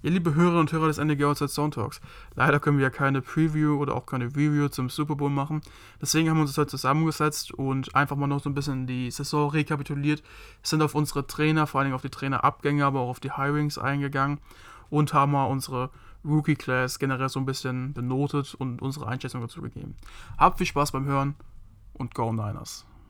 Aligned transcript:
Ja, 0.00 0.10
liebe 0.10 0.32
Hörerinnen 0.32 0.60
und 0.60 0.70
Hörer 0.70 0.86
des 0.86 0.98
NDG 0.98 1.24
Outside 1.24 1.50
Zone 1.50 1.70
Talks, 1.70 2.00
leider 2.36 2.60
können 2.60 2.78
wir 2.78 2.84
ja 2.84 2.90
keine 2.90 3.20
Preview 3.20 3.78
oder 3.78 3.96
auch 3.96 4.06
keine 4.06 4.26
Review 4.26 4.68
zum 4.68 4.90
Super 4.90 5.16
Bowl 5.16 5.28
machen. 5.28 5.60
Deswegen 6.00 6.30
haben 6.30 6.36
wir 6.36 6.42
uns 6.42 6.56
heute 6.56 6.70
zusammengesetzt 6.70 7.52
und 7.52 7.96
einfach 7.96 8.14
mal 8.14 8.28
noch 8.28 8.40
so 8.40 8.48
ein 8.48 8.54
bisschen 8.54 8.86
die 8.86 9.10
Saison 9.10 9.50
rekapituliert, 9.50 10.22
sind 10.62 10.82
auf 10.82 10.94
unsere 10.94 11.26
Trainer, 11.26 11.66
vor 11.66 11.80
allem 11.80 11.94
auf 11.94 12.02
die 12.02 12.10
Trainerabgänge, 12.10 12.84
aber 12.84 13.00
auch 13.00 13.08
auf 13.08 13.18
die 13.18 13.34
Hirings 13.34 13.76
eingegangen 13.76 14.38
und 14.88 15.14
haben 15.14 15.32
mal 15.32 15.46
unsere 15.46 15.90
Rookie 16.24 16.54
Class 16.54 17.00
generell 17.00 17.28
so 17.28 17.40
ein 17.40 17.46
bisschen 17.46 17.92
benotet 17.92 18.54
und 18.54 18.80
unsere 18.80 19.08
Einschätzung 19.08 19.40
dazu 19.40 19.62
gegeben. 19.62 19.96
Habt 20.38 20.58
viel 20.58 20.66
Spaß 20.68 20.92
beim 20.92 21.06
Hören 21.06 21.34
und 21.94 22.14
Go 22.14 22.32
Niners! 22.32 22.86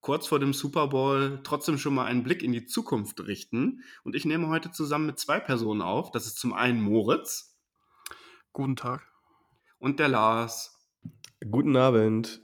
kurz 0.00 0.26
vor 0.26 0.38
dem 0.38 0.52
Super 0.52 0.88
Bowl 0.88 1.40
trotzdem 1.44 1.78
schon 1.78 1.94
mal 1.94 2.06
einen 2.06 2.22
Blick 2.22 2.42
in 2.42 2.52
die 2.52 2.66
Zukunft 2.66 3.20
richten. 3.26 3.82
Und 4.02 4.16
ich 4.16 4.24
nehme 4.24 4.48
heute 4.48 4.70
zusammen 4.70 5.06
mit 5.06 5.18
zwei 5.18 5.40
Personen 5.40 5.82
auf. 5.82 6.10
Das 6.10 6.26
ist 6.26 6.38
zum 6.38 6.52
einen 6.52 6.80
Moritz. 6.80 7.58
Guten 8.52 8.76
Tag. 8.76 9.06
Und 9.78 9.98
der 9.98 10.08
Lars. 10.08 10.78
Guten 11.50 11.76
Abend. 11.76 12.40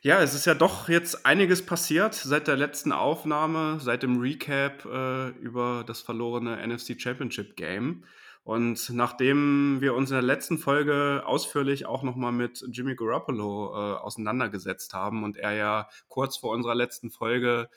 Ja, 0.00 0.22
es 0.22 0.32
ist 0.32 0.46
ja 0.46 0.54
doch 0.54 0.88
jetzt 0.88 1.26
einiges 1.26 1.66
passiert 1.66 2.14
seit 2.14 2.46
der 2.46 2.56
letzten 2.56 2.92
Aufnahme, 2.92 3.80
seit 3.80 4.04
dem 4.04 4.20
Recap 4.20 4.84
äh, 4.84 5.28
über 5.40 5.82
das 5.84 6.00
verlorene 6.00 6.64
NFC 6.66 7.00
Championship 7.00 7.56
Game. 7.56 8.04
Und 8.48 8.88
nachdem 8.94 9.82
wir 9.82 9.92
uns 9.92 10.08
in 10.08 10.14
der 10.14 10.22
letzten 10.22 10.56
Folge 10.56 11.22
ausführlich 11.26 11.84
auch 11.84 12.02
nochmal 12.02 12.32
mit 12.32 12.64
Jimmy 12.70 12.94
Garoppolo 12.94 13.74
äh, 13.74 13.98
auseinandergesetzt 13.98 14.94
haben 14.94 15.22
und 15.22 15.36
er 15.36 15.52
ja 15.52 15.88
kurz 16.08 16.38
vor 16.38 16.52
unserer 16.52 16.74
letzten 16.74 17.10
Folge 17.10 17.68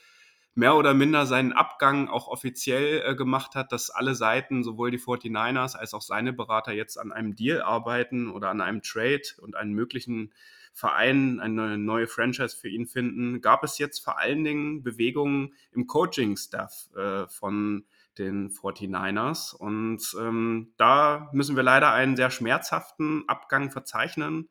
mehr 0.56 0.78
oder 0.78 0.94
minder 0.94 1.26
seinen 1.26 1.52
Abgang 1.52 2.08
auch 2.08 2.30
offiziell 2.30 3.04
äh, 3.06 3.16
gemacht 3.16 3.54
hat, 3.54 3.74
dass 3.74 3.90
alle 3.90 4.16
Seiten, 4.16 4.64
sowohl 4.64 4.92
die 4.92 4.98
49ers 4.98 5.76
als 5.76 5.94
auch 5.94 6.02
seine 6.02 6.32
Berater 6.32 6.72
jetzt 6.72 6.98
an 6.98 7.12
einem 7.12 7.36
Deal 7.36 7.62
arbeiten 7.62 8.32
oder 8.32 8.50
an 8.50 8.62
einem 8.62 8.82
Trade 8.82 9.24
und 9.42 9.58
einen 9.58 9.74
möglichen 9.74 10.32
Verein, 10.74 11.40
eine 11.40 11.78
neue 11.78 12.08
Franchise 12.08 12.56
für 12.56 12.70
ihn 12.70 12.88
finden, 12.88 13.42
gab 13.42 13.64
es 13.64 13.78
jetzt 13.78 14.00
vor 14.00 14.18
allen 14.18 14.44
Dingen 14.44 14.84
Bewegungen 14.84 15.54
im 15.72 15.88
Coaching-Staff 15.88 16.90
äh, 16.96 17.28
von 17.28 17.86
den 18.18 18.50
49ers. 18.50 19.56
Und 19.56 20.02
ähm, 20.20 20.74
da 20.78 21.30
müssen 21.34 21.56
wir 21.56 21.64
leider 21.64 21.92
einen 21.92 22.16
sehr 22.16 22.30
schmerzhaften 22.30 23.24
Abgang 23.28 23.72
verzeichnen. 23.72 24.50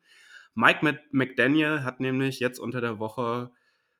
Mike 0.53 0.99
McDaniel 1.11 1.83
hat 1.83 1.99
nämlich 1.99 2.39
jetzt 2.39 2.59
unter 2.59 2.81
der 2.81 2.99
Woche 2.99 3.51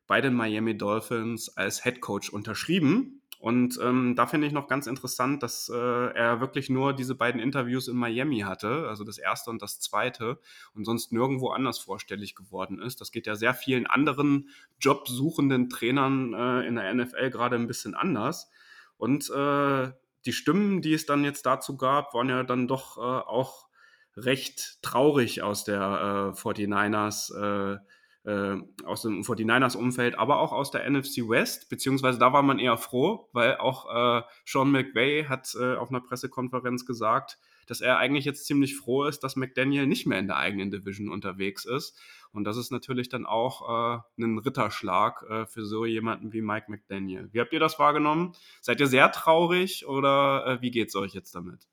bei 0.07 0.19
den 0.19 0.33
Miami 0.33 0.77
Dolphins 0.77 1.55
als 1.55 1.83
Head 1.83 2.01
Coach 2.01 2.29
unterschrieben. 2.29 3.20
Und 3.41 3.79
ähm, 3.81 4.13
da 4.15 4.27
finde 4.27 4.45
ich 4.45 4.53
noch 4.53 4.67
ganz 4.67 4.85
interessant, 4.85 5.41
dass 5.41 5.67
äh, 5.67 5.75
er 5.75 6.41
wirklich 6.41 6.69
nur 6.69 6.93
diese 6.93 7.15
beiden 7.15 7.41
Interviews 7.41 7.87
in 7.87 7.97
Miami 7.97 8.41
hatte, 8.41 8.87
also 8.87 9.03
das 9.03 9.17
erste 9.17 9.49
und 9.49 9.63
das 9.63 9.79
zweite, 9.79 10.37
und 10.75 10.85
sonst 10.85 11.11
nirgendwo 11.11 11.49
anders 11.49 11.79
vorstellig 11.79 12.35
geworden 12.35 12.79
ist. 12.79 13.01
Das 13.01 13.11
geht 13.11 13.25
ja 13.25 13.33
sehr 13.33 13.55
vielen 13.55 13.87
anderen 13.87 14.49
jobsuchenden 14.79 15.71
Trainern 15.71 16.35
äh, 16.35 16.67
in 16.67 16.75
der 16.75 16.93
NFL 16.93 17.31
gerade 17.31 17.55
ein 17.55 17.65
bisschen 17.65 17.95
anders. 17.95 18.51
Und 18.97 19.31
äh, 19.31 19.91
die 20.25 20.33
Stimmen, 20.33 20.83
die 20.83 20.93
es 20.93 21.07
dann 21.07 21.23
jetzt 21.23 21.47
dazu 21.47 21.77
gab, 21.77 22.13
waren 22.13 22.29
ja 22.29 22.43
dann 22.43 22.67
doch 22.67 22.97
äh, 22.97 23.01
auch 23.01 23.69
recht 24.15 24.83
traurig 24.83 25.41
aus 25.41 25.63
der 25.63 26.35
äh, 26.35 26.39
49ers, 26.39 27.81
äh, 28.23 28.55
aus 28.83 29.01
dem 29.01 29.21
49ers 29.21 29.75
Umfeld, 29.75 30.17
aber 30.17 30.39
auch 30.39 30.51
aus 30.51 30.71
der 30.71 30.89
NFC 30.89 31.27
West, 31.27 31.69
beziehungsweise 31.69 32.19
da 32.19 32.33
war 32.33 32.43
man 32.43 32.59
eher 32.59 32.77
froh, 32.77 33.29
weil 33.33 33.57
auch 33.57 34.19
äh, 34.19 34.23
Sean 34.45 34.71
McVay 34.71 35.25
hat 35.25 35.55
äh, 35.59 35.75
auf 35.75 35.89
einer 35.89 36.01
Pressekonferenz 36.01 36.85
gesagt, 36.85 37.39
dass 37.67 37.81
er 37.81 37.97
eigentlich 37.97 38.25
jetzt 38.25 38.45
ziemlich 38.45 38.75
froh 38.75 39.05
ist, 39.05 39.19
dass 39.23 39.35
McDaniel 39.35 39.87
nicht 39.87 40.05
mehr 40.05 40.19
in 40.19 40.27
der 40.27 40.37
eigenen 40.37 40.71
Division 40.71 41.09
unterwegs 41.09 41.65
ist 41.65 41.99
und 42.33 42.45
das 42.45 42.57
ist 42.57 42.71
natürlich 42.71 43.09
dann 43.09 43.25
auch 43.25 43.97
äh, 43.97 44.01
ein 44.17 44.39
Ritterschlag 44.39 45.23
äh, 45.29 45.45
für 45.45 45.65
so 45.65 45.85
jemanden 45.85 46.31
wie 46.31 46.41
Mike 46.41 46.71
McDaniel. 46.71 47.29
Wie 47.33 47.41
habt 47.41 47.51
ihr 47.51 47.59
das 47.59 47.77
wahrgenommen? 47.77 48.33
Seid 48.61 48.79
ihr 48.79 48.87
sehr 48.87 49.11
traurig 49.11 49.85
oder 49.85 50.45
äh, 50.45 50.61
wie 50.61 50.79
es 50.79 50.95
euch 50.95 51.13
jetzt 51.13 51.35
damit? 51.35 51.67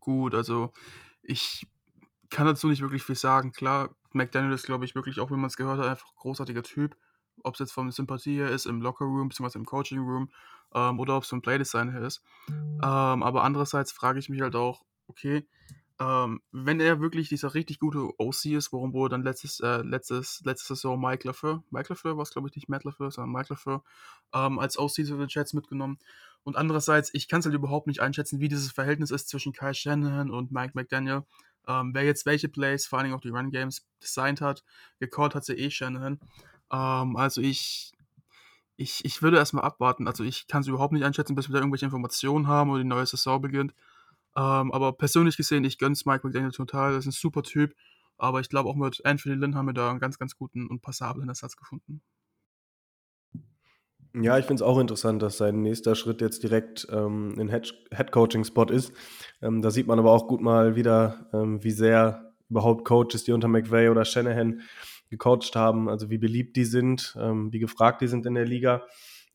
Gut, 0.00 0.34
also 0.34 0.72
ich 1.22 1.66
kann 2.30 2.46
dazu 2.46 2.68
nicht 2.68 2.82
wirklich 2.82 3.02
viel 3.02 3.14
sagen. 3.14 3.52
Klar, 3.52 3.94
McDaniel 4.12 4.52
ist, 4.52 4.66
glaube 4.66 4.84
ich, 4.84 4.94
wirklich, 4.94 5.20
auch 5.20 5.30
wenn 5.30 5.40
man 5.40 5.48
es 5.48 5.56
gehört 5.56 5.78
hat, 5.78 5.86
einfach 5.86 6.08
ein 6.08 6.16
großartiger 6.16 6.62
Typ. 6.62 6.96
Ob 7.42 7.54
es 7.54 7.60
jetzt 7.60 7.72
von 7.72 7.90
Sympathie 7.90 8.36
her 8.36 8.50
ist, 8.50 8.66
im 8.66 8.80
Locker-Room, 8.80 9.28
beziehungsweise 9.28 9.58
im 9.58 9.66
Coaching-Room, 9.66 10.30
ähm, 10.74 11.00
oder 11.00 11.16
ob 11.16 11.22
es 11.22 11.28
vom 11.28 11.42
Playdesign 11.42 11.90
her 11.90 12.02
ist. 12.02 12.22
Ähm, 12.48 13.22
aber 13.22 13.44
andererseits 13.44 13.92
frage 13.92 14.18
ich 14.18 14.28
mich 14.28 14.40
halt 14.40 14.56
auch, 14.56 14.84
okay, 15.06 15.46
ähm, 15.98 16.42
wenn 16.52 16.80
er 16.80 17.00
wirklich 17.00 17.28
dieser 17.30 17.54
richtig 17.54 17.78
gute 17.78 18.10
OC 18.18 18.46
ist, 18.46 18.72
warum 18.72 18.92
wurde 18.92 19.14
dann 19.14 19.22
letztes, 19.22 19.60
äh, 19.60 19.78
letztes, 19.82 20.42
letzte 20.44 20.74
Saison 20.74 21.00
Mike 21.00 21.26
LaFleur, 21.26 21.62
Mike 21.70 21.88
LaFleur 21.88 22.16
war 22.16 22.22
es 22.22 22.30
glaube 22.30 22.48
ich 22.48 22.56
nicht 22.56 22.68
Matt 22.68 22.84
LaFleur, 22.84 23.10
sondern 23.10 23.32
Mike 23.32 23.46
LaFleur, 23.50 23.82
ähm, 24.34 24.58
als 24.58 24.78
OC 24.78 25.06
zu 25.06 25.16
den 25.16 25.28
Jets 25.28 25.54
mitgenommen. 25.54 25.98
Und 26.42 26.56
andererseits, 26.56 27.10
ich 27.14 27.28
kann 27.28 27.40
es 27.40 27.46
halt 27.46 27.54
überhaupt 27.54 27.86
nicht 27.86 28.00
einschätzen, 28.00 28.40
wie 28.40 28.48
dieses 28.48 28.70
Verhältnis 28.70 29.10
ist 29.10 29.28
zwischen 29.28 29.52
Kai 29.52 29.72
Shanahan 29.72 30.30
und 30.30 30.52
Mike 30.52 30.72
McDaniel. 30.74 31.24
Ähm, 31.68 31.92
wer 31.94 32.04
jetzt 32.04 32.26
welche 32.26 32.48
Plays, 32.48 32.86
vor 32.86 32.98
allem 32.98 33.12
auch 33.12 33.20
die 33.20 33.30
Run 33.30 33.50
Games, 33.50 33.86
designt 34.02 34.40
hat, 34.40 34.62
gecallt 35.00 35.34
hat 35.34 35.44
sie 35.44 35.54
eh 35.54 35.70
Shanahan. 35.70 36.20
Ähm, 36.72 37.16
also 37.16 37.40
ich, 37.40 37.92
ich, 38.76 39.04
ich 39.04 39.22
würde 39.22 39.38
erstmal 39.38 39.64
abwarten. 39.64 40.06
Also 40.06 40.24
ich 40.24 40.46
kann 40.46 40.62
es 40.62 40.68
überhaupt 40.68 40.92
nicht 40.92 41.04
einschätzen, 41.04 41.34
bis 41.34 41.48
wir 41.48 41.54
da 41.54 41.60
irgendwelche 41.60 41.86
Informationen 41.86 42.46
haben 42.46 42.70
oder 42.70 42.82
die 42.82 42.88
neue 42.88 43.06
Saison 43.06 43.40
beginnt. 43.40 43.74
Ähm, 44.36 44.72
aber 44.72 44.92
persönlich 44.92 45.36
gesehen, 45.36 45.64
ich 45.64 45.78
gönn's 45.78 46.06
Mike 46.06 46.26
McDaniel 46.26 46.52
total. 46.52 46.92
Das 46.92 47.06
ist 47.06 47.06
ein 47.06 47.12
super 47.12 47.42
Typ. 47.42 47.74
Aber 48.18 48.40
ich 48.40 48.48
glaube, 48.48 48.68
auch 48.68 48.76
mit 48.76 49.04
Anthony 49.04 49.34
Lynn 49.34 49.54
haben 49.54 49.66
wir 49.66 49.74
da 49.74 49.90
einen 49.90 50.00
ganz, 50.00 50.18
ganz 50.18 50.36
guten 50.36 50.66
und 50.68 50.82
passablen 50.82 51.28
Ersatz 51.28 51.56
gefunden. 51.56 52.02
Ja, 54.18 54.38
ich 54.38 54.46
finde 54.46 54.62
es 54.62 54.66
auch 54.66 54.78
interessant, 54.78 55.20
dass 55.20 55.36
sein 55.36 55.60
nächster 55.60 55.94
Schritt 55.94 56.22
jetzt 56.22 56.42
direkt 56.42 56.86
ähm, 56.90 57.34
ein 57.38 57.50
Head-Coaching-Spot 57.50 58.64
ist. 58.64 58.92
Ähm, 59.42 59.60
da 59.60 59.70
sieht 59.70 59.86
man 59.86 59.98
aber 59.98 60.12
auch 60.12 60.26
gut 60.26 60.40
mal 60.40 60.74
wieder, 60.74 61.28
ähm, 61.34 61.62
wie 61.62 61.70
sehr 61.70 62.32
überhaupt 62.48 62.86
Coaches, 62.86 63.24
die 63.24 63.32
unter 63.32 63.48
McVay 63.48 63.90
oder 63.90 64.06
Shanahan 64.06 64.62
gecoacht 65.10 65.54
haben, 65.54 65.90
also 65.90 66.08
wie 66.08 66.16
beliebt 66.16 66.56
die 66.56 66.64
sind, 66.64 67.14
ähm, 67.20 67.52
wie 67.52 67.58
gefragt 67.58 68.00
die 68.00 68.06
sind 68.06 68.24
in 68.24 68.34
der 68.34 68.46
Liga. 68.46 68.86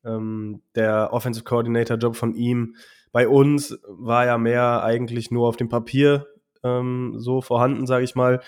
Ähm, 0.03 0.63
der 0.73 1.13
Offensive 1.13 1.45
Coordinator-Job 1.45 2.15
von 2.15 2.33
ihm 2.33 2.75
bei 3.11 3.27
uns 3.27 3.77
war 3.87 4.25
ja 4.25 4.39
mehr 4.39 4.83
eigentlich 4.83 5.29
nur 5.29 5.47
auf 5.47 5.57
dem 5.57 5.69
Papier 5.69 6.25
ähm, 6.63 7.13
so 7.17 7.41
vorhanden, 7.41 7.85
sage 7.85 8.03
ich 8.03 8.15
mal. 8.15 8.41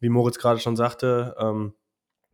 Wie 0.00 0.08
Moritz 0.08 0.38
gerade 0.38 0.58
schon 0.58 0.74
sagte, 0.74 1.36
ähm, 1.38 1.74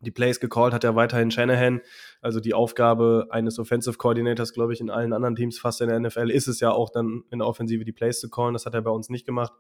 die 0.03 0.11
Plays 0.11 0.41
gecallt 0.41 0.75
hat 0.75 0.85
ja 0.85 0.95
weiterhin 0.95 1.31
Shanahan. 1.31 1.81
Also 2.21 2.41
die 2.41 2.55
Aufgabe 2.55 3.29
eines 3.31 3.59
Offensive 3.59 3.97
Coordinators, 3.97 4.53
glaube 4.53 4.73
ich, 4.73 4.81
in 4.81 4.91
allen 4.91 5.13
anderen 5.13 5.37
Teams 5.37 5.59
fast 5.59 5.81
in 5.81 5.89
der 5.89 5.99
NFL 6.01 6.31
ist 6.31 6.49
es 6.49 6.61
ja 6.61 6.73
auch 6.73 6.91
dann 6.91 7.23
in 7.31 7.39
der 7.39 7.49
Offensive 7.49 7.85
die 7.85 7.93
Plays 7.93 8.21
zu 8.21 8.29
callen. 8.29 8.53
Das 8.53 8.67
hat 8.67 8.75
er 8.75 8.83
bei 8.83 8.91
uns 8.91 9.09
nicht 9.09 9.27
gemacht. 9.27 9.53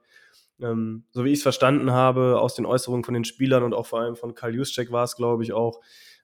Ähm, 0.60 1.04
so 1.12 1.24
wie 1.24 1.30
ich 1.30 1.38
es 1.38 1.42
verstanden 1.42 1.92
habe, 1.92 2.40
aus 2.40 2.54
den 2.54 2.66
Äußerungen 2.66 3.04
von 3.04 3.14
den 3.14 3.24
Spielern 3.24 3.62
und 3.62 3.72
auch 3.72 3.86
vor 3.86 4.00
allem 4.00 4.16
von 4.16 4.34
Karl 4.34 4.54
Juszczyk 4.54 4.92
war 4.92 5.04
es, 5.04 5.16
glaube 5.16 5.42
ich, 5.42 5.52
auch 5.52 5.80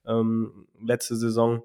ähm, 0.06 0.66
letzte 0.80 1.16
Saison, 1.16 1.62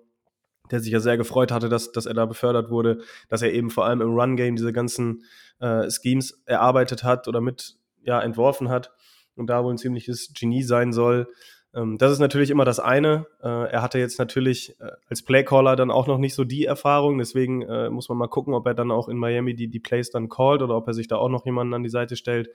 der 0.72 0.80
sich 0.80 0.92
ja 0.92 1.00
sehr 1.00 1.18
gefreut 1.18 1.52
hatte, 1.52 1.70
dass, 1.70 1.92
dass 1.92 2.06
er 2.06 2.14
da 2.14 2.26
befördert 2.26 2.70
wurde, 2.70 3.02
dass 3.30 3.42
er 3.42 3.52
eben 3.52 3.70
vor 3.70 3.86
allem 3.86 4.02
im 4.02 4.14
Run-Game 4.14 4.56
diese 4.56 4.74
ganzen 4.74 5.24
äh, 5.60 5.90
Schemes 5.90 6.42
erarbeitet 6.46 7.04
hat 7.04 7.28
oder 7.28 7.42
mit 7.42 7.78
ja, 8.04 8.22
entworfen 8.22 8.70
hat 8.70 8.92
und 9.36 9.48
da 9.48 9.64
wohl 9.64 9.74
ein 9.74 9.78
ziemliches 9.78 10.34
Genie 10.34 10.64
sein 10.64 10.94
soll. 10.94 11.28
Ähm, 11.76 11.98
das 11.98 12.12
ist 12.12 12.20
natürlich 12.20 12.50
immer 12.50 12.66
das 12.66 12.80
eine. 12.80 13.26
Äh, 13.42 13.72
er 13.72 13.82
hatte 13.82 14.00
jetzt 14.00 14.20
natürlich 14.20 14.80
äh, 14.80 14.92
als 15.10 15.24
Playcaller 15.24 15.76
dann 15.76 15.92
auch 15.92 16.08
noch 16.08 16.18
nicht 16.18 16.36
so 16.36 16.44
die 16.44 16.66
Erfahrung, 16.66 17.18
deswegen 17.18 17.62
äh, 17.64 17.90
muss 17.90 18.10
man 18.10 18.18
mal 18.18 18.28
gucken, 18.28 18.54
ob 18.54 18.66
er 18.68 18.74
dann 18.74 18.92
auch 18.92 19.10
in 19.10 19.18
Miami 19.18 19.56
die, 19.56 19.68
die 19.68 19.80
Plays 19.80 20.12
dann 20.12 20.30
callt 20.30 20.62
oder 20.62 20.78
ob 20.78 20.88
er 20.88 20.94
sich 20.94 21.08
da 21.08 21.18
auch 21.18 21.30
noch 21.30 21.46
jemanden 21.46 21.74
an 21.74 21.84
die 21.84 21.90
Seite 21.90 22.16
stellt. 22.16 22.50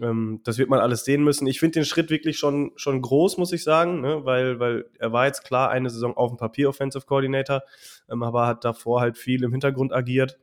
Ähm, 0.00 0.40
das 0.44 0.58
wird 0.58 0.70
man 0.70 0.80
alles 0.80 1.04
sehen 1.04 1.22
müssen. 1.22 1.46
Ich 1.46 1.60
finde 1.60 1.80
den 1.80 1.84
Schritt 1.84 2.10
wirklich 2.10 2.38
schon, 2.38 2.72
schon 2.76 3.02
groß, 3.02 3.38
muss 3.38 3.52
ich 3.52 3.62
sagen, 3.62 4.00
ne? 4.00 4.24
weil, 4.24 4.58
weil 4.58 4.86
er 4.98 5.12
war 5.12 5.26
jetzt 5.26 5.44
klar 5.44 5.70
eine 5.70 5.90
Saison 5.90 6.16
auf 6.16 6.30
dem 6.30 6.38
Papier 6.38 6.68
Offensive 6.68 7.06
Coordinator, 7.06 7.62
ähm, 8.10 8.22
aber 8.22 8.46
hat 8.46 8.64
davor 8.64 9.00
halt 9.00 9.18
viel 9.18 9.44
im 9.44 9.52
Hintergrund 9.52 9.92
agiert. 9.92 10.38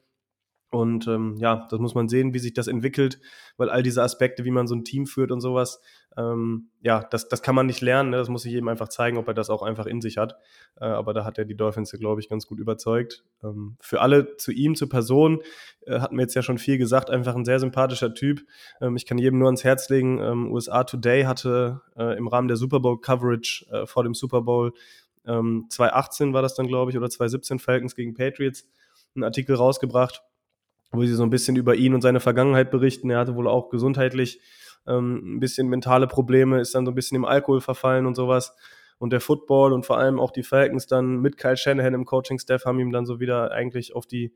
Und 0.70 1.08
ähm, 1.08 1.36
ja, 1.38 1.66
das 1.70 1.80
muss 1.80 1.96
man 1.96 2.10
sehen, 2.10 2.34
wie 2.34 2.40
sich 2.40 2.54
das 2.54 2.68
entwickelt, 2.68 3.20
weil 3.56 3.70
all 3.70 3.84
diese 3.84 4.04
Aspekte, 4.04 4.44
wie 4.44 4.52
man 4.52 4.68
so 4.68 4.76
ein 4.76 4.84
Team 4.84 5.06
führt 5.06 5.32
und 5.32 5.40
sowas, 5.40 5.80
ähm, 6.18 6.70
ja, 6.82 7.08
das, 7.10 7.30
das 7.30 7.42
kann 7.42 7.56
man 7.56 7.68
nicht 7.68 7.80
lernen. 7.80 8.10
Ne? 8.10 8.18
Das 8.18 8.28
muss 8.28 8.42
sich 8.42 8.52
jedem 8.52 8.68
einfach 8.68 8.90
zeigen, 8.90 9.18
ob 9.18 9.28
er 9.30 9.34
das 9.34 9.50
auch 9.50 9.62
einfach 9.62 9.86
in 9.86 10.02
sich 10.02 10.18
hat. 10.18 10.36
Äh, 10.76 10.86
aber 10.86 11.14
da 11.14 11.24
hat 11.24 11.38
er 11.38 11.46
die 11.46 11.56
Dolphins, 11.56 11.92
glaube 11.92 12.20
ich, 12.20 12.28
ganz 12.28 12.48
gut 12.48 12.60
überzeugt. 12.60 13.24
Ähm, 13.44 13.78
für 13.80 14.02
alle 14.02 14.36
zu 14.36 14.52
ihm, 14.52 14.76
zur 14.76 14.90
Person, 14.90 15.42
äh, 15.86 16.00
hatten 16.00 16.18
wir 16.18 16.24
jetzt 16.24 16.34
ja 16.34 16.42
schon 16.42 16.58
viel 16.58 16.78
gesagt, 16.78 17.10
einfach 17.10 17.36
ein 17.36 17.46
sehr 17.46 17.60
sympathischer 17.60 18.14
Typ. 18.14 18.42
Ähm, 18.82 18.98
ich 18.98 19.06
kann 19.06 19.20
jedem 19.20 19.40
nur 19.40 19.48
ans 19.48 19.64
Herz 19.64 19.88
legen, 19.90 20.20
ähm, 20.20 20.52
USA 20.52 20.84
Today 20.84 21.24
hatte 21.24 21.82
äh, 21.96 22.18
im 22.18 22.28
Rahmen 22.28 22.50
der 22.50 22.58
Super 22.58 22.82
Bowl 22.82 23.00
Coverage 23.00 23.66
äh, 23.72 23.86
vor 23.86 24.04
dem 24.04 24.14
Super 24.14 24.42
Bowl 24.42 24.74
2018 25.26 26.28
ähm, 26.28 26.34
war 26.34 26.42
das 26.42 26.56
dann, 26.56 26.68
glaube 26.68 26.90
ich, 26.90 26.98
oder 26.98 27.10
2017 27.10 27.60
Falcons 27.60 27.96
gegen 27.96 28.14
Patriots, 28.14 28.66
einen 29.14 29.26
Artikel 29.26 29.58
rausgebracht 29.58 30.24
wo 30.92 31.04
sie 31.04 31.14
so 31.14 31.24
ein 31.24 31.30
bisschen 31.30 31.56
über 31.56 31.76
ihn 31.76 31.94
und 31.94 32.02
seine 32.02 32.20
Vergangenheit 32.20 32.72
berichten. 32.72 33.10
Er 33.10 33.20
hatte 33.20 33.36
wohl 33.36 33.48
auch 33.48 33.70
gesundheitlich 33.70 34.40
ähm, 34.88 35.36
ein 35.36 35.40
bisschen 35.40 35.68
mentale 35.68 36.08
Probleme, 36.08 36.60
ist 36.62 36.74
dann 36.76 36.86
so 36.86 36.92
ein 36.92 36.96
bisschen 36.96 37.18
im 37.18 37.26
Alkohol 37.26 37.62
verfallen 37.62 38.06
und 38.06 38.16
sowas. 38.16 38.56
Und 39.00 39.14
der 39.14 39.22
Football 39.22 39.74
und 39.74 39.86
vor 39.86 39.98
allem 39.98 40.20
auch 40.20 40.32
die 40.32 40.44
Falcons 40.44 40.88
dann 40.88 41.18
mit 41.18 41.38
Kyle 41.38 41.58
Shanahan 41.58 41.94
im 41.94 42.06
Coaching-Staff 42.06 42.66
haben 42.66 42.80
ihm 42.80 42.92
dann 42.92 43.06
so 43.06 43.20
wieder 43.20 43.52
eigentlich 43.52 43.96
auf 43.96 44.08
die, 44.08 44.34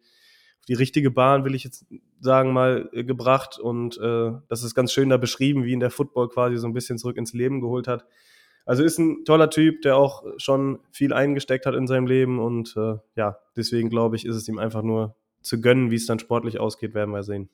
auf 0.60 0.66
die 0.68 0.76
richtige 0.76 1.10
Bahn, 1.10 1.46
will 1.46 1.56
ich 1.56 1.64
jetzt 1.64 1.86
sagen, 2.20 2.54
mal 2.54 2.90
äh, 2.94 3.04
gebracht. 3.04 3.58
Und 3.58 3.98
äh, 3.98 4.32
das 4.50 4.64
ist 4.64 4.76
ganz 4.76 4.94
schön 4.94 5.10
da 5.10 5.18
beschrieben, 5.18 5.64
wie 5.64 5.72
ihn 5.72 5.80
der 5.80 5.90
Football 5.90 6.30
quasi 6.30 6.58
so 6.58 6.68
ein 6.68 6.74
bisschen 6.74 7.00
zurück 7.00 7.18
ins 7.18 7.34
Leben 7.34 7.62
geholt 7.62 7.88
hat. 7.88 8.06
Also 8.66 8.84
ist 8.84 9.00
ein 9.00 9.26
toller 9.26 9.50
Typ, 9.50 9.82
der 9.82 9.98
auch 9.98 10.24
schon 10.38 10.80
viel 10.92 11.14
eingesteckt 11.14 11.66
hat 11.66 11.74
in 11.74 11.88
seinem 11.88 12.06
Leben 12.06 12.40
und 12.40 12.76
äh, 12.78 12.98
ja, 13.16 13.40
deswegen 13.58 13.90
glaube 13.90 14.16
ich, 14.16 14.26
ist 14.26 14.36
es 14.36 14.48
ihm 14.48 14.60
einfach 14.60 14.84
nur 14.84 15.16
zu 15.42 15.62
gönnen. 15.62 15.92
Wie 15.92 15.96
es 15.96 16.06
dann 16.06 16.20
sportlich 16.20 16.60
ausgeht, 16.60 16.94
werden 16.94 17.14
wir 17.14 17.24
sehen. 17.24 17.50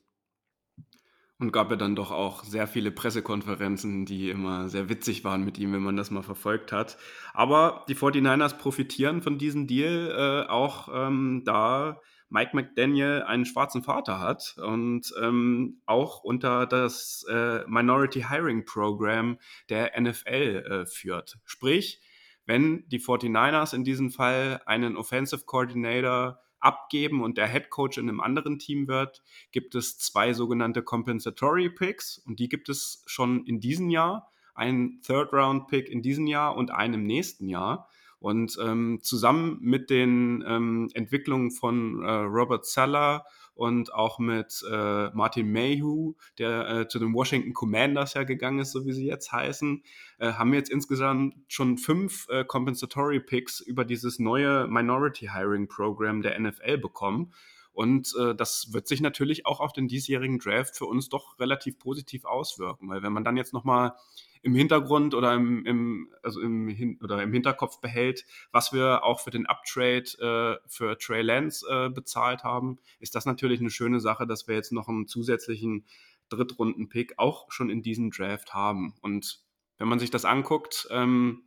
Und 1.40 1.52
gab 1.52 1.70
ja 1.70 1.76
dann 1.76 1.94
doch 1.94 2.10
auch 2.10 2.42
sehr 2.42 2.66
viele 2.66 2.90
Pressekonferenzen, 2.90 4.06
die 4.06 4.28
immer 4.28 4.68
sehr 4.68 4.88
witzig 4.88 5.22
waren 5.22 5.44
mit 5.44 5.56
ihm, 5.56 5.72
wenn 5.72 5.82
man 5.82 5.96
das 5.96 6.10
mal 6.10 6.24
verfolgt 6.24 6.72
hat. 6.72 6.98
Aber 7.32 7.84
die 7.88 7.94
49ers 7.94 8.58
profitieren 8.58 9.22
von 9.22 9.38
diesem 9.38 9.68
Deal 9.68 10.10
äh, 10.10 10.50
auch 10.50 10.88
ähm, 10.92 11.42
da 11.44 12.00
Mike 12.28 12.50
McDaniel 12.54 13.22
einen 13.22 13.46
schwarzen 13.46 13.82
Vater 13.82 14.18
hat 14.18 14.56
und 14.58 15.12
ähm, 15.22 15.80
auch 15.86 16.24
unter 16.24 16.66
das 16.66 17.24
äh, 17.30 17.60
Minority 17.66 18.26
Hiring 18.28 18.64
Program 18.64 19.38
der 19.68 19.98
NFL 19.98 20.64
äh, 20.84 20.86
führt. 20.86 21.38
Sprich, 21.44 22.02
wenn 22.44 22.86
die 22.88 23.00
49ers 23.00 23.74
in 23.74 23.84
diesem 23.84 24.10
Fall 24.10 24.60
einen 24.66 24.96
Offensive 24.96 25.44
Coordinator 25.44 26.40
abgeben 26.60 27.22
und 27.22 27.38
der 27.38 27.48
Head 27.48 27.70
Coach 27.70 27.98
in 27.98 28.08
einem 28.08 28.20
anderen 28.20 28.58
Team 28.58 28.88
wird, 28.88 29.22
gibt 29.52 29.74
es 29.74 29.98
zwei 29.98 30.32
sogenannte 30.32 30.82
Compensatory 30.82 31.70
Picks 31.70 32.18
und 32.18 32.38
die 32.38 32.48
gibt 32.48 32.68
es 32.68 33.02
schon 33.06 33.44
in 33.46 33.60
diesem 33.60 33.90
Jahr, 33.90 34.30
ein 34.54 35.00
Third 35.06 35.32
Round 35.32 35.68
Pick 35.68 35.88
in 35.88 36.02
diesem 36.02 36.26
Jahr 36.26 36.56
und 36.56 36.70
einen 36.70 36.94
im 36.94 37.04
nächsten 37.04 37.48
Jahr. 37.48 37.88
Und 38.20 38.58
ähm, 38.60 38.98
zusammen 39.00 39.58
mit 39.60 39.90
den 39.90 40.42
ähm, 40.44 40.90
Entwicklungen 40.94 41.52
von 41.52 42.02
äh, 42.02 42.10
Robert 42.10 42.66
Seller 42.66 43.24
und 43.58 43.92
auch 43.92 44.20
mit 44.20 44.64
äh, 44.70 45.10
Martin 45.10 45.50
Mayhew, 45.50 46.14
der 46.38 46.68
äh, 46.68 46.88
zu 46.88 47.00
den 47.00 47.12
Washington 47.12 47.54
Commanders 47.54 48.14
ja 48.14 48.22
gegangen 48.22 48.60
ist, 48.60 48.70
so 48.70 48.86
wie 48.86 48.92
sie 48.92 49.04
jetzt 49.04 49.32
heißen, 49.32 49.82
äh, 50.20 50.34
haben 50.34 50.52
wir 50.52 50.60
jetzt 50.60 50.70
insgesamt 50.70 51.34
schon 51.48 51.76
fünf 51.76 52.28
äh, 52.28 52.44
Compensatory 52.44 53.18
Picks 53.18 53.58
über 53.58 53.84
dieses 53.84 54.20
neue 54.20 54.68
Minority 54.68 55.30
Hiring 55.34 55.66
Program 55.66 56.22
der 56.22 56.38
NFL 56.38 56.78
bekommen. 56.78 57.32
Und 57.72 58.14
äh, 58.20 58.32
das 58.32 58.72
wird 58.72 58.86
sich 58.86 59.00
natürlich 59.00 59.44
auch 59.44 59.58
auf 59.58 59.72
den 59.72 59.88
diesjährigen 59.88 60.38
Draft 60.38 60.76
für 60.76 60.86
uns 60.86 61.08
doch 61.08 61.40
relativ 61.40 61.80
positiv 61.80 62.26
auswirken, 62.26 62.88
weil 62.88 63.02
wenn 63.02 63.12
man 63.12 63.24
dann 63.24 63.36
jetzt 63.36 63.52
nochmal 63.52 63.94
im 64.42 64.54
Hintergrund 64.54 65.14
oder 65.14 65.34
im, 65.34 65.64
im, 65.66 66.08
also 66.22 66.40
im, 66.40 66.98
oder 67.02 67.22
im 67.22 67.32
Hinterkopf 67.32 67.80
behält, 67.80 68.24
was 68.52 68.72
wir 68.72 69.04
auch 69.04 69.20
für 69.20 69.30
den 69.30 69.46
Uptrade 69.46 70.60
äh, 70.62 70.68
für 70.68 70.98
Trey 70.98 71.22
Lance 71.22 71.66
äh, 71.68 71.88
bezahlt 71.88 72.44
haben, 72.44 72.78
ist 73.00 73.14
das 73.14 73.26
natürlich 73.26 73.60
eine 73.60 73.70
schöne 73.70 74.00
Sache, 74.00 74.26
dass 74.26 74.48
wir 74.48 74.54
jetzt 74.54 74.72
noch 74.72 74.88
einen 74.88 75.06
zusätzlichen 75.06 75.84
Drittrunden-Pick 76.28 77.14
auch 77.18 77.50
schon 77.50 77.70
in 77.70 77.82
diesem 77.82 78.10
Draft 78.10 78.54
haben. 78.54 78.94
Und 79.00 79.40
wenn 79.78 79.88
man 79.88 79.98
sich 79.98 80.10
das 80.10 80.24
anguckt, 80.24 80.88
ähm, 80.90 81.42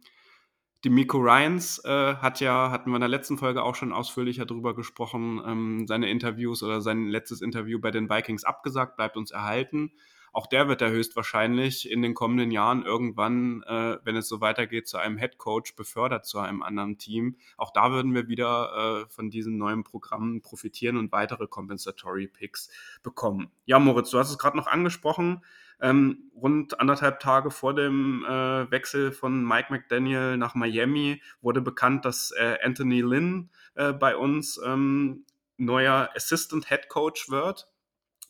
die 0.84 0.90
Miko 0.90 1.20
Ryans 1.20 1.84
äh, 1.86 2.16
hat 2.16 2.40
ja, 2.40 2.72
hatten 2.72 2.90
wir 2.90 2.96
in 2.96 3.02
der 3.02 3.10
letzten 3.10 3.38
Folge 3.38 3.62
auch 3.62 3.76
schon 3.76 3.94
ausführlicher 3.94 4.46
darüber 4.46 4.76
gesprochen, 4.76 5.40
ähm, 5.46 5.86
seine 5.88 6.10
Interviews 6.10 6.64
oder 6.64 6.82
sein 6.82 7.08
letztes 7.08 7.42
Interview 7.42 7.80
bei 7.80 7.92
den 7.92 8.10
Vikings 8.10 8.44
abgesagt, 8.44 8.98
bleibt 8.98 9.16
uns 9.16 9.30
erhalten. 9.30 9.92
Auch 10.31 10.48
der 10.48 10.68
wird 10.68 10.81
ja 10.81 10.88
höchstwahrscheinlich 10.88 11.89
in 11.89 12.01
den 12.01 12.13
kommenden 12.13 12.51
Jahren 12.51 12.83
irgendwann, 12.83 13.63
äh, 13.63 13.98
wenn 14.04 14.16
es 14.16 14.28
so 14.28 14.39
weitergeht, 14.39 14.88
zu 14.88 14.98
einem 14.98 15.18
Head 15.18 15.38
Coach 15.38 15.75
befördert 15.75 16.25
zu 16.25 16.39
einem 16.39 16.63
anderen 16.63 16.98
Team. 16.98 17.36
Auch 17.57 17.72
da 17.72 17.92
würden 17.92 18.13
wir 18.13 18.28
wieder 18.28 19.04
äh, 19.04 19.10
von 19.10 19.30
diesen 19.30 19.57
neuen 19.57 19.83
Programmen 19.83 20.42
profitieren 20.42 20.98
und 20.98 21.12
weitere 21.12 21.48
Compensatory 21.48 22.28
Picks 22.28 22.69
bekommen. 23.04 23.51
Ja, 23.66 23.80
Moritz, 23.80 24.12
du 24.12 24.19
hast 24.19 24.30
es 24.30 24.38
gerade 24.38 24.57
noch 24.57 24.68
angesprochen. 24.68 25.44
Ähm, 25.81 26.31
rund 26.36 26.80
anderthalb 26.80 27.19
Tage 27.19 27.50
vor 27.50 27.74
dem 27.74 28.24
äh, 28.24 28.69
Wechsel 28.69 29.12
von 29.12 29.44
Mike 29.44 29.74
McDaniel 29.74 30.38
nach 30.38 30.54
Miami 30.54 31.22
wurde 31.42 31.60
bekannt, 31.60 32.06
dass 32.06 32.31
äh, 32.38 32.57
Anthony 32.63 33.01
Lynn 33.01 33.50
äh, 33.74 33.92
bei 33.92 34.16
uns 34.16 34.62
ähm, 34.63 35.25
neuer 35.57 36.10
Assistant 36.16 36.68
Head 36.69 36.88
Coach 36.88 37.30
wird. 37.30 37.68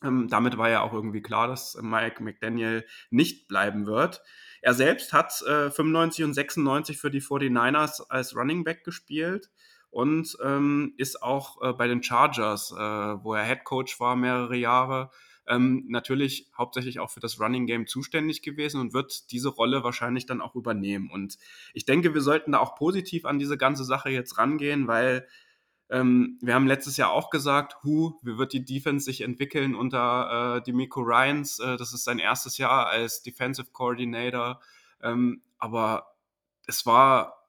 Ähm, 0.02 0.28
damit 0.28 0.58
war 0.58 0.68
ja 0.68 0.82
auch 0.82 0.92
irgendwie 0.92 1.22
klar, 1.22 1.48
dass 1.48 1.78
Mike 1.80 2.22
McDaniel 2.22 2.84
nicht 3.10 3.48
bleiben 3.48 3.86
wird. 3.86 4.22
Er 4.60 4.74
selbst 4.74 5.12
hat 5.12 5.42
äh, 5.42 5.70
95 5.70 6.24
und 6.24 6.34
96 6.34 6.98
für 6.98 7.10
die 7.10 7.20
49ers 7.20 8.08
als 8.08 8.36
Running 8.36 8.64
Back 8.64 8.84
gespielt 8.84 9.50
und 9.90 10.36
ähm, 10.42 10.94
ist 10.96 11.22
auch 11.22 11.60
äh, 11.62 11.72
bei 11.72 11.86
den 11.86 12.02
Chargers, 12.02 12.72
äh, 12.72 12.76
wo 12.76 13.34
er 13.34 13.44
Head 13.44 13.64
Coach 13.64 13.98
war 14.00 14.16
mehrere 14.16 14.56
Jahre, 14.56 15.10
ähm, 15.46 15.84
natürlich 15.88 16.50
hauptsächlich 16.56 17.00
auch 17.00 17.10
für 17.10 17.20
das 17.20 17.40
Running 17.40 17.66
Game 17.66 17.86
zuständig 17.86 18.42
gewesen 18.42 18.80
und 18.80 18.94
wird 18.94 19.30
diese 19.32 19.48
Rolle 19.48 19.82
wahrscheinlich 19.82 20.26
dann 20.26 20.40
auch 20.40 20.54
übernehmen. 20.54 21.10
Und 21.10 21.36
ich 21.74 21.84
denke, 21.84 22.14
wir 22.14 22.20
sollten 22.20 22.52
da 22.52 22.58
auch 22.58 22.76
positiv 22.76 23.24
an 23.24 23.38
diese 23.38 23.58
ganze 23.58 23.84
Sache 23.84 24.10
jetzt 24.10 24.38
rangehen, 24.38 24.86
weil 24.86 25.26
ähm, 25.92 26.38
wir 26.40 26.54
haben 26.54 26.66
letztes 26.66 26.96
Jahr 26.96 27.10
auch 27.10 27.28
gesagt, 27.28 27.76
hu, 27.84 28.18
wie 28.22 28.38
wird 28.38 28.54
die 28.54 28.64
Defense 28.64 29.04
sich 29.04 29.20
entwickeln 29.20 29.74
unter 29.74 30.56
äh, 30.56 30.62
Demico 30.62 31.02
Ryans? 31.02 31.58
Äh, 31.58 31.76
das 31.76 31.92
ist 31.92 32.04
sein 32.04 32.18
erstes 32.18 32.56
Jahr 32.56 32.86
als 32.86 33.22
Defensive 33.22 33.68
Coordinator. 33.72 34.60
Ähm, 35.02 35.42
aber 35.58 36.14
es 36.66 36.86
war, 36.86 37.46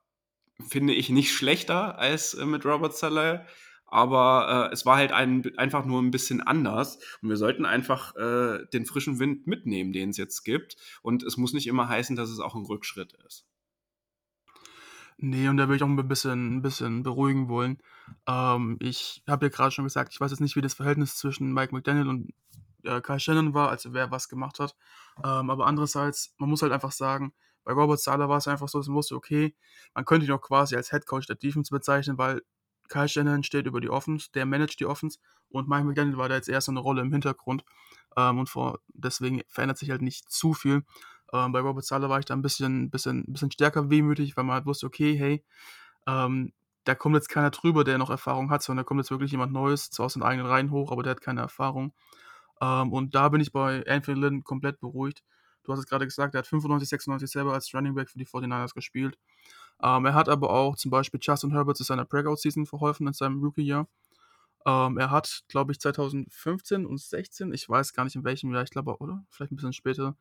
finde 0.67 0.93
ich, 0.93 1.09
nicht 1.09 1.31
schlechter 1.31 1.97
als 1.97 2.33
äh, 2.33 2.45
mit 2.45 2.65
Robert 2.65 2.97
Saleh. 2.97 3.45
Aber 3.85 4.69
äh, 4.69 4.73
es 4.73 4.85
war 4.85 4.97
halt 4.97 5.13
ein, 5.13 5.57
einfach 5.57 5.85
nur 5.85 6.01
ein 6.01 6.11
bisschen 6.11 6.41
anders. 6.41 6.99
Und 7.21 7.29
wir 7.29 7.37
sollten 7.37 7.65
einfach 7.65 8.13
äh, 8.17 8.65
den 8.73 8.85
frischen 8.85 9.19
Wind 9.19 9.47
mitnehmen, 9.47 9.93
den 9.93 10.09
es 10.09 10.17
jetzt 10.17 10.43
gibt. 10.43 10.75
Und 11.01 11.23
es 11.23 11.37
muss 11.37 11.53
nicht 11.53 11.67
immer 11.67 11.87
heißen, 11.87 12.17
dass 12.17 12.29
es 12.29 12.39
auch 12.39 12.55
ein 12.55 12.65
Rückschritt 12.65 13.13
ist. 13.25 13.45
Nee, 15.19 15.47
und 15.47 15.57
da 15.57 15.63
würde 15.67 15.77
ich 15.77 15.83
auch 15.83 15.87
ein 15.87 16.07
bisschen 16.07 16.57
'n 16.57 16.61
bisschen 16.61 17.03
beruhigen 17.03 17.47
wollen. 17.49 17.77
Ähm, 18.27 18.77
ich 18.79 19.23
habe 19.27 19.45
ja 19.45 19.49
gerade 19.49 19.71
schon 19.71 19.83
gesagt, 19.85 20.11
ich 20.13 20.19
weiß 20.19 20.31
jetzt 20.31 20.39
nicht, 20.39 20.55
wie 20.55 20.61
das 20.61 20.73
Verhältnis 20.73 21.15
zwischen 21.17 21.53
Mike 21.53 21.73
McDaniel 21.73 22.07
und, 22.07 22.31
äh, 22.83 23.01
Kyle 23.01 23.19
Shannon 23.19 23.53
war, 23.53 23.69
also 23.69 23.93
wer 23.93 24.11
was 24.11 24.27
gemacht 24.29 24.59
hat. 24.59 24.75
Ähm, 25.23 25.49
aber 25.49 25.67
andererseits, 25.67 26.33
man 26.37 26.49
muss 26.49 26.61
halt 26.61 26.71
einfach 26.73 26.91
sagen, 26.91 27.33
bei 27.63 27.73
Robert 27.73 27.99
Saleh 28.01 28.27
war 28.27 28.37
es 28.37 28.47
einfach 28.47 28.67
so, 28.67 28.79
dass 28.79 28.87
man 28.87 28.97
wusste, 28.97 29.15
okay, 29.15 29.55
man 29.93 30.03
könnte 30.05 30.25
ihn 30.25 30.31
auch 30.33 30.41
quasi 30.41 30.75
als 30.75 30.89
Head 30.91 31.05
Coach 31.05 31.27
der 31.27 31.37
Defense 31.37 31.69
bezeichnen, 31.73 32.17
weil 32.17 32.41
Kyle 32.89 33.07
Shannon 33.07 33.43
steht 33.43 33.65
über 33.67 33.79
die 33.81 33.89
Offense, 33.89 34.29
der 34.33 34.45
managt 34.45 34.79
die 34.79 34.85
Offense 34.85 35.19
und 35.49 35.69
Mike 35.69 35.85
McDaniel 35.85 36.17
war 36.17 36.27
da 36.29 36.35
jetzt 36.35 36.49
eher 36.49 36.59
so 36.61 36.71
'ne 36.71 36.79
Rolle 36.81 37.01
im 37.01 37.11
Hintergrund. 37.11 37.63
Ähm, 38.17 38.39
und 38.39 38.49
vor 38.49 38.79
deswegen 38.93 39.41
verändert 39.47 39.77
sich 39.77 39.89
halt 39.91 40.01
nicht 40.01 40.29
zu 40.29 40.53
viel. 40.53 40.83
Ähm, 41.33 41.51
bei 41.51 41.59
Robert 41.59 41.83
Sala 41.83 42.09
war 42.09 42.19
ich 42.19 42.25
da 42.25 42.35
ein 42.35 42.41
bisschen, 42.41 42.91
bisschen, 42.91 43.25
bisschen 43.27 43.51
stärker 43.51 43.89
wehmütig, 43.89 44.37
weil 44.37 44.43
man 44.43 44.55
halt 44.55 44.65
wusste, 44.65 44.85
okay, 44.85 45.17
hey, 45.17 45.43
ähm, 46.07 46.53
da 46.83 46.95
kommt 46.95 47.15
jetzt 47.15 47.29
keiner 47.29 47.49
drüber, 47.49 47.83
der 47.83 47.97
noch 47.97 48.09
Erfahrung 48.09 48.49
hat, 48.51 48.61
sondern 48.61 48.83
da 48.83 48.87
kommt 48.87 48.99
jetzt 48.99 49.11
wirklich 49.11 49.31
jemand 49.31 49.51
Neues, 49.51 49.89
zwar 49.89 50.05
aus 50.05 50.13
den 50.13 50.23
eigenen 50.23 50.47
Reihen 50.47 50.71
hoch, 50.71 50.91
aber 50.91 51.01
der 51.01 51.11
hat 51.11 51.21
keine 51.21 51.41
Erfahrung. 51.41 51.93
Ähm, 52.61 52.93
und 52.93 53.15
da 53.15 53.29
bin 53.29 53.41
ich 53.41 53.51
bei 53.51 53.85
Anthony 53.87 54.19
Lynn 54.19 54.43
komplett 54.43 54.79
beruhigt. 54.79 55.23
Du 55.63 55.71
hast 55.71 55.79
es 55.79 55.85
gerade 55.85 56.05
gesagt, 56.05 56.35
er 56.35 56.39
hat 56.39 56.47
95, 56.47 56.89
96 56.89 57.31
selber 57.31 57.53
als 57.53 57.73
Running 57.73 57.95
Back 57.95 58.09
für 58.09 58.17
die 58.17 58.27
49ers 58.27 58.73
gespielt. 58.73 59.17
Ähm, 59.81 60.05
er 60.05 60.13
hat 60.13 60.29
aber 60.29 60.49
auch 60.51 60.75
zum 60.75 60.91
Beispiel 60.91 61.19
Justin 61.23 61.51
Herbert 61.51 61.77
zu 61.77 61.83
seiner 61.83 62.05
Breakout-Season 62.05 62.65
verholfen 62.65 63.07
in 63.07 63.13
seinem 63.13 63.41
Rookie-Jahr. 63.41 63.87
Ähm, 64.65 64.97
er 64.97 65.11
hat, 65.11 65.43
glaube 65.47 65.71
ich, 65.71 65.79
2015 65.79 66.85
und 66.85 66.99
16, 66.99 67.53
ich 67.53 67.67
weiß 67.67 67.93
gar 67.93 68.03
nicht 68.03 68.15
in 68.15 68.23
welchem 68.23 68.53
Jahr, 68.53 68.63
ich 68.63 68.69
glaube, 68.69 68.97
oder? 68.97 69.25
Vielleicht 69.29 69.51
ein 69.51 69.55
bisschen 69.55 69.73
später, 69.73 70.15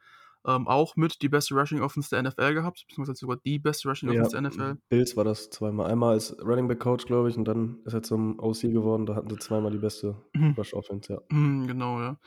ähm, 0.46 0.66
auch 0.68 0.96
mit 0.96 1.22
die 1.22 1.28
beste 1.28 1.54
Rushing 1.54 1.80
Offense 1.82 2.10
der 2.10 2.20
NFL 2.20 2.54
gehabt, 2.54 2.84
beziehungsweise 2.88 3.18
sogar 3.20 3.38
die 3.44 3.58
beste 3.58 3.88
Rushing 3.88 4.08
Ja, 4.08 4.10
Offense 4.10 4.30
der 4.32 4.38
NFL. 4.40 4.78
Bills 4.88 5.16
war 5.16 5.24
das 5.24 5.50
zweimal. 5.50 5.90
Einmal 5.90 6.14
als 6.14 6.36
Running 6.40 6.68
Back 6.68 6.80
Coach, 6.80 7.06
glaube 7.06 7.28
ich, 7.30 7.36
und 7.36 7.44
dann 7.46 7.80
ist 7.84 7.94
er 7.94 8.02
zum 8.02 8.38
OC 8.38 8.72
geworden. 8.72 9.06
Da 9.06 9.14
hatten 9.14 9.30
sie 9.30 9.38
zweimal 9.38 9.70
die 9.70 9.78
beste 9.78 10.16
Mhm. 10.34 10.56
Rush 10.56 10.74
Offense, 10.74 11.12
ja. 11.12 11.20
Mhm, 11.30 11.66
genau, 11.66 12.00
ja. 12.00 12.18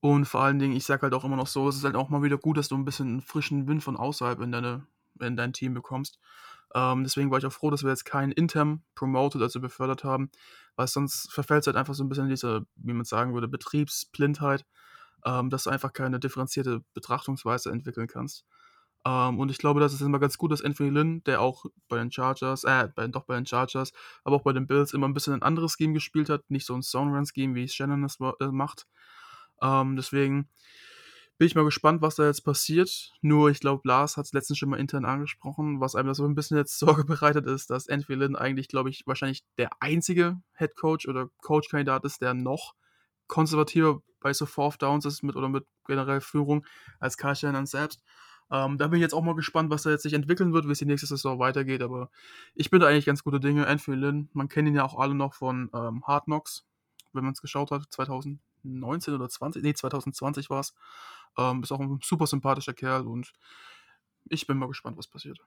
Und 0.00 0.26
vor 0.26 0.42
allen 0.42 0.58
Dingen, 0.58 0.76
ich 0.76 0.84
sage 0.84 1.02
halt 1.02 1.14
auch 1.14 1.24
immer 1.24 1.36
noch 1.36 1.46
so, 1.46 1.68
es 1.68 1.76
ist 1.76 1.84
halt 1.84 1.96
auch 1.96 2.10
mal 2.10 2.22
wieder 2.22 2.38
gut, 2.38 2.58
dass 2.58 2.68
du 2.68 2.76
ein 2.76 2.84
bisschen 2.84 3.18
'n 3.18 3.20
frischen 3.22 3.66
Wind 3.68 3.82
von 3.84 3.96
außerhalb 3.96 4.40
in 4.40 4.52
deine 4.52 4.86
in 5.20 5.36
dein 5.36 5.52
Team 5.54 5.74
bekommst. 5.74 6.18
Ähm, 6.74 7.04
deswegen 7.04 7.30
war 7.30 7.38
ich 7.38 7.46
auch 7.46 7.52
froh, 7.52 7.70
dass 7.70 7.82
wir 7.84 7.90
jetzt 7.90 8.04
keinen 8.04 8.32
intern 8.32 8.84
promoted, 8.94 9.42
also 9.42 9.60
befördert 9.60 10.04
haben, 10.04 10.30
weil 10.76 10.86
sonst 10.88 11.32
verfällt's 11.32 11.66
halt 11.68 11.76
einfach 11.76 11.94
so 11.94 12.04
ein 12.04 12.08
bisschen 12.10 12.24
in 12.26 12.30
diese, 12.30 12.66
wie 12.76 12.92
man 12.94 13.04
sagen 13.06 13.34
würde, 13.34 13.48
Betriebsblindheit, 13.48 14.66
ähm, 15.24 15.50
dass 15.50 15.64
du 15.64 15.70
einfach 15.70 15.92
keine 15.92 16.20
differenzierte 16.20 16.82
Betrachtungsweise 16.94 17.70
entwickeln 17.70 18.06
kannst. 18.06 18.44
Ähm, 19.06 19.38
und 19.38 19.50
ich 19.50 19.58
glaube, 19.58 19.80
das 19.80 19.92
ist 19.92 20.00
immer 20.00 20.18
ganz 20.18 20.36
gut, 20.36 20.50
dass 20.50 20.62
Anthony 20.62 20.90
Lynn, 20.90 21.22
der 21.24 21.40
auch 21.40 21.64
bei 21.88 21.96
den 21.98 22.10
Chargers 22.10 22.64
äh, 22.64 22.88
bei 22.94 23.06
doch 23.06 23.24
bei 23.24 23.36
den 23.36 23.46
Chargers, 23.46 23.92
aber 24.24 24.36
auch 24.36 24.42
bei 24.42 24.52
den 24.52 24.66
Bills 24.66 24.92
immer 24.92 25.06
ein 25.06 25.14
bisschen 25.14 25.34
ein 25.34 25.42
anderes 25.42 25.74
Scheme 25.74 25.94
gespielt 25.94 26.28
hat, 26.28 26.42
nicht 26.50 26.66
so 26.66 26.74
ein 26.74 26.82
Zone 26.82 27.12
Run 27.16 27.26
Scheme, 27.26 27.54
wie 27.54 27.68
Shannon 27.68 28.02
das 28.02 28.18
äh, 28.40 28.46
macht. 28.46 28.86
Ähm, 29.62 29.96
deswegen 29.96 30.48
bin 31.38 31.46
ich 31.46 31.54
mal 31.54 31.64
gespannt, 31.64 32.02
was 32.02 32.16
da 32.16 32.26
jetzt 32.26 32.44
passiert. 32.44 33.12
Nur 33.20 33.50
ich 33.50 33.60
glaube, 33.60 33.82
Lars 33.86 34.16
hat 34.16 34.24
es 34.24 34.32
letztens 34.32 34.58
schon 34.58 34.70
mal 34.70 34.80
intern 34.80 35.04
angesprochen, 35.04 35.80
was 35.80 35.94
einem 35.94 36.08
da 36.08 36.14
so 36.14 36.24
ein 36.24 36.34
bisschen 36.34 36.56
jetzt 36.56 36.78
Sorge 36.78 37.04
bereitet 37.04 37.46
ist, 37.46 37.70
dass 37.70 37.88
Anthony 37.88 38.18
Lynn 38.18 38.36
eigentlich, 38.36 38.68
glaube 38.68 38.90
ich, 38.90 39.06
wahrscheinlich 39.06 39.44
der 39.58 39.70
einzige 39.80 40.40
Head 40.56 40.74
Coach 40.76 41.06
oder 41.06 41.28
Coach-Kandidat 41.42 42.04
ist, 42.04 42.22
der 42.22 42.34
noch 42.34 42.74
konservativer 43.28 44.02
bei 44.20 44.32
so 44.32 44.46
Fourth 44.46 44.82
Downs 44.82 45.04
ist 45.04 45.22
mit 45.22 45.36
oder 45.36 45.48
mit 45.48 45.66
generell 45.86 46.20
Führung 46.20 46.66
als 47.00 47.16
Kyle 47.16 47.34
Shanahan 47.36 47.66
selbst. 47.66 48.02
Ähm, 48.50 48.78
da 48.78 48.86
bin 48.88 48.98
ich 48.98 49.02
jetzt 49.02 49.14
auch 49.14 49.22
mal 49.22 49.34
gespannt, 49.34 49.70
was 49.70 49.82
da 49.82 49.90
jetzt 49.90 50.02
sich 50.04 50.12
entwickeln 50.12 50.52
wird, 50.52 50.66
wie 50.68 50.72
es 50.72 50.78
die 50.78 50.86
nächste 50.86 51.06
Saison 51.08 51.38
weitergeht, 51.40 51.82
aber 51.82 52.10
ich 52.54 52.70
bin 52.70 52.80
da 52.80 52.86
eigentlich 52.88 53.06
ganz 53.06 53.24
gute 53.24 53.40
Dinge. 53.40 53.66
Anthony 53.66 53.96
Lynn, 53.96 54.28
man 54.34 54.48
kennt 54.48 54.68
ihn 54.68 54.74
ja 54.76 54.84
auch 54.84 54.98
alle 54.98 55.14
noch 55.14 55.34
von, 55.34 55.68
ähm, 55.74 56.04
Hard 56.06 56.24
Knocks, 56.26 56.64
wenn 57.12 57.24
man's 57.24 57.42
geschaut 57.42 57.70
hat, 57.72 57.86
2019 57.90 59.14
oder 59.14 59.28
20 59.28 59.62
ne, 59.64 59.74
2020 59.74 60.48
war's. 60.50 60.74
Ähm, 61.38 61.62
ist 61.62 61.72
auch 61.72 61.80
'n 61.80 61.98
super 62.02 62.26
sympathischer 62.26 62.74
Kerl 62.74 63.06
und 63.06 63.32
ich 64.28 64.46
bin 64.46 64.58
mal 64.58 64.68
gespannt, 64.68 64.96
was 64.98 65.08
passiert. 65.08 65.38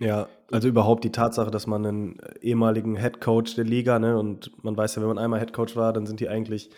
Ja, 0.00 0.28
also 0.52 0.68
überhaupt 0.68 1.02
die 1.02 1.10
Tatsache, 1.10 1.50
dass 1.50 1.66
man 1.66 1.82
'nen 1.82 2.18
ehemaligen 2.40 2.94
Head 2.96 3.20
Coach 3.20 3.56
der 3.56 3.64
Liga, 3.64 3.98
ne, 3.98 4.16
und 4.16 4.52
man 4.64 4.76
weiß 4.76 4.94
ja, 4.94 5.02
wenn 5.02 5.08
man 5.08 5.18
einmal 5.18 5.40
Head 5.40 5.52
Coach 5.52 5.74
war, 5.74 5.92
dann 5.92 6.06
sind 6.06 6.20
die 6.20 6.28
eigentlich, 6.28 6.70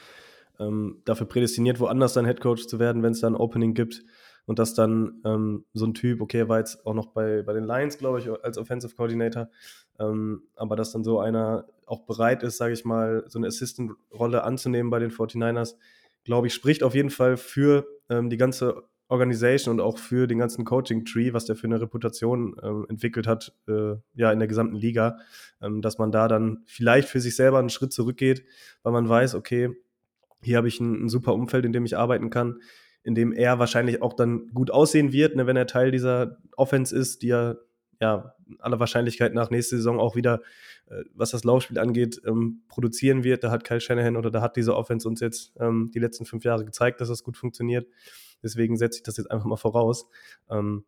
ähm, 0.59 1.03
dafür 1.05 1.27
prädestiniert, 1.27 1.81
woanders 1.81 2.15
dann 2.15 2.25
Head 2.25 2.41
Coach 2.41 2.67
zu 2.67 2.79
werden, 2.79 3.03
wenn's 3.03 3.21
da 3.21 3.27
'n 3.29 3.35
Opening 3.37 3.75
gibt. 3.75 4.03
Und 4.47 4.59
dass 4.59 4.73
dann, 4.75 5.21
ähm, 5.27 5.67
so 5.75 5.85
'n 5.85 5.93
Typ 5.95 6.23
okay, 6.23 6.39
er 6.41 6.49
war 6.49 6.59
jetzt 6.61 6.87
auch 6.87 6.95
noch 6.95 7.09
bei 7.09 7.43
bei 7.43 7.53
den 7.53 7.65
Lions, 7.65 7.99
glaube 7.99 8.21
ich, 8.21 8.31
als 8.43 8.57
Offensive 8.57 8.95
Coordinator, 8.97 9.51
ähm, 9.99 10.45
aber 10.57 10.75
dass 10.77 10.93
dann 10.93 11.05
so 11.05 11.21
einer 11.21 11.67
auch 11.87 12.01
bereit 12.07 12.43
ist, 12.43 12.57
sage 12.57 12.73
ich 12.73 12.87
mal, 12.87 13.25
so 13.29 13.39
'ne 13.39 13.49
Assistant-Rolle 13.49 14.45
anzunehmen 14.45 14.91
bei 14.91 14.99
den 14.99 15.11
49ers, 15.11 15.77
glaube 16.25 16.47
ich, 16.47 16.55
spricht 16.55 16.83
auf 16.83 16.95
jeden 16.95 17.11
Fall 17.11 17.37
für, 17.37 17.87
ähm, 18.09 18.31
die 18.31 18.39
ganze 18.39 18.83
Organisation 19.11 19.75
und 19.81 19.81
auch 19.87 19.99
für 19.99 20.27
den 20.29 20.39
ganzen 20.39 20.65
Coaching-Tree, 20.65 21.33
was 21.35 21.45
der 21.47 21.57
für 21.57 21.69
'ne 21.69 21.81
Reputation, 21.81 22.57
ähm, 22.63 22.87
entwickelt 22.89 23.27
hat, 23.27 23.53
äh, 23.69 23.95
ja, 24.15 24.33
in 24.33 24.39
der 24.41 24.49
gesamten 24.49 24.77
Liga, 24.77 25.19
ähm, 25.63 25.83
dass 25.83 25.99
man 25.99 26.13
da 26.13 26.29
dann 26.29 26.63
vielleicht 26.67 27.09
für 27.09 27.21
sich 27.21 27.37
selber 27.37 27.59
'n 27.61 27.71
Schritt 27.71 27.93
zurückgeht, 27.93 28.45
weil 28.85 28.93
man 28.93 29.09
weiß: 29.09 29.35
„Okay, 29.37 29.71
hier 30.43 30.59
habe 30.59 30.69
ich 30.69 30.81
'n 30.81 31.05
'n 31.07 31.09
super 31.11 31.35
Umfeld, 31.35 31.65
in 31.67 31.73
dem 31.73 31.85
ich 31.87 31.97
arbeiten 31.99 32.31
kann“, 32.31 32.61
in 33.05 33.15
dem 33.17 33.33
er 33.33 33.59
wahrscheinlich 33.61 34.03
auch 34.03 34.15
dann 34.15 34.49
gut 34.55 34.71
aussehen 34.73 35.13
wird, 35.13 35.37
ne, 35.37 35.47
wenn 35.47 35.57
er 35.57 35.67
Teil 35.69 35.91
dieser 35.93 36.39
Offense 36.57 36.97
ist, 36.97 37.23
die 37.23 37.31
er, 37.31 37.59
ja, 38.01 38.35
aller 38.61 38.81
Wahrscheinlichkeit 38.81 39.35
nach 39.35 39.51
nächste 39.51 39.77
Saison 39.77 40.01
auch 40.01 40.17
wieder, 40.17 40.43
äh, 40.89 41.05
was 41.15 41.31
das 41.33 41.45
Laufspiel 41.45 41.79
angeht, 41.79 42.21
ähm, 42.27 42.63
produzieren 42.69 43.25
wird. 43.25 43.45
Da 43.45 43.51
hat 43.53 43.65
Kyle 43.65 43.81
Shanahan 43.81 44.17
oder 44.17 44.31
da 44.31 44.43
hat 44.43 44.57
diese 44.57 44.77
Offense 44.77 45.09
uns 45.09 45.21
jetzt, 45.21 45.53
ähm, 45.61 45.91
die 45.95 45.99
letzten 46.01 46.27
5 46.27 46.45
Jahre 46.45 46.65
gezeigt, 46.67 47.01
dass 47.01 47.09
das 47.09 47.23
gut 47.25 47.37
funktioniert. 47.39 47.87
Deswegen 48.43 48.77
setze 48.77 48.99
ich 48.99 49.03
das 49.05 49.17
jetzt 49.19 49.31
einfach 49.31 49.47
mal 49.47 49.57
voraus. 49.57 50.07
Ähm, 50.51 50.85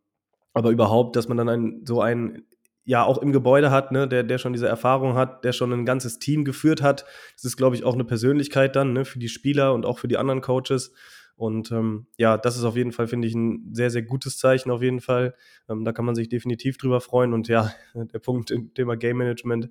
aber 0.53 0.71
überhaupt, 0.71 1.15
dass 1.15 1.27
man 1.27 1.37
dann 1.37 1.49
einen 1.49 1.85
so 1.85 2.01
einen, 2.01 2.43
ja, 2.85 3.03
auch 3.05 3.19
im 3.19 3.31
Gebäude 3.33 3.71
hat, 3.71 3.91
ne, 3.91 4.07
der 4.07 4.23
der 4.23 4.37
schon 4.39 4.53
diese 4.53 4.67
Erfahrung 4.67 5.15
hat, 5.15 5.45
der 5.45 5.53
schon 5.53 5.71
'n 5.73 5.85
ganzes 5.85 6.19
Team 6.19 6.45
geführt 6.45 6.81
hat. 6.81 7.05
Das 7.35 7.45
ist, 7.45 7.57
glaube 7.57 7.75
ich, 7.77 7.83
auch 7.85 7.95
'ne 7.95 8.05
Persönlichkeit 8.05 8.75
dann, 8.75 8.93
ne, 8.93 9.05
für 9.05 9.19
die 9.19 9.29
Spieler 9.29 9.73
und 9.73 9.85
auch 9.85 9.99
für 9.99 10.07
die 10.09 10.17
anderen 10.17 10.41
Coaches. 10.41 10.93
Und, 11.35 11.71
ähm, 11.71 12.07
ja, 12.17 12.37
das 12.37 12.57
ist 12.57 12.63
auf 12.65 12.75
jeden 12.77 12.91
Fall, 12.93 13.07
finde 13.07 13.27
ich, 13.27 13.35
'n 13.35 13.69
sehr, 13.73 13.89
sehr 13.91 14.03
gutes 14.03 14.37
Zeichen 14.37 14.71
auf 14.71 14.81
jeden 14.83 15.01
Fall. 15.01 15.35
Ähm, 15.69 15.85
da 15.85 15.91
kann 15.93 16.05
man 16.05 16.15
sich 16.15 16.29
definitiv 16.29 16.77
drüber 16.77 17.01
freuen 17.01 17.33
und 17.33 17.47
ja, 17.49 17.71
der 18.13 18.19
Punkt 18.19 18.51
im 18.51 18.73
Thema 18.73 18.95
Game 18.97 19.17
Management. 19.17 19.69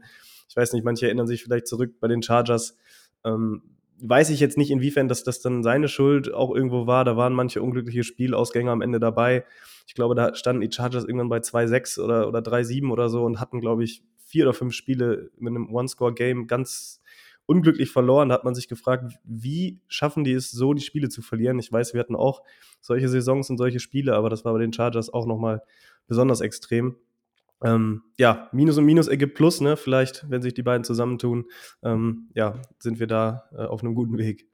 Ich 0.49 0.57
weiß 0.57 0.73
nicht, 0.75 0.85
manche 0.85 1.07
erinnern 1.07 1.27
sich 1.29 1.45
vielleicht 1.45 1.67
zurück 1.69 2.01
bei 2.01 2.09
den 2.09 2.23
Chargers. 2.23 2.77
Ähm, 3.25 3.63
weiß 4.03 4.31
ich 4.31 4.41
jetzt 4.41 4.59
nicht, 4.59 4.71
inwiefern 4.71 5.09
das 5.09 5.25
das 5.25 5.41
dann 5.41 5.63
seine 5.63 5.89
Schuld 5.89 6.33
auch 6.35 6.55
irgendwo 6.55 6.87
war. 6.89 7.05
Da 7.07 7.17
waren 7.17 7.35
manche 7.35 7.63
unglückliche 7.63 8.05
Spielausgänge 8.05 8.71
am 8.71 8.83
Ende 8.83 9.01
dabei. 9.01 9.45
Ich 9.87 9.95
glaube, 9.95 10.15
da 10.17 10.35
standen 10.35 10.63
die 10.63 10.73
Chargers 10.73 11.05
irgendwann 11.05 11.31
bei 11.31 11.41
2:6 11.41 11.99
oder 11.99 12.29
oder 12.29 12.43
3:7 12.43 12.91
oder 12.93 13.09
so 13.11 13.25
und 13.25 13.41
hatten, 13.41 13.61
glaube 13.61 13.85
ich, 13.85 14.03
4 14.27 14.45
oder 14.47 14.55
5 14.55 14.75
Spiele 14.75 15.31
mit 15.39 15.53
'nem 15.55 15.73
One-Score-Game 15.75 16.47
ganz 16.49 17.01
unglücklich 17.47 17.91
verloren. 17.91 18.29
Da 18.31 18.35
hat 18.37 18.45
man 18.45 18.55
sich 18.55 18.69
gefragt: 18.69 19.15
„Wie 19.25 19.81
schaffen 19.89 20.25
die 20.25 20.33
es 20.33 20.51
so, 20.51 20.75
die 20.75 20.83
Spiele 20.83 21.09
zu 21.09 21.23
verlieren?“ 21.23 21.59
Ich 21.61 21.73
weiß, 21.73 21.95
wir 21.95 22.01
hatten 22.01 22.17
auch 22.17 22.43
solche 22.81 23.09
Saisons 23.09 23.51
und 23.51 23.59
solche 23.59 23.81
Spiele, 23.81 24.15
aber 24.17 24.31
das 24.31 24.45
war 24.45 24.53
bei 24.55 24.61
den 24.61 24.73
Chargers 24.73 25.13
auch 25.13 25.27
noch 25.27 25.39
mal 25.39 25.63
besonders 26.09 26.41
extrem. 26.41 26.97
Ähm, 27.63 28.03
ja, 28.19 28.49
Minus 28.53 28.79
und 28.79 28.85
Minus 28.85 29.09
ergibt 29.09 29.35
Plus, 29.37 29.61
ne? 29.61 29.77
Vielleicht, 29.77 30.29
wenn 30.31 30.43
sich 30.43 30.55
die 30.55 30.63
beiden 30.63 30.85
zusammentun, 30.85 31.45
ähm, 31.83 32.31
ja, 32.35 32.61
sind 32.79 32.99
wir 33.01 33.07
da, 33.07 33.45
äh, 33.57 33.63
auf 33.65 33.83
'nem 33.83 33.95
guten 33.95 34.19
Weg. 34.19 34.47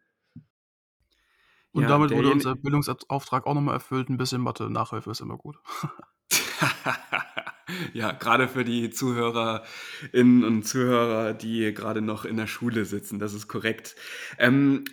Und 1.74 1.82
Ja, 1.82 1.88
damit 1.90 2.12
wurde 2.12 2.30
unser 2.30 2.56
Bildungsauftrag 2.56 3.46
auch 3.46 3.54
noch 3.54 3.60
mal 3.60 3.74
erfüllt. 3.74 4.08
'N 4.08 4.16
bisschen 4.16 4.40
Mathe-Nachhilfe 4.40 5.10
ist 5.10 5.20
immer 5.20 5.36
gut. 5.36 5.56
Ja, 7.92 8.12
grade 8.12 8.48
für 8.48 8.64
die 8.64 8.88
Zuhörerinnen 8.90 10.42
und 10.44 10.62
Zuhörer, 10.66 11.34
die 11.34 11.74
grade 11.74 12.00
noch 12.00 12.24
in 12.24 12.38
der 12.38 12.46
Schule 12.46 12.86
sitzen, 12.86 13.18
das 13.18 13.34
ist 13.34 13.46
korrekt. 13.46 13.94
Ähm, 14.38 14.84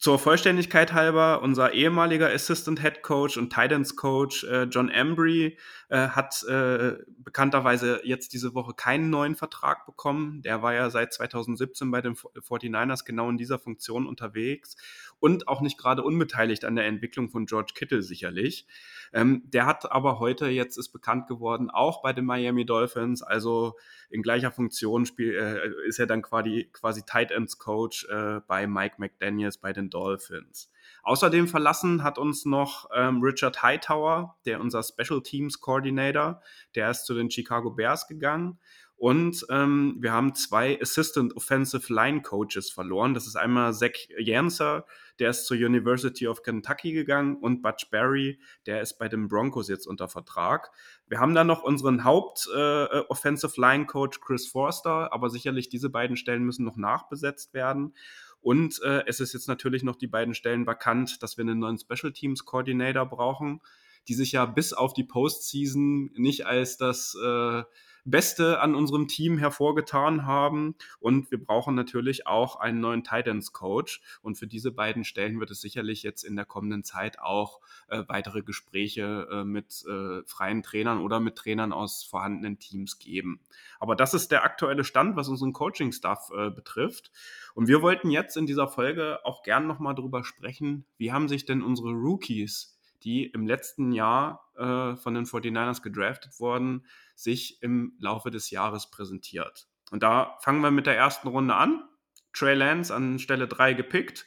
zur 0.00 0.18
Vollständigkeit 0.18 0.92
halber, 0.92 1.40
unser 1.42 1.72
ehemaliger 1.72 2.28
Assistant 2.28 2.80
Head 2.82 3.02
Coach 3.02 3.36
und 3.36 3.52
Tight 3.52 3.70
Ends 3.72 3.94
Coach, 3.94 4.42
äh, 4.44 4.64
John 4.64 4.90
Ambry, 4.90 5.56
äh, 5.88 6.08
hat, 6.08 6.42
äh, 6.48 6.96
bekannterweise 7.18 8.00
jetzt 8.02 8.32
diese 8.32 8.54
Woche 8.54 8.74
keinen 8.74 9.08
neuen 9.08 9.36
Vertrag 9.36 9.86
bekommen. 9.86 10.42
Der 10.42 10.62
war 10.62 10.74
ja 10.74 10.90
seit 10.90 11.12
2017 11.12 11.90
bei 11.90 12.00
den 12.00 12.16
Fo 12.16 12.30
49ers 12.40 13.04
genau 13.04 13.30
in 13.30 13.36
dieser 13.36 13.58
Funktion 13.58 14.06
unterwegs 14.06 14.76
und 15.20 15.46
auch 15.46 15.60
nicht 15.60 15.78
grade 15.78 16.02
unbeteiligt 16.02 16.64
an 16.64 16.74
der 16.74 16.86
Entwicklung 16.86 17.30
von 17.30 17.46
George 17.46 17.72
Kittle 17.74 18.02
sicherlich. 18.02 18.66
Ähm, 19.12 19.42
der 19.46 19.66
hat 19.66 19.90
aber 19.92 20.18
heute 20.18 20.48
jetzt 20.48 20.76
ist 20.76 20.88
bekannt 20.88 21.28
geworden, 21.28 21.70
auch 21.70 22.02
bei 22.02 22.12
den 22.12 22.24
Miami 22.24 22.66
Dolphins, 22.66 23.22
also 23.22 23.76
in 24.10 24.22
gleicher 24.22 24.50
Funktion 24.50 25.06
spiel 25.06 25.34
äh, 25.34 25.88
ist 25.88 25.98
er 25.98 26.06
dann 26.06 26.22
quasi 26.22 26.68
quasi 26.72 27.02
Tight 27.04 27.30
Ends 27.30 27.58
Coach, 27.58 28.06
äh, 28.08 28.40
bei 28.46 28.66
Mike 28.66 28.96
McDaniels 28.98 29.58
bei 29.58 29.72
den 29.72 29.90
Dolphins. 29.90 30.70
Außerdem 31.06 31.46
verlassen 31.46 32.02
hat 32.02 32.18
uns 32.18 32.44
noch, 32.46 32.90
ähm, 32.92 33.20
Richard 33.22 33.62
Hightower, 33.62 34.36
der 34.44 34.60
unser 34.60 34.82
Special 34.82 35.22
Teams 35.22 35.60
Coordinator, 35.60 36.42
der 36.74 36.90
ist 36.90 37.06
zu 37.06 37.14
den 37.14 37.30
Chicago 37.30 37.70
Bears 37.70 38.08
gegangen. 38.08 38.58
Und, 38.96 39.46
ähm, 39.48 39.98
wir 40.00 40.10
haben 40.10 40.34
2 40.34 40.80
Assistant 40.80 41.36
Offensive 41.36 41.94
Line 41.94 42.22
Coaches 42.22 42.72
verloren. 42.72 43.14
Das 43.14 43.28
ist 43.28 43.36
einmal 43.36 43.72
Zach 43.72 43.92
Yancer, 44.18 44.84
der 45.20 45.30
ist 45.30 45.46
zur 45.46 45.56
University 45.56 46.26
of 46.26 46.42
Kentucky 46.42 46.92
gegangen 46.92 47.36
und 47.36 47.62
Butch 47.62 47.88
Barry, 47.90 48.40
der 48.66 48.80
ist 48.80 48.98
bei 48.98 49.08
den 49.08 49.28
Broncos 49.28 49.68
jetzt 49.68 49.86
unter 49.86 50.08
Vertrag. 50.08 50.72
Wir 51.06 51.20
haben 51.20 51.36
dann 51.36 51.46
noch 51.46 51.62
unseren 51.62 52.02
Haupt 52.02 52.48
äh, 52.52 52.84
äh, 52.84 53.04
Offensive 53.08 53.60
Line 53.60 53.86
Coach 53.86 54.20
Chris 54.20 54.48
Foerster, 54.48 55.12
aber 55.12 55.30
sicherlich 55.30 55.68
diese 55.68 55.88
beiden 55.88 56.16
Stellen 56.16 56.42
müssen 56.42 56.64
noch 56.64 56.76
nachbesetzt 56.76 57.54
werden. 57.54 57.94
Und, 58.40 58.80
äh, 58.82 59.02
es 59.06 59.20
ist 59.20 59.32
jetzt 59.34 59.48
natürlich 59.48 59.82
noch 59.82 59.96
die 59.96 60.06
beiden 60.06 60.34
Stellen 60.34 60.66
vakant, 60.66 61.22
dass 61.22 61.36
wir 61.36 61.44
'nen 61.44 61.58
neuen 61.58 61.78
Special 61.78 62.12
Teams 62.12 62.44
Coordinator 62.44 63.06
brauchen, 63.06 63.60
die 64.08 64.14
sich 64.14 64.32
ja 64.32 64.46
bis 64.46 64.72
auf 64.72 64.92
die 64.94 65.04
Postseason 65.04 66.10
nicht 66.14 66.46
als 66.46 66.76
das, 66.76 67.16
äh, 67.22 67.62
Beste 68.06 68.60
an 68.60 68.74
unserem 68.74 69.08
Team 69.08 69.36
hervorgetan 69.36 70.24
haben. 70.24 70.74
Und 71.00 71.30
wir 71.30 71.42
brauchen 71.42 71.74
natürlich 71.74 72.26
auch 72.26 72.56
einen 72.56 72.80
neuen 72.80 73.04
Tight 73.04 73.26
Ends 73.26 73.52
Coach. 73.52 74.00
Und 74.22 74.36
für 74.38 74.46
diese 74.46 74.70
beiden 74.70 75.04
Stellen 75.04 75.40
wird 75.40 75.50
es 75.50 75.60
sicherlich 75.60 76.02
jetzt 76.02 76.22
in 76.22 76.36
der 76.36 76.44
kommenden 76.44 76.84
Zeit 76.84 77.18
auch, 77.18 77.60
äh, 77.88 78.04
weitere 78.06 78.42
Gespräche, 78.42 79.28
äh, 79.30 79.44
mit, 79.44 79.84
äh, 79.88 80.22
freien 80.24 80.62
Trainern 80.62 81.00
oder 81.00 81.20
mit 81.20 81.36
Trainern 81.36 81.72
aus 81.72 82.04
vorhandenen 82.04 82.58
Teams 82.58 82.98
geben. 82.98 83.40
Aber 83.80 83.96
das 83.96 84.14
ist 84.14 84.30
der 84.30 84.44
aktuelle 84.44 84.84
Stand, 84.84 85.16
was 85.16 85.28
unseren 85.28 85.52
Coaching-Staff, 85.52 86.30
äh, 86.36 86.50
betrifft. 86.50 87.10
Und 87.54 87.68
wir 87.68 87.82
wollten 87.82 88.10
jetzt 88.10 88.36
in 88.36 88.46
dieser 88.46 88.68
Folge 88.68 89.18
auch 89.24 89.42
gern 89.42 89.66
noch 89.66 89.78
mal 89.78 89.94
drüber 89.94 90.24
sprechen, 90.24 90.86
wie 90.96 91.12
haben 91.12 91.28
sich 91.28 91.44
denn 91.44 91.62
unsere 91.62 91.90
Rookies 91.90 92.75
die 93.04 93.26
im 93.26 93.46
letzten 93.46 93.92
Jahr 93.92 94.50
äh, 94.56 94.96
von 94.96 95.14
den 95.14 95.24
49ers 95.24 95.82
gedraftet 95.82 96.38
wurden, 96.38 96.86
sich 97.14 97.62
im 97.62 97.94
Laufe 97.98 98.30
des 98.30 98.50
Jahres 98.50 98.90
präsentiert. 98.90 99.68
Und 99.90 100.02
da 100.02 100.36
fangen 100.40 100.60
wir 100.60 100.70
mit 100.70 100.86
der 100.86 100.96
ersten 100.96 101.28
Runde 101.28 101.54
an. 101.54 101.84
Trey 102.32 102.54
Lance 102.54 102.94
an 102.94 103.18
Stelle 103.18 103.48
3 103.48 103.74
gepickt, 103.74 104.26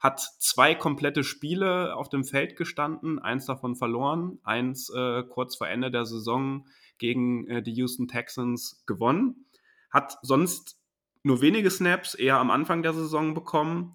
hat 0.00 0.20
zwei 0.20 0.74
komplette 0.74 1.24
Spiele 1.24 1.96
auf 1.96 2.08
dem 2.08 2.24
Feld 2.24 2.56
gestanden, 2.56 3.18
eins 3.18 3.46
davon 3.46 3.74
verloren, 3.74 4.38
eins 4.44 4.90
äh, 4.90 5.24
kurz 5.24 5.56
vor 5.56 5.68
Ende 5.68 5.90
der 5.90 6.04
Saison 6.04 6.68
gegen 6.98 7.48
äh, 7.48 7.62
die 7.62 7.72
Houston 7.72 8.06
Texans 8.06 8.84
gewonnen, 8.86 9.46
hat 9.90 10.18
sonst 10.22 10.80
nur 11.24 11.40
wenige 11.40 11.70
Snaps 11.70 12.14
eher 12.14 12.38
am 12.38 12.50
Anfang 12.50 12.82
der 12.82 12.94
Saison 12.94 13.34
bekommen. 13.34 13.92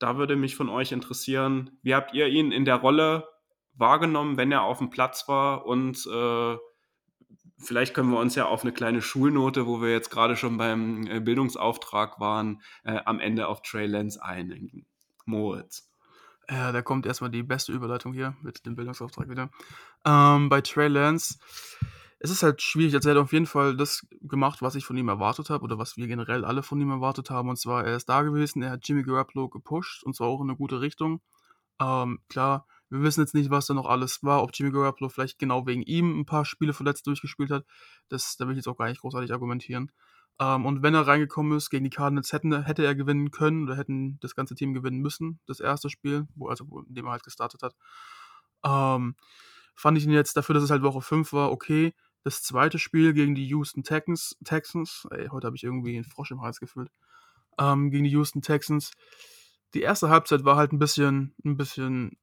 Da 0.00 0.16
würde 0.16 0.34
mich 0.34 0.56
von 0.56 0.68
euch 0.68 0.90
interessieren, 0.90 1.78
wie 1.82 1.94
habt 1.94 2.14
ihr 2.14 2.26
ihn 2.26 2.50
in 2.50 2.64
der 2.64 2.76
Rolle 2.76 3.28
wahrgenommen, 3.76 4.36
wenn 4.36 4.52
er 4.52 4.62
auf 4.62 4.78
dem 4.78 4.90
Platz 4.90 5.28
war 5.28 5.66
und 5.66 6.06
äh, 6.06 6.56
vielleicht 7.58 7.94
können 7.94 8.10
wir 8.10 8.18
uns 8.18 8.34
ja 8.34 8.46
auf 8.46 8.62
eine 8.62 8.72
kleine 8.72 9.02
Schulnote, 9.02 9.66
wo 9.66 9.80
wir 9.80 9.90
jetzt 9.90 10.10
gerade 10.10 10.36
schon 10.36 10.56
beim 10.56 11.06
äh, 11.06 11.20
Bildungsauftrag 11.20 12.20
waren, 12.20 12.62
äh, 12.84 13.00
am 13.04 13.20
Ende 13.20 13.48
auf 13.48 13.62
Trey 13.62 13.86
Lance 13.86 14.22
einigen. 14.22 14.86
Moritz. 15.26 15.90
Ja, 16.50 16.72
da 16.72 16.82
kommt 16.82 17.06
erstmal 17.06 17.30
die 17.30 17.42
beste 17.42 17.72
Überleitung 17.72 18.12
hier 18.12 18.36
mit 18.42 18.66
dem 18.66 18.76
Bildungsauftrag 18.76 19.30
wieder. 19.30 19.50
Ähm, 20.04 20.48
bei 20.50 20.60
Trey 20.60 20.88
Lance, 20.88 21.38
es 22.18 22.30
ist 22.30 22.42
halt 22.42 22.60
schwierig. 22.60 22.94
Also 22.94 23.08
er 23.08 23.14
hat 23.14 23.22
auf 23.22 23.32
jeden 23.32 23.46
Fall 23.46 23.76
das 23.76 24.06
gemacht, 24.20 24.60
was 24.60 24.74
ich 24.74 24.84
von 24.84 24.96
ihm 24.96 25.08
erwartet 25.08 25.48
habe 25.48 25.64
oder 25.64 25.78
was 25.78 25.96
wir 25.96 26.06
generell 26.06 26.44
alle 26.44 26.62
von 26.62 26.80
ihm 26.80 26.90
erwartet 26.90 27.30
haben. 27.30 27.48
Und 27.48 27.58
zwar, 27.58 27.84
er 27.84 27.96
ist 27.96 28.08
da 28.08 28.22
gewesen, 28.22 28.62
er 28.62 28.72
hat 28.72 28.86
Jimmy 28.86 29.02
Garoppolo 29.02 29.48
gepusht 29.48 30.04
und 30.04 30.14
zwar 30.14 30.28
auch 30.28 30.40
in 30.40 30.50
eine 30.50 30.56
gute 30.56 30.80
Richtung. 30.80 31.22
Ähm, 31.80 32.20
klar, 32.28 32.66
wir 32.90 33.02
wissen 33.02 33.20
jetzt 33.20 33.34
nicht, 33.34 33.50
was 33.50 33.66
da 33.66 33.74
noch 33.74 33.86
alles 33.86 34.22
war, 34.22 34.42
ob 34.42 34.50
Jimmy 34.54 34.70
Garoppolo 34.70 35.08
vielleicht 35.08 35.38
genau 35.38 35.66
wegen 35.66 35.82
ihm 35.82 36.20
ein 36.20 36.26
paar 36.26 36.44
Spiele 36.44 36.72
verletzt 36.72 37.06
durchgespielt 37.06 37.50
hat. 37.50 37.64
Das, 38.08 38.36
da 38.36 38.46
will 38.46 38.52
ich 38.52 38.58
jetzt 38.58 38.68
auch 38.68 38.76
gar 38.76 38.88
nicht 38.88 39.00
großartig 39.00 39.32
argumentieren. 39.32 39.90
Ähm, 40.40 40.66
und 40.66 40.82
wenn 40.82 40.94
er 40.94 41.06
reingekommen 41.06 41.56
ist 41.56 41.70
gegen 41.70 41.84
die 41.84 41.90
Cardinals, 41.90 42.32
hätten, 42.32 42.64
hätte 42.64 42.84
er 42.84 42.94
gewinnen 42.94 43.30
können 43.30 43.64
oder 43.64 43.76
hätten 43.76 44.18
das 44.20 44.34
ganze 44.34 44.54
Team 44.54 44.74
gewinnen 44.74 45.00
müssen, 45.00 45.40
das 45.46 45.60
erste 45.60 45.90
Spiel, 45.90 46.26
wo, 46.34 46.48
also 46.48 46.68
wo, 46.68 46.80
in 46.80 46.94
dem 46.94 47.06
er 47.06 47.12
halt 47.12 47.22
gestartet 47.22 47.62
hat. 47.62 47.74
Ähm, 48.64 49.14
fand 49.76 49.98
ich 49.98 50.04
ihn 50.04 50.10
jetzt 50.10 50.36
dafür, 50.36 50.54
dass 50.54 50.64
es 50.64 50.70
halt 50.70 50.82
Woche 50.82 51.02
5 51.02 51.32
war, 51.32 51.52
okay. 51.52 51.94
Das 52.24 52.42
zweite 52.42 52.78
Spiel 52.78 53.12
gegen 53.12 53.34
die 53.34 53.46
Houston 53.48 53.82
Texans, 53.82 54.36
Texans 54.44 55.06
ey, 55.10 55.28
heute 55.28 55.46
habe 55.46 55.56
ich 55.56 55.64
irgendwie 55.64 55.94
einen 55.94 56.04
Frosch 56.04 56.30
im 56.30 56.40
Hals 56.40 56.58
gefühlt, 56.58 56.90
ähm, 57.58 57.90
gegen 57.90 58.04
die 58.04 58.10
Houston 58.10 58.42
Texans. 58.42 58.92
Die 59.74 59.82
erste 59.82 60.08
Halbzeit 60.08 60.44
war 60.44 60.56
halt 60.56 60.72
ein 60.72 60.78
bisschen, 60.78 61.34
ein 61.44 61.56
bisschen 61.56 62.16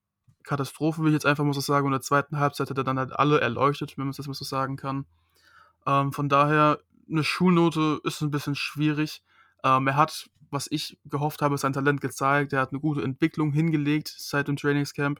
Katastrophe, 0.43 1.01
will 1.01 1.09
ich 1.09 1.13
jetzt 1.13 1.25
einfach 1.25 1.43
mal 1.43 1.53
so 1.53 1.61
sagen. 1.61 1.85
Und 1.85 1.93
in 1.93 1.99
der 1.99 2.01
zweiten 2.01 2.39
Halbzeit 2.39 2.69
hat 2.69 2.77
er 2.77 2.83
dann 2.83 2.99
halt 2.99 3.13
alle 3.13 3.39
erleuchtet, 3.41 3.97
wenn 3.97 4.05
man 4.05 4.13
das 4.15 4.27
mal 4.27 4.33
so 4.33 4.45
sagen 4.45 4.77
kann. 4.77 5.05
Ähm, 5.85 6.11
von 6.11 6.29
daher, 6.29 6.79
eine 7.09 7.23
Schulnote 7.23 7.99
ist 8.03 8.21
ein 8.21 8.31
bisschen 8.31 8.55
schwierig. 8.55 9.23
Ähm, 9.63 9.87
er 9.87 9.95
hat, 9.95 10.29
was 10.49 10.67
ich 10.69 10.99
gehofft 11.05 11.41
habe, 11.41 11.57
sein 11.57 11.73
Talent 11.73 12.01
gezeigt. 12.01 12.53
Er 12.53 12.61
hat 12.61 12.71
eine 12.71 12.79
gute 12.79 13.01
Entwicklung 13.01 13.51
hingelegt 13.51 14.13
seit 14.17 14.47
dem 14.47 14.57
Trainingscamp. 14.57 15.19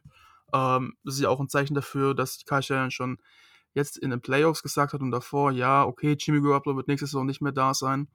Ähm, 0.54 0.96
das 1.04 1.16
ist 1.16 1.22
ja 1.22 1.30
auch 1.30 1.40
ein 1.40 1.50
Zeichen 1.50 1.74
dafür, 1.76 2.14
dass 2.14 2.44
Shannon 2.62 2.92
schon 2.92 3.18
jetzt 3.74 3.98
in 3.98 4.10
den 4.10 4.22
Playoffs 4.22 4.64
gesagt 4.64 4.94
hat 4.94 5.02
und 5.02 5.12
davor, 5.12 5.52
ja, 5.52 5.86
okay, 5.86 6.18
Jimmy 6.20 6.42
Garoppolo 6.42 6.76
wird 6.76 6.88
nächstes 6.88 7.12
Saison 7.12 7.26
nicht 7.26 7.42
mehr 7.42 7.54
da 7.54 7.74
sein. 7.74 8.08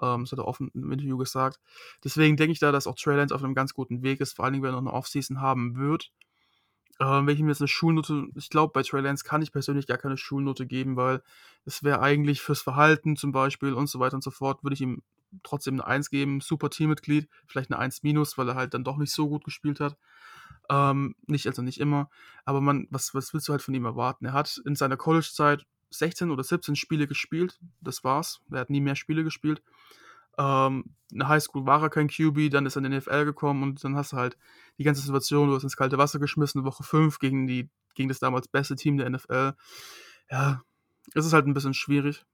Ähm, 0.00 0.24
das 0.24 0.32
hat 0.32 0.38
er 0.38 0.46
offen 0.46 0.70
im 0.74 0.92
Interview 0.92 1.16
gesagt. 1.16 1.60
Deswegen 2.04 2.36
denke 2.36 2.52
ich 2.52 2.58
da, 2.58 2.72
dass 2.72 2.86
auch 2.86 2.96
Trey 2.96 3.16
Lance 3.16 3.34
auf 3.34 3.42
einem 3.42 3.54
ganz 3.54 3.72
guten 3.72 4.02
Weg 4.02 4.20
ist, 4.20 4.34
vor 4.34 4.44
allen 4.44 4.52
Dingen, 4.52 4.64
wenn 4.64 4.70
er 4.74 4.80
noch 4.80 4.90
eine 4.90 4.92
Offseason 4.92 5.40
haben 5.40 5.76
wird. 5.76 6.12
Ähm, 6.98 7.26
wenn 7.26 7.34
ich 7.34 7.40
ihm 7.40 7.48
jetzt 7.48 7.60
eine 7.60 7.68
Schulnote, 7.68 8.28
ich 8.34 8.48
glaube, 8.48 8.72
bei 8.72 8.82
Trey 8.82 9.02
Lance 9.02 9.24
kann 9.24 9.42
ich 9.42 9.52
persönlich 9.52 9.86
gar 9.86 9.98
keine 9.98 10.16
Schulnote 10.16 10.66
geben, 10.66 10.96
weil 10.96 11.22
es 11.64 11.82
wäre 11.82 12.00
eigentlich 12.00 12.40
fürs 12.40 12.62
Verhalten 12.62 13.16
zum 13.16 13.32
Beispiel 13.32 13.74
und 13.74 13.88
so 13.88 14.00
weiter 14.00 14.14
und 14.14 14.24
so 14.24 14.30
fort, 14.30 14.62
würde 14.62 14.74
ich 14.74 14.80
ihm 14.80 15.02
trotzdem 15.42 15.74
eine 15.74 15.86
1 15.86 16.10
geben. 16.10 16.40
Super 16.40 16.70
Teammitglied, 16.70 17.28
vielleicht 17.46 17.70
eine 17.70 17.78
1 17.78 18.02
minus, 18.02 18.38
weil 18.38 18.48
er 18.48 18.54
halt 18.54 18.74
dann 18.74 18.84
doch 18.84 18.96
nicht 18.96 19.12
so 19.12 19.28
gut 19.28 19.44
gespielt 19.44 19.80
hat. 19.80 19.96
Ähm, 20.70 21.14
nicht, 21.26 21.46
also 21.46 21.62
nicht 21.62 21.80
immer. 21.80 22.08
Aber 22.44 22.60
man, 22.60 22.86
was, 22.90 23.14
was 23.14 23.32
willst 23.34 23.48
du 23.48 23.52
halt 23.52 23.62
von 23.62 23.74
ihm 23.74 23.84
erwarten? 23.84 24.24
Er 24.26 24.32
hat 24.32 24.60
in 24.64 24.74
seiner 24.74 24.96
College-Zeit 24.96 25.66
16 25.90 26.30
oder 26.30 26.42
17 26.42 26.76
Spiele 26.76 27.06
gespielt. 27.06 27.58
Das 27.80 28.04
war's. 28.04 28.40
Er 28.50 28.60
hat 28.60 28.70
nie 28.70 28.80
mehr 28.80 28.96
Spiele 28.96 29.24
gespielt. 29.24 29.62
Ähm, 30.38 30.96
in 31.10 31.20
der 31.20 31.28
Highschool 31.28 31.66
war 31.66 31.82
er 31.82 31.90
kein 31.90 32.08
QB, 32.08 32.50
dann 32.50 32.66
ist 32.66 32.76
er 32.76 32.84
in 32.84 32.90
den 32.90 32.98
NFL 32.98 33.24
gekommen 33.24 33.62
und 33.62 33.84
dann 33.84 33.96
hast 33.96 34.12
du 34.12 34.16
halt 34.16 34.36
die 34.78 34.84
ganze 34.84 35.02
Situation, 35.02 35.48
du 35.48 35.54
hast 35.54 35.62
ins 35.62 35.76
kalte 35.76 35.98
Wasser 35.98 36.18
geschmissen, 36.18 36.64
Woche 36.64 36.82
5 36.82 37.18
gegen, 37.18 37.46
die, 37.46 37.70
gegen 37.94 38.08
das 38.08 38.18
damals 38.18 38.48
beste 38.48 38.76
Team 38.76 38.96
der 38.96 39.08
NFL. 39.08 39.52
Ja, 40.30 40.62
es 41.14 41.24
ist 41.24 41.32
halt 41.32 41.46
ein 41.46 41.54
bisschen 41.54 41.74
schwierig. 41.74 42.24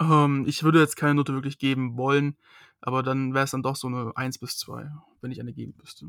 Ähm, 0.00 0.44
ich 0.46 0.62
würde 0.62 0.80
jetzt 0.80 0.96
keine 0.96 1.14
Note 1.14 1.34
wirklich 1.34 1.58
geben 1.58 1.96
wollen, 1.96 2.36
aber 2.80 3.02
dann 3.02 3.34
wäre 3.34 3.44
es 3.44 3.50
dann 3.50 3.62
doch 3.62 3.76
so 3.76 3.88
eine 3.88 4.12
1 4.16 4.38
bis 4.38 4.56
2, 4.58 4.90
wenn 5.20 5.30
ich 5.30 5.40
eine 5.40 5.52
geben 5.52 5.74
müsste. 5.78 6.06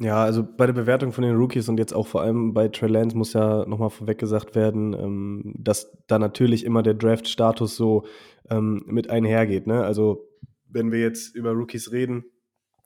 Ja, 0.00 0.22
also 0.22 0.44
bei 0.44 0.66
der 0.66 0.74
Bewertung 0.74 1.12
von 1.12 1.24
den 1.24 1.34
Rookies 1.34 1.68
und 1.68 1.78
jetzt 1.78 1.92
auch 1.92 2.06
vor 2.06 2.22
allem 2.22 2.54
bei 2.54 2.68
Trey 2.68 2.88
Lance 2.88 3.16
muss 3.16 3.32
ja 3.32 3.66
nochmal 3.66 3.90
vorweg 3.90 4.18
gesagt 4.18 4.54
werden, 4.54 4.92
ähm, 4.92 5.54
dass 5.58 5.90
da 6.06 6.20
natürlich 6.20 6.64
immer 6.64 6.84
der 6.84 6.94
Draft-Status 6.94 7.74
so 7.74 8.06
ähm, 8.48 8.84
mit 8.86 9.10
einhergeht. 9.10 9.66
Ne? 9.66 9.82
Also 9.82 10.28
wenn 10.68 10.92
wir 10.92 11.00
jetzt 11.00 11.34
über 11.34 11.50
Rookies 11.50 11.90
reden, 11.90 12.24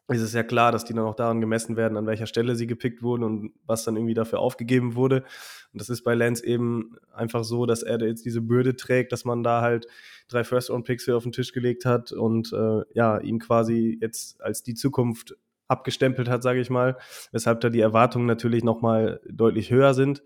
ist 0.08 0.22
es 0.22 0.32
ja 0.32 0.42
klar, 0.42 0.72
dass 0.72 0.84
die 0.84 0.94
dann 0.94 1.04
auch 1.04 1.14
daran 1.14 1.40
gemessen 1.40 1.76
werden, 1.76 1.96
an 1.96 2.06
welcher 2.06 2.26
Stelle 2.26 2.56
sie 2.56 2.66
gepickt 2.66 3.02
wurden 3.02 3.24
und 3.24 3.52
was 3.66 3.84
dann 3.84 3.96
irgendwie 3.96 4.14
dafür 4.14 4.40
aufgegeben 4.40 4.94
wurde. 4.94 5.24
Und 5.72 5.80
das 5.80 5.90
ist 5.90 6.04
bei 6.04 6.14
Lance 6.14 6.44
eben 6.44 6.96
einfach 7.12 7.44
so, 7.44 7.66
dass 7.66 7.82
er 7.82 8.00
jetzt 8.00 8.24
diese 8.24 8.40
Bürde 8.40 8.74
trägt, 8.74 9.12
dass 9.12 9.24
man 9.24 9.42
da 9.42 9.60
halt 9.60 9.86
drei 10.28 10.44
First-Round-Picks 10.44 11.08
auf 11.10 11.22
den 11.22 11.32
Tisch 11.32 11.52
gelegt 11.52 11.84
hat 11.84 12.12
und 12.12 12.52
äh, 12.52 12.82
ja, 12.94 13.18
ihn 13.18 13.38
quasi 13.38 13.98
jetzt 14.00 14.40
als 14.42 14.62
die 14.62 14.74
Zukunft 14.74 15.36
abgestempelt 15.72 16.28
hat, 16.28 16.42
sage 16.42 16.60
ich 16.60 16.70
mal, 16.70 16.96
weshalb 17.32 17.60
da 17.60 17.70
die 17.70 17.80
Erwartungen 17.80 18.26
natürlich 18.26 18.62
nochmal 18.62 19.20
deutlich 19.28 19.70
höher 19.70 19.94
sind. 19.94 20.22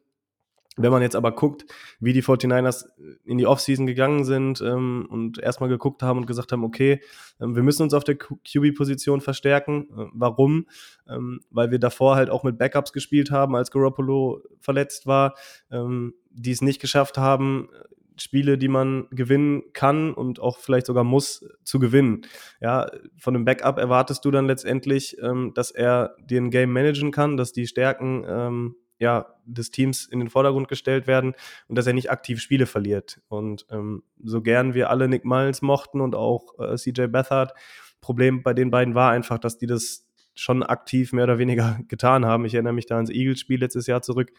Wenn 0.78 0.92
man 0.92 1.00
jetzt 1.00 1.16
aber 1.16 1.32
guckt, 1.32 1.64
wie 2.00 2.12
die 2.12 2.22
49ers 2.22 2.85
in 3.24 3.38
die 3.38 3.46
Offseason 3.46 3.87
gegangen 3.87 4.24
sind 4.24 4.61
ähm, 4.61 5.06
und 5.09 5.38
erstmal 5.38 5.70
geguckt 5.70 6.02
haben 6.02 6.18
und 6.18 6.26
gesagt 6.26 6.52
haben, 6.52 6.64
okay, 6.64 7.00
ähm, 7.40 7.56
wir 7.56 7.62
müssen 7.62 7.82
uns 7.82 7.94
auf 7.94 8.04
der 8.04 8.16
QB-Position 8.16 9.22
verstärken. 9.22 9.88
Äh, 9.90 10.04
warum? 10.12 10.66
Ähm, 11.09 11.40
weil 11.50 11.70
wir 11.70 11.78
davor 11.78 12.16
halt 12.16 12.28
auch 12.28 12.44
mit 12.44 12.59
Backups 12.59 12.92
gespielt 12.92 13.30
haben, 13.30 13.56
als 13.56 13.70
Garoppolo 13.70 14.42
verletzt 14.61 15.06
war, 15.06 15.35
ähm, 15.70 16.12
die 16.30 16.50
es 16.50 16.61
nicht 16.61 16.80
geschafft 16.82 17.16
haben, 17.16 17.70
Spiele, 18.16 18.59
die 18.59 18.68
man 18.68 19.09
gewinnen 19.11 19.62
kann 19.72 20.12
und 20.12 20.40
auch 20.40 20.59
vielleicht 20.59 20.87
sogar 20.87 21.05
muss, 21.05 21.46
zu 21.64 21.79
gewinnen. 21.79 22.22
Ja, 22.61 22.90
von 23.18 23.35
einem 23.35 23.44
Backup 23.44 23.79
erwartest 23.79 24.24
du 24.24 24.31
dann 24.31 24.46
letztendlich, 24.46 25.16
ähm, 25.20 25.52
dass 25.55 25.70
er 25.70 26.16
dir 26.24 26.40
ein 26.40 26.50
Game 26.50 26.72
managen 26.72 27.11
kann, 27.11 27.37
dass 27.37 27.52
die 27.52 27.66
Stärken 27.66 28.24
ähm, 28.26 28.76
ja, 28.98 29.35
des 29.44 29.70
Teams 29.70 30.07
in 30.07 30.20
den 30.20 30.31
Vordergrund 30.31 30.68
gestellt 30.68 31.07
werden 31.07 31.35
und 31.68 31.76
dass 31.76 31.87
er 31.87 31.92
nicht 31.92 32.11
aktiv 32.11 32.40
Spiele 32.40 32.66
verliert. 32.66 33.20
Und 33.29 33.66
ähm, 33.70 34.02
so 34.22 34.40
gern 34.40 34.74
wir 34.74 34.90
alle 34.90 35.09
Nick 35.09 35.24
Miles 35.24 35.61
mochten 35.62 36.00
und 36.00 36.14
auch 36.14 36.59
äh, 36.59 36.76
CJ 36.76 37.09
Beathard, 37.09 37.52
Problem 38.00 38.42
bei 38.42 38.55
den 38.55 38.70
beiden 38.70 38.94
war 38.94 39.11
einfach, 39.11 39.38
dass 39.38 39.59
die 39.59 39.66
das 39.66 40.07
schon 40.35 40.62
aktiv 40.62 41.12
mehr 41.12 41.24
oder 41.24 41.38
weniger 41.38 41.79
getan 41.88 42.24
haben. 42.24 42.44
Ich 42.44 42.55
erinnere 42.55 42.72
mich 42.72 42.87
da 42.87 42.96
ans 42.96 43.11
Eagles-Spiel 43.11 43.61
letztes 43.61 43.87
Jahr 43.87 44.02
zurück, 44.02 44.33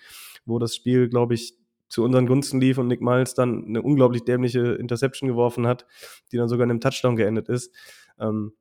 wo 0.46 0.60
das 0.60 0.76
Spiel, 0.76 1.10
glaube 1.10 1.34
ich, 1.34 1.56
zu 1.88 2.04
unseren 2.04 2.28
Gunsten 2.28 2.60
lief 2.60 2.78
und 2.78 2.88
Nick 2.88 3.02
Miles 3.02 3.34
dann 3.34 3.66
eine 3.66 3.82
unglaublich 3.82 4.24
dämliche 4.24 4.74
Interception 4.74 5.30
geworfen 5.30 5.68
hat, 5.68 5.86
die 6.32 6.38
dann 6.38 6.50
sogar 6.50 6.66
in 6.66 6.72
einem 6.72 6.82
Touchdown 6.82 7.16
geendet 7.16 7.50
ist. 7.50 7.74
Ähm, 8.20 8.54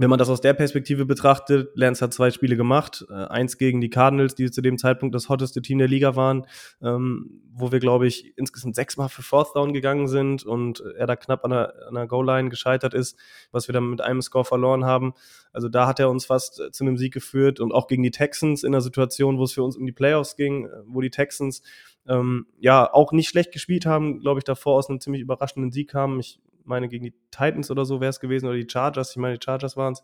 wenn 0.00 0.10
man 0.10 0.20
das 0.20 0.28
aus 0.28 0.40
der 0.40 0.54
Perspektive 0.54 1.06
betrachtet, 1.06 1.70
Lance 1.74 2.04
hat 2.04 2.14
zwei 2.14 2.30
Spiele 2.30 2.56
gemacht. 2.56 3.04
Äh, 3.10 3.14
eins 3.14 3.58
gegen 3.58 3.80
die 3.80 3.90
Cardinals, 3.90 4.36
die 4.36 4.48
zu 4.48 4.62
dem 4.62 4.78
Zeitpunkt 4.78 5.12
das 5.12 5.28
hotteste 5.28 5.60
Team 5.60 5.78
der 5.78 5.88
Liga 5.88 6.14
waren, 6.14 6.46
ähm, 6.80 7.42
wo 7.52 7.72
wir, 7.72 7.80
glaube 7.80 8.06
ich, 8.06 8.32
insgesamt 8.36 8.76
sechsmal 8.76 9.08
für 9.08 9.22
Fourth 9.22 9.56
Down 9.56 9.72
gegangen 9.72 10.06
sind 10.06 10.46
und 10.46 10.84
er 10.96 11.08
da 11.08 11.16
knapp 11.16 11.44
an 11.44 11.50
der, 11.50 11.74
an 11.88 11.94
der 11.94 12.06
Goal-Line 12.06 12.48
gescheitert 12.48 12.94
ist, 12.94 13.18
was 13.50 13.66
wir 13.66 13.72
dann 13.72 13.90
mit 13.90 14.00
einem 14.00 14.22
Score 14.22 14.44
verloren 14.44 14.84
haben. 14.84 15.14
Also 15.52 15.68
da 15.68 15.88
hat 15.88 15.98
er 15.98 16.10
uns 16.10 16.26
fast 16.26 16.60
äh, 16.60 16.70
zu 16.70 16.84
einem 16.84 16.96
Sieg 16.96 17.12
geführt 17.12 17.58
und 17.58 17.72
auch 17.72 17.88
gegen 17.88 18.04
die 18.04 18.12
Texans 18.12 18.62
in 18.62 18.72
einer 18.72 18.82
Situation, 18.82 19.38
wo 19.38 19.42
es 19.42 19.52
für 19.52 19.64
uns 19.64 19.76
um 19.76 19.84
die 19.84 19.90
Playoffs 19.90 20.36
ging, 20.36 20.66
äh, 20.66 20.70
wo 20.86 21.00
die 21.00 21.10
Texans 21.10 21.60
ähm, 22.08 22.46
ja 22.58 22.92
auch 22.92 23.12
nicht 23.12 23.28
schlecht 23.28 23.52
gespielt 23.52 23.86
haben, 23.86 24.20
glaube 24.20 24.40
ich, 24.40 24.44
davor 24.44 24.76
aus 24.76 24.88
einem 24.88 25.00
ziemlich 25.00 25.22
überraschenden 25.22 25.72
Sieg 25.72 25.90
kamen. 25.90 26.20
Ich 26.20 26.40
meine, 26.64 26.88
gegen 26.88 27.04
die 27.04 27.14
Titans 27.30 27.70
oder 27.70 27.84
so 27.84 28.00
wäre 28.00 28.10
es 28.10 28.20
gewesen 28.20 28.46
oder 28.46 28.56
die 28.56 28.68
Chargers. 28.68 29.10
Ich 29.10 29.16
meine, 29.16 29.38
die 29.38 29.44
Chargers 29.44 29.76
waren 29.76 29.92
es. 29.92 30.02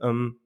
Ähm, 0.00 0.36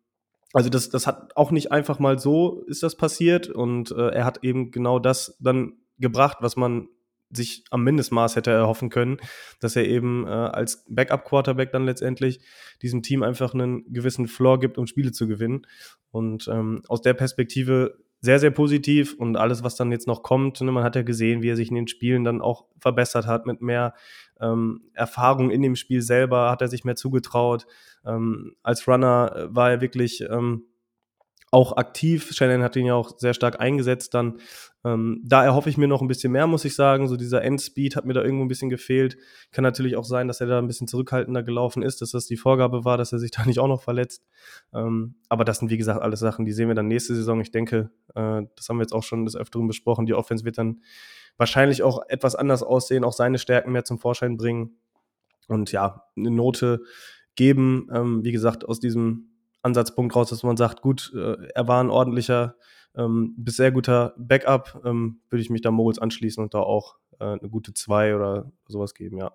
also 0.53 0.71
das, 0.71 0.89
das 0.89 1.07
hat 1.07 1.37
auch 1.37 1.51
nicht 1.51 1.73
einfach 1.73 1.99
mal 1.99 2.19
so 2.19 2.63
ist 2.67 2.83
das 2.83 2.97
passiert 2.97 3.49
und 3.49 3.91
äh, 3.91 4.09
er 4.09 4.25
hat 4.25 4.43
eben 4.43 4.71
genau 4.71 4.99
das 4.99 5.37
dann 5.41 5.75
gebracht, 5.99 6.39
was 6.41 6.57
man 6.57 6.89
sich 7.31 7.65
am 7.71 7.83
Mindestmaß 7.83 8.37
hätte 8.37 8.53
erhoffen 8.53 8.89
können, 8.89 9.19
dass 9.61 9.77
er 9.77 9.85
eben 9.87 10.27
äh, 10.27 10.31
als 10.31 10.85
Backup-Quarterback 10.89 11.73
dann 11.73 11.85
letztendlich 11.85 12.41
diesem 12.83 13.03
Team 13.03 13.23
einfach 13.23 13.53
einen 13.53 13.93
gewissen 13.93 14.29
Floor 14.29 14.61
gibt, 14.61 14.79
um 14.79 14.87
Spiele 14.87 15.13
zu 15.13 15.27
gewinnen. 15.27 15.67
Und 16.11 16.49
ähm, 16.49 16.83
aus 16.89 17.03
der 17.03 17.15
Perspektive 17.15 17.99
sehr, 18.27 18.39
sehr 18.39 18.51
positiv 18.51 19.15
und 19.15 19.37
alles, 19.37 19.65
was 19.65 19.77
dann 19.77 19.91
jetzt 19.91 20.07
noch 20.07 20.23
kommt, 20.23 20.61
ne, 20.61 20.71
man 20.71 20.85
hat 20.85 20.97
ja 20.97 21.03
gesehen, 21.03 21.43
wie 21.43 21.49
er 21.49 21.57
sich 21.57 21.71
in 21.71 21.77
den 21.77 21.89
Spielen 21.89 22.25
dann 22.25 22.43
auch 22.43 22.67
verbessert 22.79 23.27
hat 23.27 23.47
mit 23.47 23.63
mehr 23.63 23.95
ähm, 24.41 24.83
Erfahrung 24.93 25.51
in 25.51 25.63
dem 25.63 25.77
Spiel 25.77 26.03
selber, 26.03 26.51
hat 26.51 26.61
er 26.61 26.69
sich 26.69 26.85
mehr 26.85 26.97
zugetraut. 26.97 27.67
Ähm, 28.05 28.57
als 28.63 28.87
Runner 28.87 29.33
äh, 29.35 29.55
war 29.55 29.71
er 29.71 29.81
wirklich 29.81 30.23
ähm, 30.29 30.65
auch 31.51 31.77
aktiv. 31.77 32.33
Shannon 32.33 32.63
hat 32.63 32.77
ihn 32.77 32.87
ja 32.87 32.95
auch 32.95 33.19
sehr 33.19 33.35
stark 33.35 33.61
eingesetzt 33.61 34.15
dann. 34.15 34.39
Ähm, 34.85 35.21
da 35.25 35.45
erhoffe 35.45 35.71
ich 35.71 35.77
mir 35.77 35.89
noch 35.89 36.03
ein 36.03 36.09
bisschen 36.09 36.33
mehr, 36.33 36.47
muss 36.47 36.65
ich 36.65 36.75
sagen. 36.75 37.09
So 37.09 37.17
dieser 37.17 37.43
Endspeed 37.43 37.97
hat 37.97 38.05
mir 38.05 38.15
da 38.15 38.23
irgendwo 38.23 38.45
ein 38.45 38.49
bisschen 38.49 38.69
gefehlt. 38.69 39.17
Kann 39.53 39.63
natürlich 39.63 39.97
auch 39.97 40.05
sein, 40.05 40.29
dass 40.29 40.41
er 40.41 40.49
da 40.49 40.59
ein 40.59 40.67
bisschen 40.67 40.89
zurückhaltender 40.89 41.43
gelaufen 41.43 41.83
ist, 41.83 42.03
dass 42.03 42.11
das 42.11 42.27
die 42.27 42.37
Vorgabe 42.37 42.85
war, 42.85 42.99
dass 42.99 43.13
er 43.13 43.19
sich 43.19 43.31
da 43.33 43.45
nicht 43.45 43.59
auch 43.59 43.69
noch 43.69 43.83
verletzt. 43.83 44.27
Ähm, 44.75 45.17
aber 45.29 45.45
das 45.45 45.59
sind, 45.59 45.71
wie 45.71 45.79
gesagt, 45.79 46.03
alles 46.03 46.21
Sachen, 46.21 46.45
die 46.45 46.53
sehen 46.53 46.69
wir 46.69 46.75
dann 46.75 46.89
nächste 46.89 47.15
Saison. 47.15 47.41
Ich 47.41 47.53
denke, 47.53 47.91
äh, 48.15 48.43
das 48.57 48.69
haben 48.69 48.79
wir 48.79 48.83
jetzt 48.83 48.93
auch 48.93 49.05
schon 49.05 49.25
des 49.25 49.37
Öfteren 49.37 49.69
besprochen. 49.69 50.07
Die 50.07 50.15
Offense 50.15 50.45
wird 50.45 50.59
dann 50.59 50.83
wahrscheinlich 51.37 51.83
auch 51.83 52.01
etwas 52.09 52.35
anders 52.35 52.63
aussehen, 52.63 53.05
auch 53.05 53.13
seine 53.13 53.39
Stärken 53.39 53.73
mehr 53.73 53.85
zum 53.85 53.99
Vorschein 53.99 54.37
bringen. 54.37 54.79
Und 55.49 55.71
ja, 55.71 56.05
eine 56.17 56.31
Note 56.31 56.81
geben, 57.37 57.89
ähm, 57.93 58.25
wie 58.25 58.33
gesagt, 58.33 58.65
aus 58.69 58.81
diesem 58.81 59.36
Ansatzpunkt 59.67 60.17
raus, 60.17 60.31
dass 60.31 60.43
man 60.43 60.57
sagt, 60.57 60.81
gut, 60.81 61.13
äh, 61.15 61.37
er 61.55 61.69
war 61.69 61.83
ein 61.83 61.91
ordentlicher, 61.91 62.57
ähm, 62.95 63.35
bis 63.37 63.57
sehr 63.57 63.73
guter 63.73 64.15
Backup, 64.17 64.81
ähm, 64.85 65.21
würde 65.29 65.43
ich 65.43 65.51
mich 65.51 65.61
da 65.61 65.71
Moritz 65.71 65.99
anschließen 65.99 66.43
und 66.43 66.55
da 66.55 66.61
auch 66.61 66.97
äh, 67.21 67.25
eine 67.25 67.51
gute 67.51 67.75
2 67.75 68.17
oder 68.17 68.51
sowas 68.67 68.95
geben, 68.95 69.19
ja. 69.19 69.33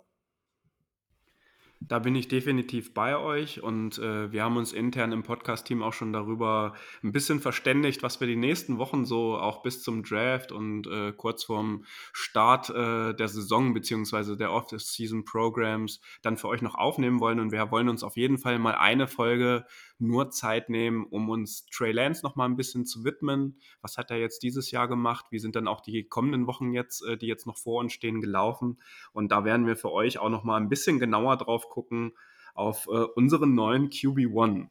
Da 1.84 1.98
bin 1.98 2.13
ich 2.13 2.28
definitiv 2.28 2.94
bei 2.94 3.17
euch 3.17 3.63
und 3.63 3.98
äh, 3.98 4.32
wir 4.32 4.44
haben 4.44 4.56
uns 4.56 4.72
intern 4.72 5.12
im 5.12 5.24
Podcast-Team 5.24 5.82
auch 5.82 5.94
schon 5.94 6.13
darüber 6.13 6.76
ein 7.04 7.12
bisschen 7.12 7.39
verständigt, 7.39 8.04
was 8.04 8.20
wir 8.20 8.28
die 8.28 8.36
nächsten 8.36 8.78
Wochen 8.78 9.04
so 9.04 9.36
auch 9.36 9.63
bis 9.63 9.82
zum 9.82 10.04
Draft 10.04 10.52
und 10.52 10.86
äh, 10.86 11.12
kurz 11.12 11.44
vorm 11.44 11.86
Start 12.13 12.70
äh, 12.70 13.15
der 13.15 13.28
Saison 13.28 13.74
beziehungsweise 13.74 14.38
der 14.38 14.54
Off-Season-Programs 14.54 16.02
dann 16.22 16.38
für 16.38 16.50
euch 16.50 16.62
noch 16.62 16.76
aufnehmen 16.76 17.20
wollen. 17.20 17.39
Und 17.39 17.52
wir 17.52 17.72
wollen 17.72 17.89
uns 17.89 18.04
auf 18.04 18.15
jeden 18.15 18.38
Fall 18.38 18.60
mal 18.60 18.76
eine 18.76 19.08
Folge 19.08 19.65
nur 20.01 20.31
Zeit 20.31 20.69
nehmen, 20.69 21.05
um 21.05 21.29
uns 21.29 21.65
Trey 21.67 21.91
Lance 21.91 22.23
noch 22.23 22.35
mal 22.35 22.45
ein 22.45 22.57
bisschen 22.57 22.85
zu 22.85 23.03
widmen. 23.03 23.59
Was 23.81 23.97
hat 23.97 24.11
er 24.11 24.17
jetzt 24.17 24.43
dieses 24.43 24.71
Jahr 24.71 24.87
gemacht? 24.87 25.27
Wie 25.29 25.39
sind 25.39 25.55
dann 25.55 25.67
auch 25.67 25.81
die 25.81 26.03
kommenden 26.03 26.47
Wochen 26.47 26.73
jetzt, 26.73 27.05
äh, 27.05 27.17
die 27.17 27.27
jetzt 27.27 27.47
noch 27.47 27.57
vor 27.57 27.79
uns 27.79 27.93
stehen, 27.93 28.21
gelaufen? 28.21 28.79
Und 29.13 29.31
da 29.31 29.45
werden 29.45 29.67
wir 29.67 29.77
für 29.77 29.91
euch 29.91 30.17
auch 30.17 30.29
noch 30.29 30.43
mal 30.43 30.57
ein 30.57 30.69
bisschen 30.69 30.99
genauer 30.99 31.37
drauf 31.37 31.69
gucken 31.69 32.13
auf 32.53 32.87
äh, 32.87 33.05
unseren 33.15 33.55
neuen 33.55 33.89
QB1. 33.89 34.67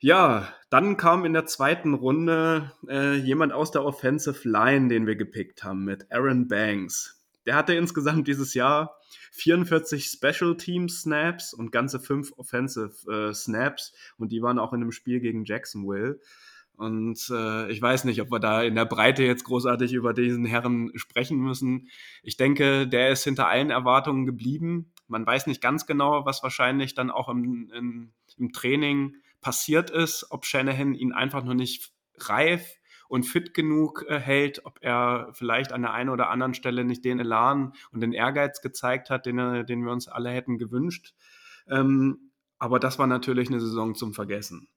Ja, 0.00 0.48
dann 0.70 0.96
kam 0.96 1.24
in 1.24 1.32
der 1.32 1.46
zweiten 1.46 1.94
Runde 1.94 2.72
äh, 2.88 3.14
jemand 3.14 3.52
aus 3.52 3.70
der 3.70 3.84
Offensive 3.84 4.46
Line, 4.48 4.88
den 4.88 5.06
wir 5.06 5.16
gepickt 5.16 5.64
haben, 5.64 5.84
mit 5.84 6.12
Aaron 6.12 6.46
Banks. 6.46 7.23
Der 7.46 7.54
hatte 7.54 7.74
insgesamt 7.74 8.26
dieses 8.28 8.54
Jahr 8.54 8.98
44 9.32 10.04
Special 10.04 10.56
Team 10.56 10.88
Snaps 10.88 11.52
und 11.52 11.72
ganze 11.72 12.00
fünf 12.00 12.32
Offensive 12.36 12.92
äh, 13.10 13.34
Snaps 13.34 13.92
und 14.16 14.32
die 14.32 14.42
waren 14.42 14.58
auch 14.58 14.72
in 14.72 14.82
einem 14.82 14.92
Spiel 14.92 15.20
gegen 15.20 15.44
Jacksonville. 15.44 16.20
Und 16.76 17.30
äh, 17.30 17.70
ich 17.70 17.80
weiß 17.80 18.04
nicht, 18.04 18.20
ob 18.20 18.32
wir 18.32 18.40
da 18.40 18.62
in 18.62 18.74
der 18.74 18.84
Breite 18.84 19.22
jetzt 19.22 19.44
großartig 19.44 19.92
über 19.92 20.12
diesen 20.12 20.44
Herren 20.44 20.90
sprechen 20.96 21.38
müssen. 21.38 21.88
Ich 22.22 22.36
denke, 22.36 22.88
der 22.88 23.10
ist 23.10 23.22
hinter 23.22 23.48
allen 23.48 23.70
Erwartungen 23.70 24.26
geblieben. 24.26 24.92
Man 25.06 25.24
weiß 25.24 25.46
nicht 25.46 25.60
ganz 25.60 25.86
genau, 25.86 26.26
was 26.26 26.42
wahrscheinlich 26.42 26.94
dann 26.94 27.10
auch 27.12 27.28
im, 27.28 27.70
im, 27.72 28.12
im 28.38 28.52
Training 28.52 29.14
passiert 29.40 29.90
ist, 29.90 30.26
ob 30.30 30.46
Shanahan 30.46 30.94
ihn 30.94 31.12
einfach 31.12 31.44
nur 31.44 31.54
nicht 31.54 31.92
reif 32.18 32.78
und 33.08 33.24
fit 33.24 33.54
genug 33.54 34.04
äh, 34.08 34.18
hält, 34.18 34.64
ob 34.64 34.78
er 34.80 35.30
vielleicht 35.32 35.72
an 35.72 35.82
der 35.82 35.92
einen 35.92 36.10
oder 36.10 36.30
anderen 36.30 36.54
Stelle 36.54 36.84
nicht 36.84 37.04
den 37.04 37.20
Elan 37.20 37.72
und 37.92 38.00
den 38.00 38.12
Ehrgeiz 38.12 38.60
gezeigt 38.60 39.10
hat, 39.10 39.26
den, 39.26 39.36
den 39.66 39.84
wir 39.84 39.92
uns 39.92 40.08
alle 40.08 40.30
hätten 40.30 40.58
gewünscht. 40.58 41.14
Ähm, 41.68 42.30
aber 42.58 42.78
das 42.78 42.98
war 42.98 43.06
natürlich 43.06 43.48
eine 43.48 43.60
Saison 43.60 43.94
zum 43.94 44.14
Vergessen. 44.14 44.68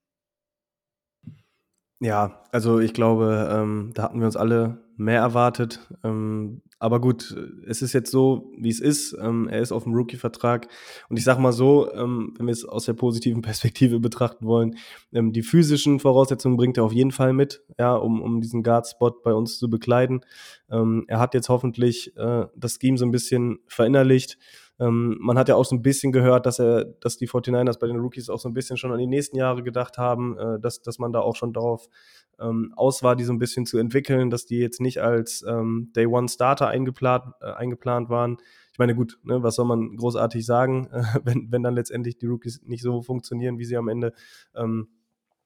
Ja, 2.00 2.44
also 2.52 2.80
ich 2.80 2.94
glaube, 2.94 3.50
ähm, 3.52 3.92
da 3.94 4.04
hatten 4.04 4.20
wir 4.20 4.26
uns 4.26 4.38
alle 4.38 4.87
mehr 4.98 5.22
erwartet. 5.22 5.80
Ähm, 6.04 6.62
aber 6.80 7.02
gut, 7.02 7.36
es 7.66 7.82
ist 7.82 7.94
jetzt 7.94 8.12
so, 8.12 8.52
wie 8.58 8.70
es 8.70 8.80
ist. 8.80 9.16
Ähm, 9.20 9.48
er 9.48 9.62
ist 9.62 9.72
auf 9.72 9.84
dem 9.84 9.94
Rookie-Vertrag. 9.94 10.68
Und 11.10 11.18
ich 11.18 11.24
sage 11.24 11.42
mal 11.42 11.54
so, 11.54 11.92
ähm, 11.94 12.34
wenn 12.38 12.46
wir 12.46 12.52
es 12.52 12.66
aus 12.66 12.86
der 12.86 12.94
positiven 12.94 13.42
Perspektive 13.44 14.00
betrachten 14.00 14.46
wollen, 14.46 14.78
ähm, 15.14 15.34
die 15.34 15.42
physischen 15.42 16.00
Voraussetzungen 16.00 16.58
bringt 16.58 16.78
er 16.78 16.84
auf 16.84 16.94
jeden 16.94 17.12
Fall 17.12 17.34
mit, 17.34 17.64
ja, 17.80 17.96
um, 17.96 18.22
um 18.22 18.42
diesen 18.42 18.62
Guard-Spot 18.62 19.22
bei 19.24 19.34
uns 19.34 19.58
zu 19.58 19.70
bekleiden. 19.70 20.22
Ähm, 20.70 21.06
er 21.08 21.20
hat 21.20 21.34
jetzt 21.34 21.50
hoffentlich 21.50 22.16
äh, 22.16 22.46
das 22.56 22.78
Scheme 22.80 22.98
so 22.98 23.06
ein 23.06 23.12
bisschen 23.12 23.60
verinnerlicht. 23.68 24.38
Ähm, 24.80 25.18
man 25.20 25.38
hat 25.38 25.50
ja 25.50 25.56
auch 25.56 25.66
so 25.66 25.76
ein 25.76 25.82
bisschen 25.82 26.12
gehört, 26.12 26.46
dass 26.46 26.60
er, 26.60 26.86
dass 26.86 27.18
die 27.18 27.28
49ers 27.28 27.80
bei 27.80 27.88
den 27.88 27.98
Rookies 27.98 28.30
auch 28.30 28.40
so 28.40 28.48
ein 28.48 28.54
bisschen 28.54 28.78
schon 28.78 28.92
an 28.92 29.00
die 29.00 29.08
nächsten 29.08 29.38
Jahre 29.38 29.64
gedacht 29.64 29.98
haben, 29.98 30.38
äh, 30.38 30.60
dass, 30.60 30.82
dass 30.82 31.00
man 31.00 31.12
da 31.12 31.20
auch 31.22 31.36
schon 31.36 31.54
darauf 31.54 31.88
ähm, 32.40 32.74
aus 32.76 33.02
war, 33.02 33.16
die 33.16 33.24
so 33.24 33.34
ein 33.34 33.40
bisschen 33.40 33.66
zu 33.66 33.78
entwickeln, 33.78 34.30
dass 34.30 34.46
die 34.46 34.60
jetzt 34.60 34.80
nicht 34.80 35.02
als 35.02 35.44
ähm, 35.48 35.92
Day 35.96 36.06
One 36.06 36.30
Starter 36.30 36.68
eingeplant, 36.68 37.26
äh, 37.42 37.52
eingeplant 37.52 38.10
waren. 38.10 38.38
Ich 38.72 38.78
meine, 38.78 38.94
gut, 38.94 39.18
ne, 39.24 39.42
was 39.42 39.56
soll 39.56 39.66
man 39.66 39.96
großartig 39.98 40.46
sagen, 40.46 40.88
äh, 40.92 41.04
wenn, 41.24 41.52
wenn 41.52 41.64
dann 41.64 41.74
letztendlich 41.74 42.18
die 42.18 42.28
Rookies 42.28 42.62
nicht 42.64 42.84
so 42.84 43.02
funktionieren, 43.02 43.58
wie 43.58 43.66
sie 43.66 43.78
am 43.78 43.88
Ende 43.88 44.14
ähm, 44.56 44.90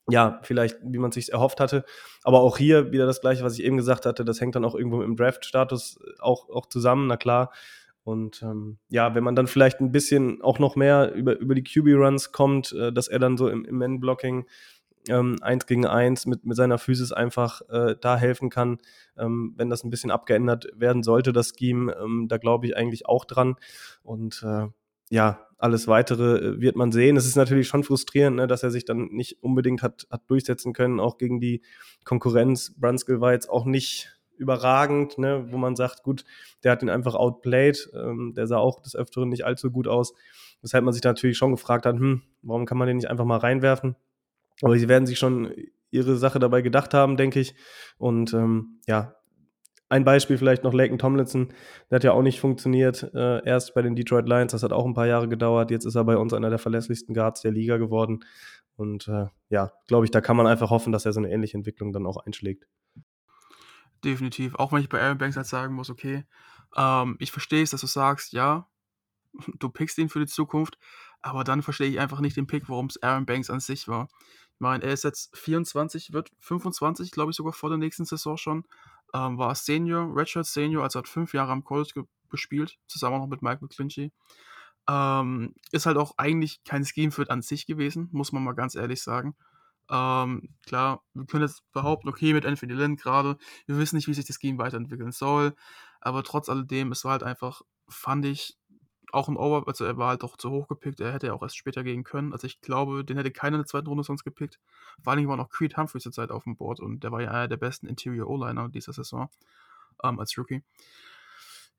ja, 0.10 0.40
vielleicht, 0.44 0.78
wie 0.84 0.98
man 0.98 1.12
sich 1.12 1.32
erhofft 1.32 1.60
hatte. 1.60 1.86
Aber 2.24 2.42
auch 2.42 2.58
hier 2.58 2.92
wieder 2.92 3.06
das 3.06 3.22
Gleiche, 3.22 3.44
was 3.44 3.58
ich 3.58 3.64
eben 3.64 3.78
gesagt 3.78 4.06
hatte, 4.06 4.26
das 4.26 4.42
hängt 4.42 4.56
dann 4.56 4.66
auch 4.66 4.76
irgendwo 4.76 5.02
im 5.04 5.16
Draft-Status 5.16 6.00
auch, 6.20 6.50
auch 6.50 6.66
zusammen, 6.66 7.08
na 7.08 7.18
klar. 7.18 7.52
Und 8.12 8.44
ähm, 8.44 8.78
ja, 8.90 9.16
wenn 9.16 9.24
man 9.24 9.36
dann 9.36 9.48
vielleicht 9.48 9.80
ein 9.80 9.92
bisschen 9.92 10.42
auch 10.42 10.60
noch 10.60 10.76
mehr 10.76 11.14
über, 11.14 11.40
über 11.40 11.56
die 11.56 11.64
QB-Runs 11.64 12.32
kommt, 12.32 12.74
äh, 12.74 12.92
dass 12.92 13.08
er 13.08 13.20
dann 13.20 13.38
so 13.38 13.48
im, 13.48 13.66
im 13.66 13.78
Man-Blocking 13.78 14.46
ähm, 15.10 15.38
eins 15.42 15.66
gegen 15.66 15.86
eins 15.86 16.26
mit, 16.26 16.46
mit 16.46 16.58
seiner 16.58 16.78
Physis 16.78 17.12
einfach 17.12 17.62
äh, 17.70 17.96
da 18.00 18.18
helfen 18.18 18.50
kann, 18.50 18.80
ähm, 19.18 19.54
wenn 19.56 19.70
das 19.70 19.84
ein 19.84 19.90
bisschen 19.90 20.12
abgeändert 20.12 20.68
werden 20.76 21.04
sollte, 21.04 21.34
das 21.34 21.54
Scheme, 21.58 21.96
ähm, 21.96 22.28
da 22.28 22.38
glaube 22.38 22.68
ich 22.68 22.76
eigentlich 22.76 23.08
auch 23.08 23.26
dran. 23.26 23.56
Und 24.04 24.44
äh, 24.46 24.68
ja, 25.10 25.48
alles 25.58 25.88
weitere 25.88 26.38
äh, 26.38 26.62
wird 26.62 26.76
man 26.76 26.92
sehen. 26.92 27.16
Es 27.16 27.26
ist 27.26 27.36
natürlich 27.36 27.68
schon 27.68 27.84
frustrierend, 27.84 28.38
ne, 28.38 28.48
dass 28.48 28.64
er 28.64 28.72
sich 28.72 28.86
dann 28.86 29.08
nicht 29.12 29.42
unbedingt 29.42 29.82
hat, 29.82 30.06
hat 30.12 30.30
durchsetzen 30.30 30.74
können, 30.74 31.00
auch 31.00 31.18
gegen 31.18 31.40
die 31.40 31.62
Konkurrenz. 32.04 32.74
Brunskill 32.78 33.22
war 33.22 33.32
jetzt 33.32 33.50
auch 33.50 33.66
nicht 33.66 34.21
überragend, 34.42 35.18
ne, 35.18 35.46
wo 35.52 35.58
man 35.58 35.76
sagt, 35.76 36.04
gut, 36.04 36.26
der 36.64 36.74
hat 36.74 36.84
ihn 36.84 36.90
einfach 36.90 37.16
outplayed, 37.16 37.90
ähm, 37.94 38.34
der 38.36 38.48
sah 38.48 38.58
auch 38.58 38.82
des 38.82 38.96
Öfteren 38.96 39.30
nicht 39.30 39.46
allzu 39.46 39.72
gut 39.72 39.88
aus. 39.88 40.14
Weshalb 40.62 40.84
man 40.84 40.94
sich 40.94 41.04
natürlich 41.04 41.38
schon 41.38 41.52
gefragt 41.52 41.86
hat, 41.86 41.96
hm, 41.96 42.24
warum 42.42 42.66
kann 42.66 42.78
man 42.78 42.88
den 42.88 42.98
nicht 42.98 43.10
einfach 43.10 43.26
mal 43.26 43.38
reinwerfen? 43.38 43.96
Aber 44.62 44.78
sie 44.78 44.90
werden 44.90 45.08
sich 45.08 45.18
schon 45.18 45.54
ihre 45.90 46.18
Sache 46.18 46.40
dabei 46.40 46.62
gedacht 46.62 46.94
haben, 46.94 47.18
denke 47.18 47.40
ich. 47.40 47.56
Und 47.98 48.34
ähm, 48.34 48.80
ja, 48.88 49.16
ein 49.90 50.06
Beispiel 50.06 50.38
vielleicht 50.38 50.64
noch 50.64 50.74
Laken 50.74 50.98
Tomlinson, 50.98 51.50
der 51.90 51.98
hat 51.98 52.04
ja 52.04 52.14
auch 52.14 52.22
nicht 52.22 52.40
funktioniert, 52.40 53.12
äh, 53.14 53.46
erst 53.46 53.74
bei 53.74 53.82
den 53.82 53.96
Detroit 53.96 54.28
Lions, 54.28 54.54
das 54.54 54.64
hat 54.64 54.72
auch 54.72 54.86
ein 54.86 54.94
paar 54.94 55.08
Jahre 55.08 55.28
gedauert, 55.28 55.70
jetzt 55.70 55.86
ist 55.86 55.96
er 55.96 56.06
bei 56.06 56.16
uns 56.16 56.34
einer 56.34 56.50
der 56.50 56.60
verlässlichsten 56.60 57.14
Guards 57.14 57.42
der 57.42 57.52
Liga 57.52 57.78
geworden. 57.78 58.24
Und 58.78 59.08
äh, 59.10 59.26
ja, 59.50 59.74
glaube 59.88 60.06
ich, 60.06 60.12
da 60.12 60.22
kann 60.22 60.38
man 60.38 60.48
einfach 60.48 60.70
hoffen, 60.70 60.94
dass 60.94 61.06
er 61.06 61.12
so 61.12 61.20
eine 61.20 61.30
ähnliche 61.30 61.58
Entwicklung 61.58 61.92
dann 61.92 62.06
auch 62.06 62.18
einschlägt 62.18 62.68
definitiv. 64.04 64.56
Auch 64.56 64.72
wenn 64.72 64.82
ich 64.82 64.90
bei 64.90 65.02
Aaron 65.02 65.18
Banks 65.18 65.38
halt 65.38 65.48
sagen 65.48 65.74
muss, 65.74 65.90
okay, 65.90 66.26
ähm, 66.76 67.16
ich 67.20 67.32
verstehe 67.32 67.64
es, 67.64 67.72
dass 67.72 67.82
du 67.82 67.88
sagst, 67.88 68.34
ja, 68.34 68.68
du 69.60 69.70
pickst 69.70 69.98
ihn 69.98 70.10
für 70.10 70.20
die 70.20 70.28
Zukunft, 70.28 70.78
aber 71.22 71.44
dann 71.44 71.62
verstehe 71.62 71.90
ich 71.90 72.00
einfach 72.00 72.20
nicht 72.20 72.38
den 72.38 72.48
Pick, 72.48 72.70
warum 72.70 72.88
es 72.88 73.02
Aaron 73.02 73.26
Banks 73.26 73.50
an 73.50 73.60
sich 73.60 73.88
war. 73.88 74.10
Ich 74.54 74.60
meine, 74.60 74.84
er 74.84 74.94
ist 74.94 75.04
jetzt 75.04 75.36
24, 75.38 76.14
wird 76.14 76.32
25, 76.40 77.12
glaube 77.12 77.32
ich, 77.32 77.38
sogar 77.38 77.54
vor 77.54 77.70
der 77.70 77.78
nächsten 77.78 78.06
Saison 78.06 78.38
schon. 78.38 78.64
Ähm, 79.14 79.38
war 79.38 79.56
Senior, 79.56 80.16
Redshirt 80.16 80.46
Senior, 80.46 80.84
also 80.84 81.00
hat 81.00 81.08
fünf 81.08 81.34
Jahre 81.34 81.52
am 81.52 81.64
College 81.64 82.06
gespielt, 82.30 82.78
zusammen 82.88 83.20
noch 83.20 83.28
mit 83.28 83.42
Mike 83.42 83.60
McClinchy. 83.62 84.12
Ähm, 84.90 85.54
ist 85.72 85.86
halt 85.86 85.98
auch 85.98 86.14
eigentlich 86.18 86.64
kein 86.64 86.86
Scheme 86.86 87.12
Fit 87.12 87.30
an 87.30 87.42
sich 87.42 87.66
gewesen, 87.66 88.10
muss 88.12 88.32
man 88.32 88.44
mal 88.44 88.54
ganz 88.54 88.76
ehrlich 88.76 89.02
sagen. 89.02 89.36
Ähm, 89.90 90.56
klar, 90.66 91.04
wir 91.14 91.26
können 91.26 91.44
jetzt 91.44 91.64
behaupten, 91.74 92.10
okay, 92.10 92.34
mit 92.34 92.46
Anthony 92.46 92.74
Lynn 92.74 92.96
gerade, 92.96 93.38
wir 93.66 93.78
wissen 93.78 93.96
nicht, 93.96 94.08
wie 94.08 94.14
sich 94.14 94.26
das 94.26 94.40
Game 94.40 94.58
weiterentwickeln 94.58 95.12
soll, 95.12 95.54
aber 96.00 96.24
trotz 96.24 96.50
alledem, 96.50 96.92
es 96.92 97.04
war 97.04 97.14
halt 97.14 97.24
einfach, 97.24 97.62
fand 97.90 98.26
ich, 98.26 98.58
auch 99.12 99.28
im 99.28 99.38
Over, 99.38 99.68
also 99.68 99.86
er 99.86 99.98
war 99.98 100.10
halt 100.10 100.24
doch 100.24 100.38
zu 100.38 100.50
hoch 100.50 100.68
gepickt, 100.68 101.00
er 101.00 101.14
hätte 101.14 101.28
ja 101.28 101.34
auch 101.34 101.42
erst 101.42 101.58
später 101.58 101.84
gehen 101.84 102.04
können. 102.04 102.32
Also 102.32 102.48
ich 102.48 102.62
glaube, 102.62 103.04
den 103.04 103.18
hätte 103.18 103.32
keiner 103.32 103.58
in 103.58 103.62
der 103.64 103.68
zweiten 103.68 103.88
Runde 103.88 104.04
sonst 104.04 104.24
gepickt. 104.24 104.60
Vor 105.02 105.12
allen 105.12 105.18
Dingen 105.18 105.30
war 105.30 105.38
noch 105.38 105.50
Creed 105.50 105.78
Humphrey 105.78 106.00
zur 106.00 106.12
Zeit 106.12 106.32
auf 106.32 106.46
dem 106.46 106.56
Board 106.56 106.80
und 106.80 107.04
der 107.04 107.12
war 107.12 107.22
ja 107.22 107.32
einer 107.32 107.48
der 107.48 107.58
besten 107.58 107.88
Interior 107.88 108.30
O-Liner 108.30 108.70
dieser 108.70 108.94
Saison 108.94 109.30
ähm, 110.04 110.20
als 110.20 110.38
Rookie. 110.38 110.64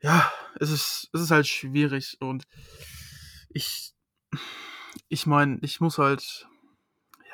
Ja, 0.03 0.31
es 0.59 0.71
ist, 0.71 1.11
es 1.13 1.21
ist 1.21 1.31
halt 1.31 1.47
schwierig 1.47 2.17
und 2.21 2.45
ich, 3.51 3.95
ich 5.09 5.27
meine, 5.27 5.59
ich 5.63 5.81
muss 5.81 5.99
halt 5.99 6.49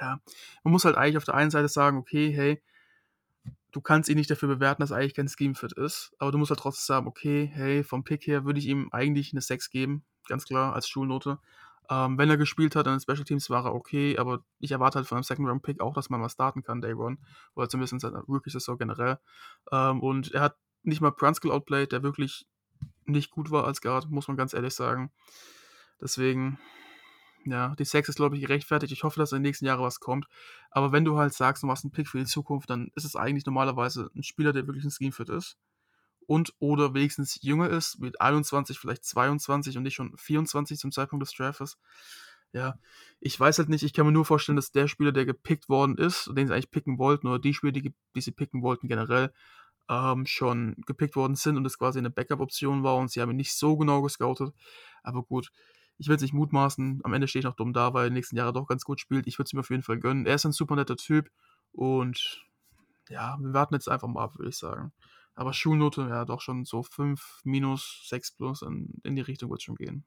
ja, 0.00 0.20
man 0.64 0.72
muss 0.72 0.84
halt 0.84 0.96
eigentlich 0.96 1.16
auf 1.16 1.24
der 1.24 1.34
einen 1.34 1.50
Seite 1.50 1.68
sagen, 1.68 1.98
okay, 1.98 2.30
hey, 2.30 2.62
du 3.72 3.80
kannst 3.80 4.08
ihn 4.08 4.16
nicht 4.16 4.30
dafür 4.30 4.48
bewerten, 4.48 4.82
dass 4.82 4.90
er 4.90 4.98
eigentlich 4.98 5.14
kein 5.14 5.28
Scheme-Fit 5.28 5.72
ist, 5.72 6.12
aber 6.18 6.32
du 6.32 6.38
musst 6.38 6.50
halt 6.50 6.61
trotzdem 6.61 6.94
sagen, 6.94 7.06
okay, 7.06 7.50
hey, 7.52 7.84
vom 7.84 8.04
Pick 8.04 8.26
her 8.26 8.44
würde 8.44 8.58
ich 8.58 8.66
ihm 8.66 8.88
eigentlich 8.92 9.32
eine 9.32 9.40
6 9.40 9.70
geben, 9.70 10.04
ganz 10.28 10.44
klar, 10.44 10.74
als 10.74 10.88
Schulnote. 10.88 11.38
Ähm, 11.90 12.18
wenn 12.18 12.28
er 12.28 12.37
gespielt 12.37 12.76
hat, 12.76 12.87
dann 12.87 12.94
in 12.94 13.00
Special 13.00 13.24
Teams 13.24 13.48
war 13.48 13.64
er 13.64 13.74
okay, 13.74 14.18
aber 14.18 14.44
ich 14.58 14.72
erwarte 14.72 14.96
halt 14.96 15.06
von 15.06 15.16
einem 15.16 15.22
Second-Round-Pick 15.22 15.80
auch, 15.80 15.94
dass 15.94 16.11
man 16.11 16.20
mal 16.20 16.28
starten 16.28 16.62
kann, 16.62 16.82
Day 16.82 16.94
One, 16.94 17.16
oder 17.54 17.68
zumindest 17.68 17.94
in 17.94 17.98
seiner 17.98 18.20
Rookie-Saison 18.20 18.76
generell. 18.76 19.18
Ähm, 19.72 20.00
und 20.00 20.32
er 20.32 20.42
hat 20.42 20.56
nicht 20.82 21.00
mal 21.00 21.11
Brunskill 21.11 21.50
outplayed, 21.50 21.92
der 21.92 22.02
wirklich 22.02 22.46
nicht 23.06 23.30
gut 23.30 23.50
war 23.50 23.64
als 23.64 23.80
Guard, 23.80 24.11
muss 24.11 24.28
man 24.28 24.37
ganz 24.37 24.52
ehrlich 24.52 24.74
sagen. 24.74 25.11
Deswegen, 26.00 26.58
ja, 27.44 27.74
die 27.77 27.85
Sex 27.85 28.09
ist, 28.09 28.16
glaube 28.16 28.37
ich, 28.37 28.42
gerechtfertigt. 28.42 28.92
Ich 28.92 29.05
hoffe, 29.05 29.18
dass 29.18 29.33
in 29.33 29.37
den 29.37 29.42
nächsten 29.42 29.64
Jahren 29.64 29.83
was 29.83 30.01
kommt. 30.01 30.27
Aber 30.70 30.92
wenn 30.92 31.05
du 31.05 31.16
halt 31.16 31.33
sagst, 31.33 31.62
du 31.62 31.66
machst 31.66 31.85
einen 31.85 31.92
Pick 31.92 32.09
für 32.09 32.18
die 32.18 32.27
Zukunft, 32.27 32.68
dann 32.70 32.90
ist 32.94 33.05
es 33.05 33.16
eigentlich 33.16 33.46
normalerweise 33.46 34.11
ein 34.14 34.22
Spieler, 34.22 34.53
der 34.53 34.66
wirklich 34.66 34.85
ein 34.85 34.90
Scheme-Fit 34.90 35.29
ist. 35.31 35.57
Und 36.27 36.53
oder 36.59 36.92
wenigstens 36.92 37.40
jünger 37.42 37.70
ist, 37.70 38.01
mit 38.01 38.20
21, 38.20 38.79
vielleicht 38.79 39.05
22 39.05 39.77
und 39.79 39.85
nicht 39.85 39.94
schon 39.94 40.14
24 40.16 40.79
zum 40.79 40.92
Zeitpunkt 40.92 41.27
des 41.27 41.35
Drafts. 41.35 41.79
Ja, 42.53 42.79
ich 43.20 43.38
weiß 43.38 43.59
halt 43.59 43.68
nicht, 43.68 43.83
ich 43.83 43.92
kann 43.92 44.07
mir 44.07 44.12
nur 44.12 44.24
vorstellen, 44.24 44.57
dass 44.57 44.72
der 44.72 44.88
Spieler, 44.88 45.12
der 45.12 45.27
gepickt 45.27 45.68
worden 45.68 45.96
ist, 45.96 46.31
den 46.35 46.46
sie 46.46 46.53
eigentlich 46.53 46.70
picken 46.70 46.98
wollten, 46.98 47.27
oder 47.27 47.38
die 47.38 47.55
Spieler, 47.55 47.72
die, 47.72 47.94
die 48.14 48.20
sie 48.20 48.33
picken 48.33 48.62
wollten 48.62 48.88
generell, 48.88 49.33
ähm, 49.88 50.27
schon 50.27 50.77
gepickt 50.87 51.16
worden 51.16 51.35
sind 51.35 51.57
und 51.57 51.66
es 51.66 51.79
quasi 51.79 51.98
eine 51.98 52.11
Backup-Option 52.11 52.83
war 52.83 52.96
und 52.96 53.11
sie 53.11 53.20
haben 53.20 53.31
ihn 53.31 53.37
nicht 53.37 53.55
so 53.55 53.77
genau 53.77 54.03
gescoutet. 54.03 54.55
Aber 55.03 55.22
gut, 55.22 55.51
ich 55.98 56.08
will 56.08 56.16
es 56.16 56.22
nicht 56.22 56.34
mutmaßen. 56.34 57.00
Am 57.04 57.12
Ende 57.12 57.28
stehe 57.28 57.40
ich 57.40 57.44
noch 57.44 57.56
dumm 57.56 57.72
da, 57.72 57.92
weil 57.92 58.04
er 58.04 58.06
in 58.06 58.12
den 58.12 58.18
nächsten 58.18 58.37
Jahren 58.37 58.54
doch 58.54 58.66
ganz 58.66 58.84
gut 58.84 59.00
spielt. 59.00 59.26
Ich 59.26 59.38
würde 59.38 59.48
es 59.48 59.52
ihm 59.52 59.58
auf 59.58 59.70
jeden 59.70 59.82
Fall 59.82 59.98
gönnen. 59.98 60.26
Er 60.26 60.37
ist 60.37 60.46
ein 60.46 60.52
super 60.52 60.76
netter 60.76 60.96
Typ 60.96 61.30
und 61.72 62.44
ja, 63.08 63.37
wir 63.40 63.52
warten 63.52 63.74
jetzt 63.74 63.88
einfach 63.88 64.08
mal 64.08 64.22
ab, 64.22 64.38
würde 64.38 64.50
ich 64.50 64.56
sagen. 64.56 64.92
Aber 65.34 65.52
Schulnote, 65.52 66.02
ja, 66.02 66.24
doch 66.24 66.40
schon 66.40 66.64
so 66.64 66.82
5 66.82 67.40
minus 67.44 68.06
6 68.08 68.32
plus 68.32 68.62
in, 68.62 68.94
in 69.04 69.16
die 69.16 69.22
Richtung 69.22 69.50
wird 69.50 69.61
es 69.61 69.64
schon 69.64 69.76
gehen. 69.76 70.04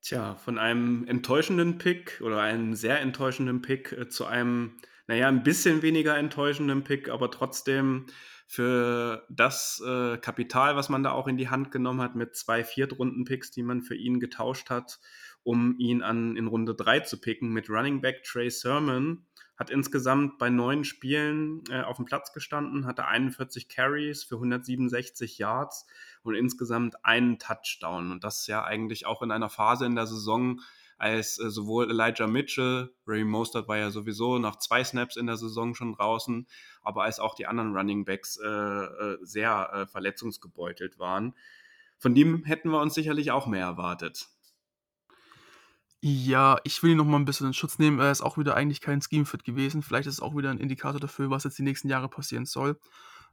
Tja, 0.00 0.34
von 0.34 0.58
einem 0.58 1.06
enttäuschenden 1.06 1.78
Pick 1.78 2.20
oder 2.22 2.40
einem 2.40 2.74
sehr 2.74 3.00
enttäuschenden 3.00 3.62
Pick 3.62 3.92
äh, 3.92 4.08
zu 4.08 4.26
einem 4.26 4.76
naja, 5.06 5.28
ein 5.28 5.42
bisschen 5.42 5.82
weniger 5.82 6.16
enttäuschenden 6.16 6.82
Pick, 6.82 7.08
aber 7.08 7.30
trotzdem 7.30 8.06
für 8.46 9.26
das 9.30 9.82
äh, 9.84 10.18
Kapital, 10.18 10.76
was 10.76 10.88
man 10.88 11.02
da 11.02 11.12
auch 11.12 11.26
in 11.26 11.36
die 11.36 11.48
Hand 11.48 11.70
genommen 11.70 12.00
hat, 12.00 12.14
mit 12.14 12.36
zwei 12.36 12.64
Viertrunden-Picks, 12.64 13.50
die 13.50 13.62
man 13.62 13.82
für 13.82 13.96
ihn 13.96 14.20
getauscht 14.20 14.70
hat, 14.70 15.00
um 15.42 15.76
ihn 15.78 16.02
an, 16.02 16.36
in 16.36 16.46
Runde 16.46 16.74
3 16.74 17.00
zu 17.00 17.20
picken, 17.20 17.52
mit 17.52 17.70
Running 17.70 18.00
Back 18.00 18.22
Trey 18.22 18.50
Sermon, 18.50 19.26
hat 19.56 19.70
insgesamt 19.70 20.38
bei 20.38 20.50
neun 20.50 20.84
Spielen 20.84 21.62
äh, 21.70 21.82
auf 21.82 21.96
dem 21.96 22.06
Platz 22.06 22.32
gestanden, 22.32 22.86
hatte 22.86 23.06
41 23.06 23.68
Carries 23.68 24.24
für 24.24 24.36
167 24.36 25.38
Yards 25.38 25.86
und 26.22 26.34
insgesamt 26.34 27.04
einen 27.04 27.38
Touchdown. 27.38 28.10
Und 28.10 28.24
das 28.24 28.46
ja 28.46 28.64
eigentlich 28.64 29.06
auch 29.06 29.22
in 29.22 29.30
einer 29.30 29.50
Phase 29.50 29.86
in 29.86 29.94
der 29.94 30.06
Saison, 30.06 30.60
als 30.98 31.38
äh, 31.38 31.50
sowohl 31.50 31.90
Elijah 31.90 32.26
Mitchell, 32.26 32.94
Ray 33.06 33.24
Mostert 33.24 33.68
war 33.68 33.76
ja 33.76 33.90
sowieso 33.90 34.38
nach 34.38 34.56
zwei 34.56 34.84
Snaps 34.84 35.16
in 35.16 35.26
der 35.26 35.36
Saison 35.36 35.74
schon 35.74 35.92
draußen, 35.92 36.46
aber 36.82 37.04
als 37.04 37.18
auch 37.18 37.34
die 37.34 37.46
anderen 37.46 37.76
Running 37.76 38.04
Backs 38.04 38.38
äh, 38.42 38.48
äh, 38.48 39.18
sehr 39.22 39.70
äh, 39.72 39.86
verletzungsgebeutelt 39.86 40.98
waren. 40.98 41.34
Von 41.98 42.14
dem 42.14 42.44
hätten 42.44 42.70
wir 42.70 42.80
uns 42.80 42.94
sicherlich 42.94 43.30
auch 43.30 43.46
mehr 43.46 43.64
erwartet. 43.64 44.28
Ja, 46.06 46.58
ich 46.64 46.82
will 46.82 46.90
ihn 46.90 46.98
noch 46.98 47.06
mal 47.06 47.16
ein 47.16 47.24
bisschen 47.24 47.46
in 47.46 47.54
Schutz 47.54 47.78
nehmen. 47.78 47.98
Er 47.98 48.10
ist 48.10 48.20
auch 48.20 48.36
wieder 48.36 48.54
eigentlich 48.54 48.82
kein 48.82 49.00
Scheme-Fit 49.00 49.42
gewesen. 49.42 49.82
Vielleicht 49.82 50.06
ist 50.06 50.14
es 50.14 50.20
auch 50.20 50.36
wieder 50.36 50.50
ein 50.50 50.58
Indikator 50.58 51.00
dafür, 51.00 51.30
was 51.30 51.44
jetzt 51.44 51.58
die 51.58 51.62
nächsten 51.62 51.88
Jahre 51.88 52.10
passieren 52.10 52.44
soll. 52.44 52.78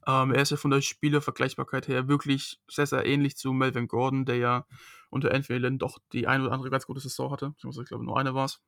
Ähm, 0.08 0.34
er 0.34 0.42
ist 0.42 0.52
ja 0.52 0.58
von 0.58 0.72
der 0.72 0.82
Spielervergleichbarkeit 0.82 1.88
her 1.88 2.08
wirklich 2.08 2.60
sehr, 2.70 2.88
sehr 2.88 3.06
ähnlich 3.06 3.38
zu 3.38 3.54
Melvin 3.54 3.88
Gordon, 3.88 4.26
der 4.26 4.38
ja 4.38 4.66
unter 5.10 5.34
Anthony 5.34 5.78
doch 5.78 6.00
die 6.12 6.28
ein 6.28 6.42
oder 6.42 6.52
andere 6.52 6.70
ganz 6.70 6.88
gute 6.88 7.00
Saison 7.00 7.32
hatte. 7.32 7.54
Ich 7.58 7.86
glaube, 7.88 8.06
nur 8.06 8.18
eine 8.18 8.34
war 8.34 8.46
es. 8.46 8.62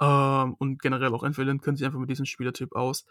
Ähm, 0.00 0.54
und 0.58 0.80
generell 0.82 1.14
auch 1.14 1.22
Lynn 1.22 1.60
kennt 1.60 1.78
sich 1.78 1.86
einfach 1.86 1.98
mit 1.98 2.10
diesem 2.10 2.26
Spielertyp 2.26 2.74
aus. 2.74 3.06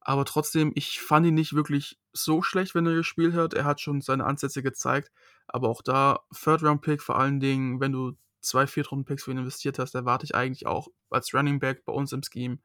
Aber 0.00 0.24
trotzdem, 0.24 0.72
ich 0.74 1.00
fand 1.00 1.26
ihn 1.26 1.34
nicht 1.34 1.54
wirklich 1.54 1.98
so 2.12 2.42
schlecht, 2.42 2.74
wenn 2.74 2.86
er 2.86 2.94
gespielt 2.94 3.34
hat. 3.34 3.54
Er 3.54 3.64
hat 3.64 3.80
schon 3.80 4.02
seine 4.02 4.26
Ansätze 4.26 4.62
gezeigt. 4.62 5.10
Aber 5.46 5.68
auch 5.68 5.82
da, 5.82 6.20
Third-Round-Pick 6.34 7.02
vor 7.02 7.18
allen 7.18 7.40
Dingen, 7.40 7.80
wenn 7.80 7.92
du 7.92 8.12
zwei 8.40 8.66
Viertrunden-Picks 8.66 9.24
für 9.24 9.30
ihn 9.30 9.38
investiert 9.38 9.78
hast, 9.78 9.94
erwarte 9.94 10.24
ich 10.24 10.34
eigentlich 10.34 10.66
auch 10.66 10.88
als 11.10 11.32
Running 11.32 11.58
Back 11.58 11.84
bei 11.86 11.92
uns 11.92 12.12
im 12.12 12.22
Scheme 12.22 12.58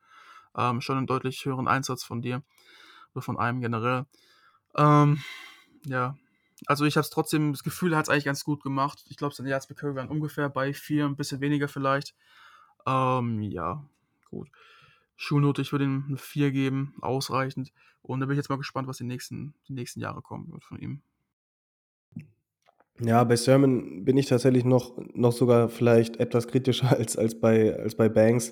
ähm, 0.58 0.82
schon 0.82 0.98
einen 0.98 1.08
deutlich 1.08 1.46
höheren 1.46 1.68
Einsatz 1.68 2.04
von 2.04 2.22
dir 2.22 2.44
oder 3.14 3.22
von 3.22 3.38
einem 3.38 3.62
generell. 3.62 4.06
Ähm, 4.76 5.22
ja, 5.86 6.18
also 6.66 6.86
ich 6.86 6.98
habe 6.98 7.04
es 7.04 7.10
trotzdem, 7.10 7.54
das 7.54 7.64
Gefühl, 7.64 7.96
hat 7.96 8.06
es 8.06 8.10
eigentlich 8.10 8.26
ganz 8.26 8.44
gut 8.44 8.62
gemacht. 8.62 9.04
Ich 9.10 9.18
glaube, 9.18 9.34
seine 9.34 9.50
Yards 9.50 9.68
per 9.68 9.76
Curry 9.76 9.96
waren 9.96 10.10
ungefähr 10.10 10.50
bei 10.50 10.74
vier, 10.74 11.06
ein 11.06 11.16
bisschen 11.16 11.42
weniger 11.42 11.68
vielleicht. 11.68 12.16
Ähm, 12.86 13.42
ja, 13.42 13.86
gut. 14.30 14.50
Schulnote, 15.16 15.62
ich 15.62 15.72
würde 15.72 15.86
ihm 15.86 16.06
eine 16.08 16.18
4 16.18 16.52
geben, 16.52 16.96
ausreichend. 17.02 17.74
Und 18.02 18.22
da 18.22 18.26
bin 18.26 18.36
ich 18.36 18.38
jetzt 18.38 18.50
mal 18.50 18.58
gespannt, 18.58 18.88
was 18.88 18.98
die 18.98 19.04
nächsten, 19.04 19.54
die 19.68 19.74
nächsten 19.74 20.00
Jahre 20.00 20.22
kommen 20.22 20.52
wird 20.52 20.64
von 20.64 20.80
ihm. 20.80 21.02
Ja, 23.02 23.24
bei 23.24 23.38
Sermon 23.38 24.04
bin 24.04 24.18
ich 24.18 24.26
tatsächlich 24.26 24.66
noch, 24.66 24.98
noch 25.14 25.32
sogar 25.32 25.70
vielleicht 25.70 26.18
etwas 26.20 26.48
kritischer 26.48 26.90
als, 26.98 27.18
als, 27.18 27.40
bei, 27.40 27.78
als 27.78 27.96
bei 27.96 28.10
Banks. 28.10 28.52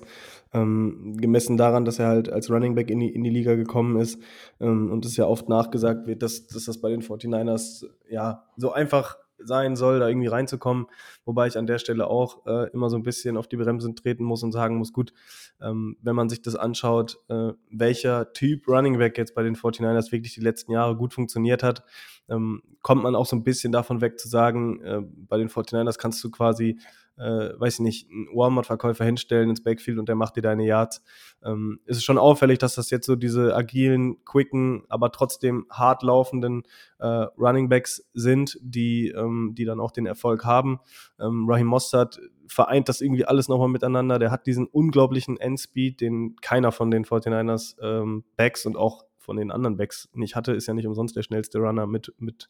Ähm, 0.54 1.14
gemessen 1.18 1.58
daran, 1.58 1.84
dass 1.84 1.98
er 1.98 2.06
halt 2.06 2.32
als 2.32 2.50
Running 2.50 2.74
Back 2.74 2.90
in 2.90 3.00
die, 3.00 3.10
in 3.10 3.22
die 3.22 3.30
Liga 3.30 3.54
gekommen 3.54 4.00
ist 4.00 4.18
ähm, 4.60 4.90
und 4.90 5.04
es 5.04 5.16
ja 5.18 5.26
oft 5.26 5.50
nachgesagt 5.50 6.06
wird, 6.06 6.22
dass, 6.22 6.46
dass 6.46 6.64
das 6.64 6.80
bei 6.80 6.88
den 6.88 7.02
49ers 7.02 7.84
ja 8.08 8.46
so 8.56 8.72
einfach 8.72 9.18
sein 9.38 9.76
soll, 9.76 10.00
da 10.00 10.08
irgendwie 10.08 10.26
reinzukommen. 10.26 10.86
Wobei 11.24 11.46
ich 11.46 11.58
an 11.58 11.66
der 11.66 11.78
Stelle 11.78 12.08
auch 12.08 12.46
äh, 12.46 12.70
immer 12.70 12.90
so 12.90 12.96
ein 12.96 13.02
bisschen 13.02 13.36
auf 13.36 13.46
die 13.46 13.56
Bremsen 13.56 13.94
treten 13.94 14.24
muss 14.24 14.42
und 14.42 14.52
sagen 14.52 14.76
muss, 14.76 14.92
gut, 14.92 15.12
ähm, 15.60 15.96
wenn 16.02 16.16
man 16.16 16.28
sich 16.28 16.42
das 16.42 16.56
anschaut, 16.56 17.18
äh, 17.28 17.52
welcher 17.70 18.32
Typ 18.32 18.66
Running 18.68 18.98
Back 18.98 19.18
jetzt 19.18 19.34
bei 19.34 19.42
den 19.42 19.54
49ers 19.54 20.12
wirklich 20.12 20.34
die 20.34 20.40
letzten 20.40 20.72
Jahre 20.72 20.96
gut 20.96 21.14
funktioniert 21.14 21.62
hat, 21.62 21.84
ähm, 22.28 22.62
kommt 22.82 23.02
man 23.02 23.14
auch 23.14 23.26
so 23.26 23.36
ein 23.36 23.44
bisschen 23.44 23.72
davon 23.72 24.00
weg 24.00 24.18
zu 24.18 24.28
sagen, 24.28 24.80
äh, 24.82 25.00
bei 25.02 25.38
den 25.38 25.48
49ers 25.48 25.98
kannst 25.98 26.22
du 26.22 26.30
quasi 26.30 26.78
äh, 27.18 27.58
weiß 27.58 27.74
ich 27.74 27.80
nicht, 27.80 28.10
einen 28.10 28.28
Walmart-Verkäufer 28.28 29.04
hinstellen 29.04 29.50
ins 29.50 29.62
Backfield 29.62 29.98
und 29.98 30.08
der 30.08 30.14
macht 30.14 30.36
dir 30.36 30.42
deine 30.42 30.64
Yards. 30.64 31.02
Ähm, 31.44 31.80
ist 31.84 31.96
es 31.96 32.04
schon 32.04 32.18
auffällig, 32.18 32.58
dass 32.58 32.76
das 32.76 32.90
jetzt 32.90 33.06
so 33.06 33.16
diese 33.16 33.54
agilen, 33.54 34.24
quicken, 34.24 34.84
aber 34.88 35.10
trotzdem 35.10 35.66
hart 35.70 36.02
laufenden 36.02 36.62
äh, 36.98 37.06
Running 37.06 37.68
Backs 37.68 38.08
sind, 38.14 38.58
die, 38.62 39.08
ähm, 39.08 39.54
die 39.56 39.64
dann 39.64 39.80
auch 39.80 39.90
den 39.90 40.06
Erfolg 40.06 40.44
haben. 40.44 40.80
Ähm, 41.18 41.46
Raheem 41.48 41.66
Mostert 41.66 42.20
vereint 42.46 42.88
das 42.88 43.00
irgendwie 43.00 43.24
alles 43.24 43.48
nochmal 43.48 43.68
miteinander. 43.68 44.18
Der 44.18 44.30
hat 44.30 44.46
diesen 44.46 44.66
unglaublichen 44.66 45.38
Endspeed, 45.38 46.00
den 46.00 46.36
keiner 46.36 46.72
von 46.72 46.90
den 46.90 47.04
49ers 47.04 47.76
ähm, 47.82 48.24
Backs 48.36 48.64
und 48.64 48.76
auch 48.76 49.04
von 49.28 49.36
den 49.36 49.50
anderen 49.50 49.76
Backs 49.76 50.08
nicht 50.14 50.36
hatte. 50.36 50.52
Ist 50.52 50.68
ja 50.68 50.72
nicht 50.72 50.86
umsonst 50.86 51.14
der 51.14 51.22
schnellste 51.22 51.58
Runner 51.58 51.86
mit, 51.86 52.14
mit 52.16 52.48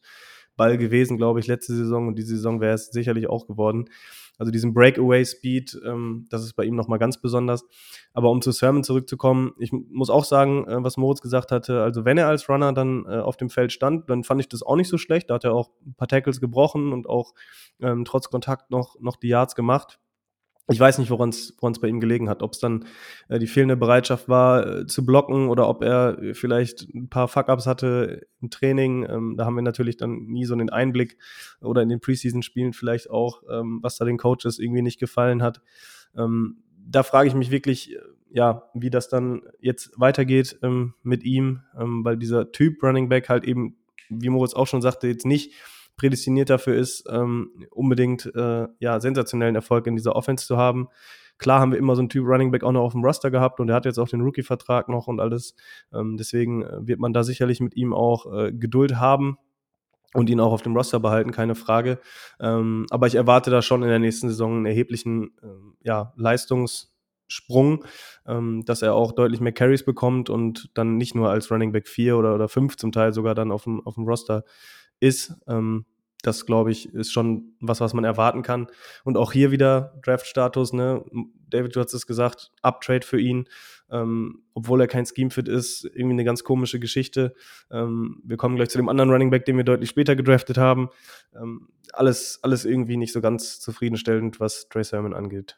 Ball 0.55 0.77
gewesen, 0.77 1.17
glaube 1.17 1.41
ich, 1.41 1.47
letzte 1.47 1.75
Saison 1.75 2.07
und 2.07 2.17
diese 2.17 2.37
Saison 2.37 2.61
wäre 2.61 2.73
es 2.73 2.87
sicherlich 2.87 3.27
auch 3.27 3.47
geworden. 3.47 3.89
Also 4.37 4.49
diesen 4.49 4.73
Breakaway-Speed, 4.73 5.81
ähm, 5.85 6.25
das 6.29 6.45
ist 6.45 6.53
bei 6.53 6.63
ihm 6.63 6.77
nochmal 6.77 6.99
ganz 6.99 7.19
besonders. 7.19 7.65
Aber 8.13 8.31
um 8.31 8.41
zu 8.41 8.53
Sermon 8.53 8.85
zurückzukommen, 8.85 9.51
ich 9.59 9.73
muss 9.73 10.09
auch 10.09 10.23
sagen, 10.23 10.65
äh, 10.69 10.81
was 10.81 10.95
Moritz 10.95 11.19
gesagt 11.19 11.51
hatte, 11.51 11.81
also 11.81 12.05
wenn 12.05 12.17
er 12.17 12.29
als 12.29 12.47
Runner 12.47 12.71
dann 12.71 13.03
äh, 13.09 13.17
auf 13.17 13.35
dem 13.35 13.49
Feld 13.49 13.73
stand, 13.73 14.09
dann 14.09 14.23
fand 14.23 14.39
ich 14.39 14.47
das 14.47 14.63
auch 14.63 14.77
nicht 14.77 14.87
so 14.87 14.97
schlecht. 14.97 15.29
Da 15.29 15.33
hat 15.33 15.43
er 15.43 15.53
auch 15.53 15.71
ein 15.85 15.95
paar 15.95 16.07
Tackles 16.07 16.39
gebrochen 16.39 16.93
und 16.93 17.09
auch 17.09 17.33
ähm, 17.81 18.05
trotz 18.05 18.29
Kontakt 18.29 18.71
noch, 18.71 18.97
noch 19.01 19.17
die 19.17 19.27
Yards 19.27 19.55
gemacht 19.55 19.99
ich 20.69 20.79
weiß 20.79 20.99
nicht, 20.99 21.09
woran 21.09 21.29
es 21.29 21.53
bei 21.81 21.87
ihm 21.87 21.99
gelegen 21.99 22.29
hat. 22.29 22.43
Ob 22.43 22.53
es 22.53 22.59
dann 22.59 22.85
äh, 23.27 23.39
die 23.39 23.47
fehlende 23.47 23.77
Bereitschaft 23.77 24.29
war, 24.29 24.65
äh, 24.67 24.87
zu 24.87 25.05
blocken 25.05 25.49
oder 25.49 25.67
ob 25.67 25.83
er 25.83 26.17
vielleicht 26.33 26.93
ein 26.93 27.09
paar 27.09 27.27
Fuck-Ups 27.27 27.65
hatte 27.65 28.27
im 28.41 28.49
Training. 28.49 29.05
Ähm, 29.09 29.35
da 29.37 29.45
haben 29.45 29.55
wir 29.55 29.63
natürlich 29.63 29.97
dann 29.97 30.25
nie 30.25 30.45
so 30.45 30.53
einen 30.53 30.69
Einblick 30.69 31.17
oder 31.61 31.81
in 31.81 31.89
den 31.89 31.99
Preseason-Spielen 31.99 32.73
vielleicht 32.73 33.09
auch, 33.09 33.43
ähm, 33.49 33.79
was 33.81 33.97
da 33.97 34.05
den 34.05 34.17
Coaches 34.17 34.59
irgendwie 34.59 34.81
nicht 34.81 34.99
gefallen 34.99 35.41
hat. 35.41 35.61
Ähm, 36.15 36.63
da 36.77 37.03
frage 37.03 37.27
ich 37.27 37.35
mich 37.35 37.51
wirklich, 37.51 37.95
äh, 37.95 37.99
ja, 38.31 38.69
wie 38.73 38.89
das 38.89 39.09
dann 39.09 39.41
jetzt 39.59 39.91
weitergeht 39.99 40.59
ähm, 40.61 40.93
mit 41.01 41.23
ihm, 41.23 41.61
ähm, 41.79 42.05
weil 42.05 42.17
dieser 42.17 42.51
Typ 42.51 42.83
Running 42.83 43.09
Back 43.09 43.29
halt 43.29 43.43
eben, 43.43 43.77
wie 44.09 44.29
Moritz 44.29 44.53
auch 44.53 44.67
schon 44.67 44.81
sagte, 44.81 45.07
jetzt 45.07 45.25
nicht 45.25 45.53
prädestiniert 45.99 46.49
dafür 46.49 46.75
ist, 46.75 47.03
ähm, 47.11 47.51
unbedingt 47.71 48.25
äh, 48.33 48.67
ja, 48.79 48.99
sensationellen 48.99 49.55
Erfolg 49.55 49.85
in 49.85 49.95
dieser 49.95 50.15
Offense 50.15 50.47
zu 50.47 50.57
haben. 50.57 50.87
Klar 51.37 51.59
haben 51.59 51.71
wir 51.71 51.79
immer 51.79 51.95
so 51.95 52.01
einen 52.01 52.09
Typ 52.09 52.25
Running 52.25 52.51
Back 52.51 52.63
auch 52.63 52.71
noch 52.71 52.83
auf 52.83 52.93
dem 52.93 53.03
Roster 53.03 53.31
gehabt 53.31 53.59
und 53.59 53.69
er 53.69 53.75
hat 53.75 53.85
jetzt 53.85 53.97
auch 53.97 54.07
den 54.07 54.21
Rookie-Vertrag 54.21 54.87
noch 54.89 55.07
und 55.07 55.19
alles. 55.19 55.55
Ähm, 55.93 56.15
deswegen 56.17 56.63
äh, 56.63 56.87
wird 56.87 56.99
man 56.99 57.13
da 57.13 57.23
sicherlich 57.23 57.59
mit 57.59 57.75
ihm 57.75 57.93
auch 57.93 58.31
äh, 58.33 58.53
Geduld 58.53 58.95
haben 58.95 59.37
und 60.13 60.29
ihn 60.29 60.39
auch 60.39 60.53
auf 60.53 60.61
dem 60.61 60.75
Roster 60.75 60.99
behalten, 60.99 61.31
keine 61.31 61.55
Frage. 61.55 61.99
Ähm, 62.39 62.85
aber 62.89 63.07
ich 63.07 63.15
erwarte 63.15 63.51
da 63.51 63.61
schon 63.61 63.83
in 63.83 63.89
der 63.89 63.99
nächsten 63.99 64.29
Saison 64.29 64.55
einen 64.55 64.65
erheblichen 64.65 65.31
äh, 65.41 65.47
ja, 65.83 66.13
Leistungs- 66.17 66.87
Sprung, 67.31 67.85
ähm, 68.25 68.65
dass 68.65 68.81
er 68.81 68.95
auch 68.95 69.11
deutlich 69.11 69.39
mehr 69.39 69.53
Carries 69.53 69.85
bekommt 69.85 70.29
und 70.29 70.71
dann 70.73 70.97
nicht 70.97 71.13
nur 71.13 71.29
als 71.29 71.51
Running 71.51 71.71
Back 71.71 71.87
4 71.87 72.17
oder, 72.17 72.33
oder 72.33 72.49
5 72.49 72.75
zum 72.75 72.91
Teil 72.91 73.13
sogar 73.13 73.35
dann 73.35 73.51
auf 73.51 73.63
dem, 73.63 73.85
auf 73.85 73.95
dem 73.95 74.05
Roster 74.05 74.43
ist. 74.99 75.33
Ähm, 75.47 75.85
das, 76.21 76.45
glaube 76.45 76.71
ich, 76.71 76.93
ist 76.93 77.13
schon 77.13 77.53
was, 77.61 77.79
was 77.79 77.93
man 77.93 78.03
erwarten 78.03 78.41
kann. 78.41 78.67
Und 79.03 79.15
auch 79.15 79.31
hier 79.31 79.51
wieder 79.51 79.97
Draft-Status, 80.03 80.73
ne? 80.73 81.03
David, 81.49 81.75
du 81.75 81.79
hast 81.79 81.93
es 81.93 82.05
gesagt, 82.05 82.51
Uptrade 82.61 83.05
für 83.05 83.19
ihn, 83.19 83.47
ähm, 83.89 84.43
obwohl 84.53 84.81
er 84.81 84.87
kein 84.87 85.05
Scheme-Fit 85.05 85.47
ist, 85.47 85.85
irgendwie 85.85 86.13
eine 86.13 86.25
ganz 86.25 86.43
komische 86.43 86.79
Geschichte. 86.79 87.33
Ähm, 87.71 88.21
wir 88.23 88.37
kommen 88.37 88.55
gleich 88.55 88.69
zu 88.69 88.77
dem 88.77 88.89
anderen 88.89 89.09
Running 89.09 89.29
Back, 89.29 89.45
den 89.45 89.57
wir 89.57 89.63
deutlich 89.63 89.89
später 89.89 90.15
gedraftet 90.15 90.57
haben. 90.57 90.89
Ähm, 91.35 91.69
alles, 91.93 92.39
alles 92.43 92.65
irgendwie 92.65 92.97
nicht 92.97 93.13
so 93.13 93.21
ganz 93.21 93.59
zufriedenstellend, 93.59 94.39
was 94.39 94.67
Trey 94.69 94.83
Sermon 94.83 95.13
angeht. 95.13 95.57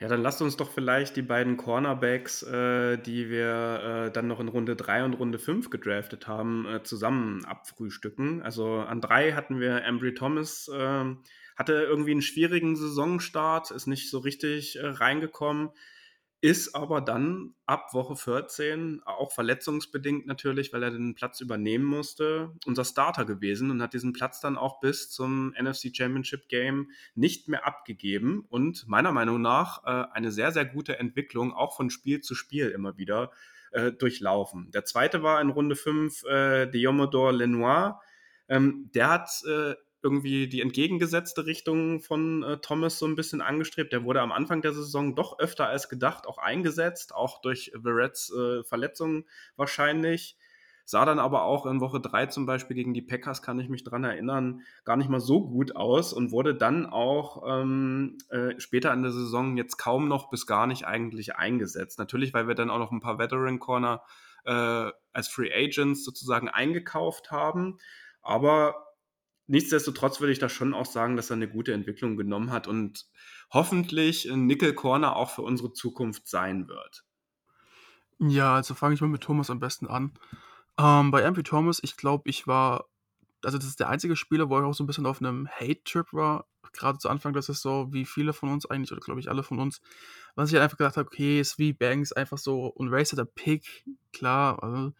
Ja, 0.00 0.08
dann 0.08 0.22
lasst 0.22 0.40
uns 0.40 0.56
doch 0.56 0.70
vielleicht 0.70 1.14
die 1.16 1.22
beiden 1.22 1.58
Cornerbacks, 1.58 2.42
äh, 2.42 2.96
die 2.96 3.28
wir 3.28 4.06
äh, 4.06 4.10
dann 4.10 4.28
noch 4.28 4.40
in 4.40 4.48
Runde 4.48 4.74
3 4.74 5.04
und 5.04 5.12
Runde 5.12 5.38
5 5.38 5.68
gedraftet 5.68 6.26
haben, 6.26 6.66
äh, 6.66 6.82
zusammen 6.82 7.44
abfrühstücken. 7.44 8.40
Also 8.40 8.76
an 8.76 9.02
3 9.02 9.32
hatten 9.32 9.60
wir 9.60 9.84
Embry 9.84 10.14
Thomas, 10.14 10.70
ähm, 10.74 11.18
hatte 11.54 11.74
irgendwie 11.74 12.12
einen 12.12 12.22
schwierigen 12.22 12.76
Saisonstart, 12.76 13.72
ist 13.72 13.88
nicht 13.88 14.08
so 14.08 14.20
richtig 14.20 14.76
äh, 14.76 14.86
reingekommen 14.86 15.68
ist 16.42 16.74
aber 16.74 17.02
dann 17.02 17.54
ab 17.66 17.92
Woche 17.92 18.16
14, 18.16 19.02
auch 19.04 19.32
verletzungsbedingt 19.32 20.26
natürlich, 20.26 20.72
weil 20.72 20.82
er 20.82 20.90
den 20.90 21.14
Platz 21.14 21.40
übernehmen 21.40 21.84
musste, 21.84 22.52
unser 22.64 22.84
Starter 22.84 23.26
gewesen 23.26 23.70
und 23.70 23.82
hat 23.82 23.92
diesen 23.92 24.14
Platz 24.14 24.40
dann 24.40 24.56
auch 24.56 24.80
bis 24.80 25.10
zum 25.10 25.54
NFC 25.60 25.94
Championship 25.94 26.48
Game 26.48 26.90
nicht 27.14 27.48
mehr 27.48 27.66
abgegeben 27.66 28.46
und 28.48 28.88
meiner 28.88 29.12
Meinung 29.12 29.42
nach 29.42 29.84
äh, 29.84 30.10
eine 30.12 30.32
sehr, 30.32 30.50
sehr 30.50 30.64
gute 30.64 30.98
Entwicklung 30.98 31.52
auch 31.52 31.76
von 31.76 31.90
Spiel 31.90 32.22
zu 32.22 32.34
Spiel 32.34 32.70
immer 32.70 32.96
wieder 32.96 33.30
äh, 33.72 33.92
durchlaufen. 33.92 34.70
Der 34.70 34.86
zweite 34.86 35.22
war 35.22 35.42
in 35.42 35.50
Runde 35.50 35.76
5 35.76 36.24
äh, 36.24 36.66
Diomodor 36.68 37.32
Lenoir. 37.32 38.00
Ähm, 38.48 38.90
der 38.94 39.10
hat 39.10 39.30
äh, 39.46 39.74
irgendwie 40.02 40.48
die 40.48 40.60
entgegengesetzte 40.60 41.46
Richtung 41.46 42.00
von 42.00 42.42
äh, 42.42 42.58
Thomas 42.58 42.98
so 42.98 43.06
ein 43.06 43.16
bisschen 43.16 43.40
angestrebt. 43.40 43.92
Der 43.92 44.04
wurde 44.04 44.20
am 44.20 44.32
Anfang 44.32 44.62
der 44.62 44.72
Saison 44.72 45.14
doch 45.14 45.38
öfter 45.38 45.68
als 45.68 45.88
gedacht 45.88 46.26
auch 46.26 46.38
eingesetzt, 46.38 47.14
auch 47.14 47.40
durch 47.40 47.72
Verretts 47.82 48.32
äh, 48.32 48.64
Verletzungen 48.64 49.24
wahrscheinlich. 49.56 50.36
Sah 50.90 51.04
dann 51.04 51.20
aber 51.20 51.44
auch 51.44 51.66
in 51.66 51.80
Woche 51.80 52.00
3 52.00 52.26
zum 52.26 52.46
Beispiel 52.46 52.74
gegen 52.74 52.94
die 52.94 53.02
Packers, 53.02 53.42
kann 53.42 53.60
ich 53.60 53.68
mich 53.68 53.84
dran 53.84 54.02
erinnern, 54.02 54.62
gar 54.84 54.96
nicht 54.96 55.08
mal 55.08 55.20
so 55.20 55.46
gut 55.46 55.76
aus 55.76 56.12
und 56.12 56.32
wurde 56.32 56.52
dann 56.52 56.84
auch 56.84 57.44
ähm, 57.46 58.18
äh, 58.28 58.58
später 58.58 58.92
in 58.92 59.02
der 59.02 59.12
Saison 59.12 59.56
jetzt 59.56 59.76
kaum 59.76 60.08
noch 60.08 60.30
bis 60.30 60.48
gar 60.48 60.66
nicht 60.66 60.88
eigentlich 60.88 61.36
eingesetzt. 61.36 62.00
Natürlich, 62.00 62.34
weil 62.34 62.48
wir 62.48 62.56
dann 62.56 62.70
auch 62.70 62.80
noch 62.80 62.90
ein 62.90 62.98
paar 62.98 63.20
Veteran 63.20 63.60
Corner 63.60 64.02
äh, 64.44 64.90
als 65.12 65.28
Free 65.28 65.52
Agents 65.54 66.04
sozusagen 66.04 66.48
eingekauft 66.48 67.30
haben. 67.30 67.78
Aber 68.20 68.89
nichtsdestotrotz 69.50 70.20
würde 70.20 70.32
ich 70.32 70.38
da 70.38 70.48
schon 70.48 70.74
auch 70.74 70.86
sagen, 70.86 71.16
dass 71.16 71.30
er 71.30 71.36
eine 71.36 71.48
gute 71.48 71.72
Entwicklung 71.72 72.16
genommen 72.16 72.52
hat 72.52 72.68
und 72.68 73.06
hoffentlich 73.52 74.30
ein 74.30 74.46
Nickel 74.46 74.74
Corner 74.74 75.16
auch 75.16 75.30
für 75.30 75.42
unsere 75.42 75.72
Zukunft 75.72 76.28
sein 76.28 76.68
wird. 76.68 77.04
Ja, 78.20 78.54
also 78.54 78.74
fange 78.74 78.94
ich 78.94 79.00
mal 79.00 79.08
mit 79.08 79.22
Thomas 79.22 79.50
am 79.50 79.58
besten 79.58 79.88
an. 79.88 80.12
Ähm, 80.78 81.10
bei 81.10 81.22
MP 81.22 81.42
Thomas, 81.42 81.80
ich 81.82 81.96
glaube, 81.96 82.30
ich 82.30 82.46
war, 82.46 82.86
also 83.42 83.58
das 83.58 83.66
ist 83.66 83.80
der 83.80 83.88
einzige 83.88 84.14
Spieler, 84.14 84.48
wo 84.48 84.58
ich 84.58 84.64
auch 84.64 84.74
so 84.74 84.84
ein 84.84 84.86
bisschen 84.86 85.06
auf 85.06 85.20
einem 85.20 85.48
Hate-Trip 85.48 86.06
war. 86.12 86.46
Gerade 86.72 86.98
zu 86.98 87.08
Anfang, 87.08 87.32
das 87.32 87.48
ist 87.48 87.62
so 87.62 87.88
wie 87.90 88.04
viele 88.04 88.32
von 88.32 88.52
uns 88.52 88.66
eigentlich, 88.66 88.92
oder 88.92 89.00
glaube 89.00 89.18
ich 89.18 89.28
alle 89.28 89.42
von 89.42 89.58
uns, 89.58 89.80
was 90.36 90.48
ich 90.48 90.54
halt 90.54 90.62
einfach 90.62 90.78
gedacht 90.78 90.96
habe, 90.96 91.08
okay, 91.08 91.40
ist 91.40 91.58
wie 91.58 91.72
Banks 91.72 92.12
einfach 92.12 92.38
so 92.38 92.66
und 92.66 92.90
Race 92.90 93.10
der 93.10 93.24
Pick, 93.24 93.84
klar, 94.12 94.62
also, 94.62 94.92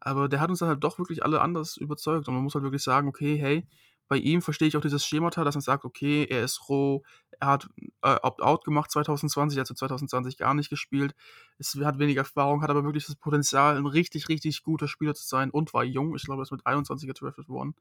aber 0.00 0.28
der 0.28 0.40
hat 0.40 0.50
uns 0.50 0.58
dann 0.58 0.68
halt 0.70 0.82
doch 0.82 0.98
wirklich 0.98 1.22
alle 1.22 1.40
anders 1.40 1.76
überzeugt 1.76 2.26
und 2.26 2.34
man 2.34 2.42
muss 2.42 2.56
halt 2.56 2.64
wirklich 2.64 2.82
sagen, 2.82 3.06
okay, 3.06 3.36
hey, 3.36 3.68
bei 4.08 4.16
ihm 4.16 4.42
verstehe 4.42 4.68
ich 4.68 4.76
auch 4.76 4.82
dieses 4.82 5.06
Schemata, 5.06 5.44
dass 5.44 5.54
man 5.54 5.62
sagt, 5.62 5.84
okay, 5.84 6.26
er 6.28 6.44
ist 6.44 6.68
roh, 6.68 7.02
er 7.40 7.48
hat 7.48 7.68
äh, 8.02 8.16
Opt-out 8.22 8.64
gemacht 8.64 8.90
2020, 8.90 9.58
also 9.58 9.74
2020 9.74 10.36
gar 10.36 10.54
nicht 10.54 10.70
gespielt, 10.70 11.14
es 11.58 11.74
hat 11.82 11.98
weniger 11.98 12.20
Erfahrung, 12.20 12.62
hat 12.62 12.70
aber 12.70 12.84
wirklich 12.84 13.06
das 13.06 13.16
Potenzial, 13.16 13.76
ein 13.76 13.86
richtig, 13.86 14.28
richtig 14.28 14.62
guter 14.62 14.88
Spieler 14.88 15.14
zu 15.14 15.26
sein 15.26 15.50
und 15.50 15.72
war 15.72 15.84
jung. 15.84 16.14
Ich 16.14 16.24
glaube, 16.24 16.42
er 16.42 16.44
ist 16.44 16.52
mit 16.52 16.66
21 16.66 17.08
gedraftet 17.08 17.48
worden. 17.48 17.74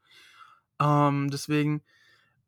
Ähm, 0.79 1.29
deswegen 1.29 1.83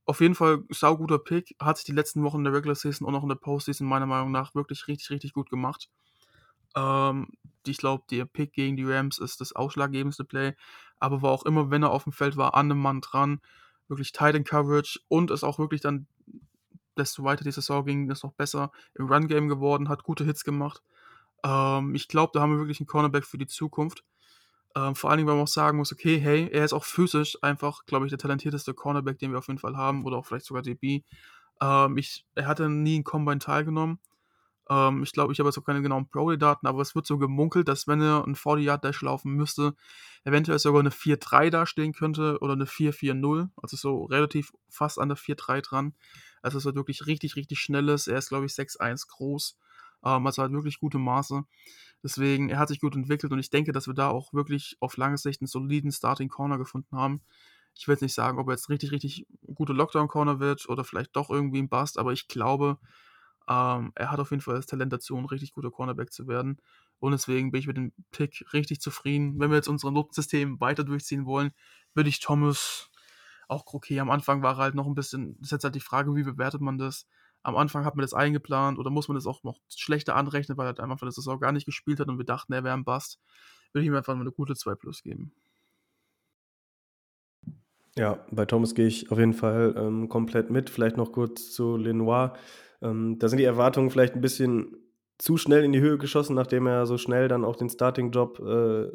auf 0.06 0.22
jeden 0.22 0.36
Fall 0.36 0.64
sauguter 0.70 1.20
Pick, 1.20 1.56
hat 1.60 1.78
sich 1.78 1.86
die 1.86 1.94
letzten 1.94 2.24
Wochen 2.24 2.38
in 2.38 2.44
der 2.44 2.54
Regular 2.54 2.76
Season 2.76 3.08
und 3.08 3.16
auch 3.16 3.24
in 3.24 3.30
der 3.30 3.36
Postseason 3.36 3.88
meiner 3.88 4.06
Meinung 4.06 4.32
nach 4.32 4.54
wirklich 4.56 4.88
richtig, 4.88 5.10
richtig 5.10 5.34
gut 5.34 5.50
gemacht. 5.50 5.90
Ähm, 6.76 7.28
ich 7.66 7.78
glaube, 7.78 8.04
der 8.10 8.26
Pick 8.26 8.54
gegen 8.54 8.76
die 8.76 8.86
Rams 8.86 9.18
ist 9.18 9.40
das 9.40 9.54
ausschlaggebendste 9.54 10.26
Play, 10.26 10.56
aber 11.00 11.22
war 11.22 11.32
auch 11.32 11.46
immer, 11.46 11.70
wenn 11.70 11.84
er 11.84 11.92
auf 11.92 12.04
dem 12.04 12.14
Feld 12.14 12.36
war, 12.36 12.56
an 12.56 12.72
einem 12.72 12.82
Mann 12.82 13.02
dran 13.02 13.40
wirklich 13.94 14.12
Tight 14.12 14.46
Coverage 14.46 15.00
und 15.08 15.32
ist 15.32 15.44
auch 15.44 15.60
wirklich 15.60 15.82
dann, 15.82 16.08
desto 16.98 17.24
weiter 17.24 17.44
die 17.44 17.52
Saison 17.52 17.86
ging, 17.86 18.10
ist 18.10 18.24
noch 18.24 18.34
besser 18.34 18.72
im 18.96 19.08
Run-Game 19.08 19.48
geworden, 19.48 19.90
hat 19.90 20.04
gute 20.04 20.24
Hits 20.26 20.44
gemacht. 20.44 20.82
Ähm, 21.44 21.96
ich 21.96 22.08
glaube, 22.08 22.32
da 22.34 22.42
haben 22.42 22.52
wir 22.52 22.60
wirklich 22.60 22.80
einen 22.80 22.88
Cornerback 22.88 23.26
für 23.26 23.38
die 23.38 23.48
Zukunft. 23.48 24.04
Ähm, 24.76 24.96
vor 24.96 25.10
allen 25.10 25.18
Dingen, 25.18 25.28
weil 25.28 25.36
man 25.36 25.44
auch 25.44 25.48
sagen 25.48 25.78
muss, 25.78 25.92
okay, 25.92 26.20
hey, 26.20 26.50
er 26.52 26.66
ist 26.66 26.74
auch 26.74 26.84
physisch 26.84 27.38
einfach, 27.44 27.86
glaube 27.86 28.06
ich, 28.06 28.10
der 28.10 28.18
talentierteste 28.18 28.74
Cornerback, 28.74 29.20
den 29.20 29.32
wir 29.32 29.40
auf 29.40 29.48
jeden 29.48 29.60
Fall 29.60 29.78
haben, 29.78 30.04
oder 30.04 30.18
auch 30.18 30.26
vielleicht 30.26 30.46
sogar 30.46 30.64
DB. 30.64 31.04
Ähm, 31.62 31.98
ich, 31.98 32.26
er 32.36 32.48
hatte 32.48 32.70
nie 32.70 32.98
in 32.98 33.04
Combine 33.04 33.40
teilgenommen. 33.40 34.00
Ähm, 34.74 35.04
ich 35.04 35.12
glaube, 35.12 35.34
ich 35.34 35.40
habe 35.40 35.50
jetzt 35.50 35.58
auch 35.58 35.64
keine 35.64 35.82
genauen 35.82 36.10
Pro-Daten, 36.10 36.66
aber 36.66 36.82
es 36.82 36.96
wird 36.96 37.06
so 37.06 37.18
gemunkelt, 37.18 37.68
dass 37.68 37.88
wenn 37.88 38.02
er 38.02 38.24
einen 38.24 38.36
40-Yard-Dash 38.36 39.02
laufen 39.02 39.34
müsste, 39.34 39.76
eventuell 40.24 40.58
sogar 40.58 40.80
eine 40.80 40.90
4-3 40.90 41.50
dastehen 41.52 41.94
könnte 41.94 42.40
oder 42.42 42.54
eine 42.54 42.66
4-4-0. 42.66 43.50
Also 43.62 43.78
so 43.78 44.06
relativ 44.06 44.52
fast 44.70 45.00
an 45.00 45.10
der 45.10 45.18
4-3 45.18 45.62
dran. 45.62 45.94
Also 46.42 46.58
es 46.58 46.66
wird 46.66 46.76
wirklich 46.76 47.06
richtig, 47.06 47.36
richtig 47.36 47.60
schnelles. 47.60 48.08
Er 48.08 48.18
ist, 48.18 48.30
glaube 48.30 48.46
ich, 48.46 48.54
6-1 48.54 49.08
groß. 49.10 49.58
Ähm, 50.06 50.26
also 50.26 50.42
hat 50.42 50.52
wirklich 50.52 50.80
gute 50.80 50.98
Maße. 50.98 51.44
Deswegen, 52.02 52.50
er 52.50 52.60
hat 52.60 52.70
sich 52.70 52.80
gut 52.80 52.96
entwickelt 52.96 53.32
und 53.32 53.40
ich 53.40 53.50
denke, 53.50 53.72
dass 53.72 53.88
wir 53.88 53.94
da 53.94 54.10
auch 54.10 54.34
wirklich 54.34 54.76
auf 54.80 54.98
lange 54.98 55.18
Sicht 55.18 55.42
einen 55.42 55.48
soliden 55.48 55.92
Starting 55.92 56.30
Corner 56.30 56.58
gefunden 56.58 56.98
haben. 56.98 57.22
Ich 57.76 57.88
will 57.88 57.94
jetzt 57.94 58.02
nicht 58.02 58.14
sagen, 58.14 58.40
ob 58.40 58.48
er 58.48 58.54
jetzt 58.54 58.70
richtig, 58.70 58.92
richtig 58.92 59.26
gute 59.54 59.74
Lockdown 59.74 60.08
Corner 60.08 60.40
wird 60.40 60.68
oder 60.68 60.84
vielleicht 60.84 61.16
doch 61.16 61.30
irgendwie 61.30 61.60
ein 61.60 61.70
Bust, 61.70 61.98
aber 61.98 62.12
ich 62.12 62.28
glaube, 62.28 62.78
ähm, 63.50 63.92
er 63.96 64.12
hat 64.12 64.20
auf 64.20 64.32
jeden 64.32 64.42
Fall 64.42 64.56
das 64.56 64.66
Talent 64.66 64.94
dazu, 64.94 65.18
ein 65.18 65.26
richtig 65.26 65.54
guter 65.54 65.72
Cornerback 65.72 66.12
zu 66.12 66.28
werden. 66.28 66.58
Und 67.00 67.12
deswegen 67.12 67.52
bin 67.52 67.60
ich 67.60 67.68
mit 67.68 67.78
dem 67.78 67.92
Pick 68.12 68.46
richtig 68.54 68.80
zufrieden. 68.80 69.40
Wenn 69.40 69.50
wir 69.50 69.58
jetzt 69.58 69.68
unser 69.68 69.92
Notensystem 69.92 70.60
weiter 70.62 70.84
durchziehen 70.84 71.26
wollen, 71.26 71.52
würde 71.94 72.10
ich 72.10 72.20
Thomas 72.20 72.90
auch 73.48 73.66
okay. 73.74 74.00
Am 74.00 74.10
Anfang 74.10 74.42
war 74.42 74.54
er 74.56 74.58
halt 74.58 74.76
noch 74.76 74.88
ein 74.88 74.96
bisschen, 74.96 75.36
das 75.40 75.48
ist 75.48 75.52
jetzt 75.52 75.64
halt 75.66 75.76
die 75.76 75.80
Frage, 75.80 76.16
wie 76.16 76.24
bewertet 76.24 76.62
man 76.62 76.78
das? 76.78 77.08
Am 77.44 77.58
Anfang 77.58 77.84
hat 77.84 77.96
man 77.96 78.04
das 78.04 78.14
eingeplant 78.14 78.80
oder 78.80 78.90
muss 78.90 79.10
man 79.10 79.16
das 79.16 79.28
auch 79.28 79.44
noch 79.44 79.60
schlechter 79.68 80.16
anrechnen, 80.16 80.58
weil 80.58 80.66
er 80.66 80.68
halt 80.68 80.80
am 80.80 80.92
Anfang 80.92 81.10
das 81.10 81.28
auch 81.28 81.40
gar 81.40 81.52
nicht 81.52 81.66
gespielt 81.66 82.00
hat 82.00 82.08
und 82.08 82.18
wir 82.18 82.26
dachten, 82.26 82.54
er 82.54 82.64
wäre 82.64 82.74
ein 82.74 82.86
Bust. 82.86 83.20
Würde 83.74 83.84
ich 83.84 83.88
ihm 83.88 83.96
einfach 83.96 84.14
mal 84.16 84.22
eine 84.22 84.32
gute 84.32 84.56
2 84.56 84.76
Plus 84.76 85.04
geben. 85.04 85.34
Ja, 87.96 88.26
bei 88.32 88.46
Thomas 88.46 88.74
gehe 88.74 88.88
ich 88.88 89.12
auf 89.12 89.20
jeden 89.20 89.34
Fall 89.34 89.76
ähm, 89.78 90.10
komplett 90.10 90.50
mit. 90.50 90.70
Vielleicht 90.70 90.98
noch 90.98 91.12
kurz 91.12 91.52
zu 91.52 91.78
Lenoir. 91.78 92.34
Ähm, 92.84 93.18
da 93.18 93.30
sind 93.30 93.40
die 93.40 93.46
Erwartungen 93.46 93.90
vielleicht 93.90 94.14
ein 94.14 94.22
bisschen 94.22 94.76
zu 95.18 95.38
schnell 95.38 95.64
in 95.64 95.72
die 95.72 95.80
Höhe 95.80 95.98
geschossen, 95.98 96.36
nachdem 96.36 96.68
er 96.68 96.86
so 96.86 96.98
schnell 96.98 97.28
dann 97.28 97.46
auch 97.46 97.56
den 97.56 97.70
Starting-Job 97.70 98.40
äh, 98.40 98.92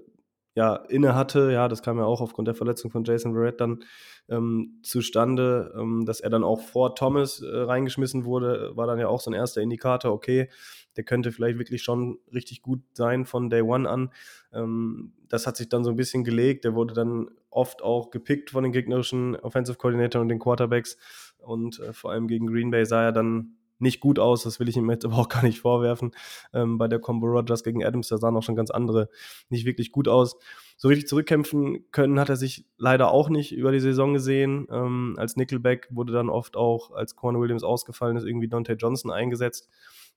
ja, 0.54 0.74
inne 0.88 1.14
hatte. 1.14 1.52
Ja, 1.52 1.68
das 1.68 1.82
kam 1.82 1.98
ja 1.98 2.04
auch 2.04 2.20
aufgrund 2.20 2.48
der 2.48 2.54
Verletzung 2.54 2.90
von 2.90 3.04
Jason 3.04 3.32
Verrett 3.32 3.60
dann 3.60 3.84
ähm, 4.28 4.80
zustande, 4.82 5.72
ähm, 5.78 6.04
dass 6.04 6.20
er 6.20 6.30
dann 6.30 6.44
auch 6.44 6.60
vor 6.60 6.94
Thomas 6.96 7.40
äh, 7.40 7.46
reingeschmissen 7.46 8.24
wurde, 8.24 8.72
war 8.74 8.86
dann 8.86 8.98
ja 8.98 9.08
auch 9.08 9.20
so 9.20 9.30
ein 9.30 9.34
erster 9.34 9.62
Indikator, 9.62 10.12
okay, 10.12 10.48
der 10.96 11.04
könnte 11.04 11.30
vielleicht 11.30 11.58
wirklich 11.58 11.84
schon 11.84 12.18
richtig 12.34 12.60
gut 12.60 12.80
sein 12.92 13.24
von 13.24 13.50
Day 13.50 13.62
One 13.62 13.88
an. 13.88 14.10
Ähm, 14.52 15.12
das 15.28 15.46
hat 15.46 15.56
sich 15.56 15.68
dann 15.68 15.84
so 15.84 15.90
ein 15.90 15.96
bisschen 15.96 16.24
gelegt. 16.24 16.64
Der 16.64 16.74
wurde 16.74 16.92
dann 16.92 17.28
oft 17.50 17.82
auch 17.82 18.10
gepickt 18.10 18.50
von 18.50 18.64
den 18.64 18.72
gegnerischen 18.72 19.36
Offensive 19.36 19.78
Coordinator 19.78 20.20
und 20.20 20.28
den 20.28 20.40
Quarterbacks. 20.40 20.96
Und 21.38 21.78
äh, 21.78 21.92
vor 21.92 22.10
allem 22.10 22.26
gegen 22.26 22.48
Green 22.48 22.72
Bay 22.72 22.84
sah 22.84 23.04
er 23.04 23.12
dann 23.12 23.57
nicht 23.78 24.00
gut 24.00 24.18
aus, 24.18 24.42
das 24.42 24.60
will 24.60 24.68
ich 24.68 24.76
ihm 24.76 24.90
jetzt 24.90 25.04
aber 25.06 25.16
auch 25.16 25.28
gar 25.28 25.42
nicht 25.42 25.60
vorwerfen. 25.60 26.12
Ähm, 26.52 26.78
bei 26.78 26.88
der 26.88 26.98
Combo 26.98 27.26
Rogers 27.26 27.64
gegen 27.64 27.84
Adams, 27.84 28.08
da 28.08 28.18
sahen 28.18 28.36
auch 28.36 28.42
schon 28.42 28.56
ganz 28.56 28.70
andere 28.70 29.08
nicht 29.48 29.64
wirklich 29.64 29.92
gut 29.92 30.08
aus. 30.08 30.36
So 30.76 30.88
richtig 30.88 31.08
zurückkämpfen 31.08 31.90
können 31.90 32.20
hat 32.20 32.28
er 32.28 32.36
sich 32.36 32.66
leider 32.76 33.10
auch 33.10 33.28
nicht 33.28 33.52
über 33.52 33.72
die 33.72 33.80
Saison 33.80 34.14
gesehen. 34.14 34.68
Ähm, 34.70 35.16
als 35.18 35.36
Nickelback 35.36 35.88
wurde 35.90 36.12
dann 36.12 36.28
oft 36.28 36.56
auch, 36.56 36.92
als 36.92 37.16
Corner 37.16 37.40
Williams 37.40 37.64
ausgefallen 37.64 38.16
ist, 38.16 38.24
irgendwie 38.24 38.48
Dante 38.48 38.74
Johnson 38.74 39.10
eingesetzt. 39.10 39.68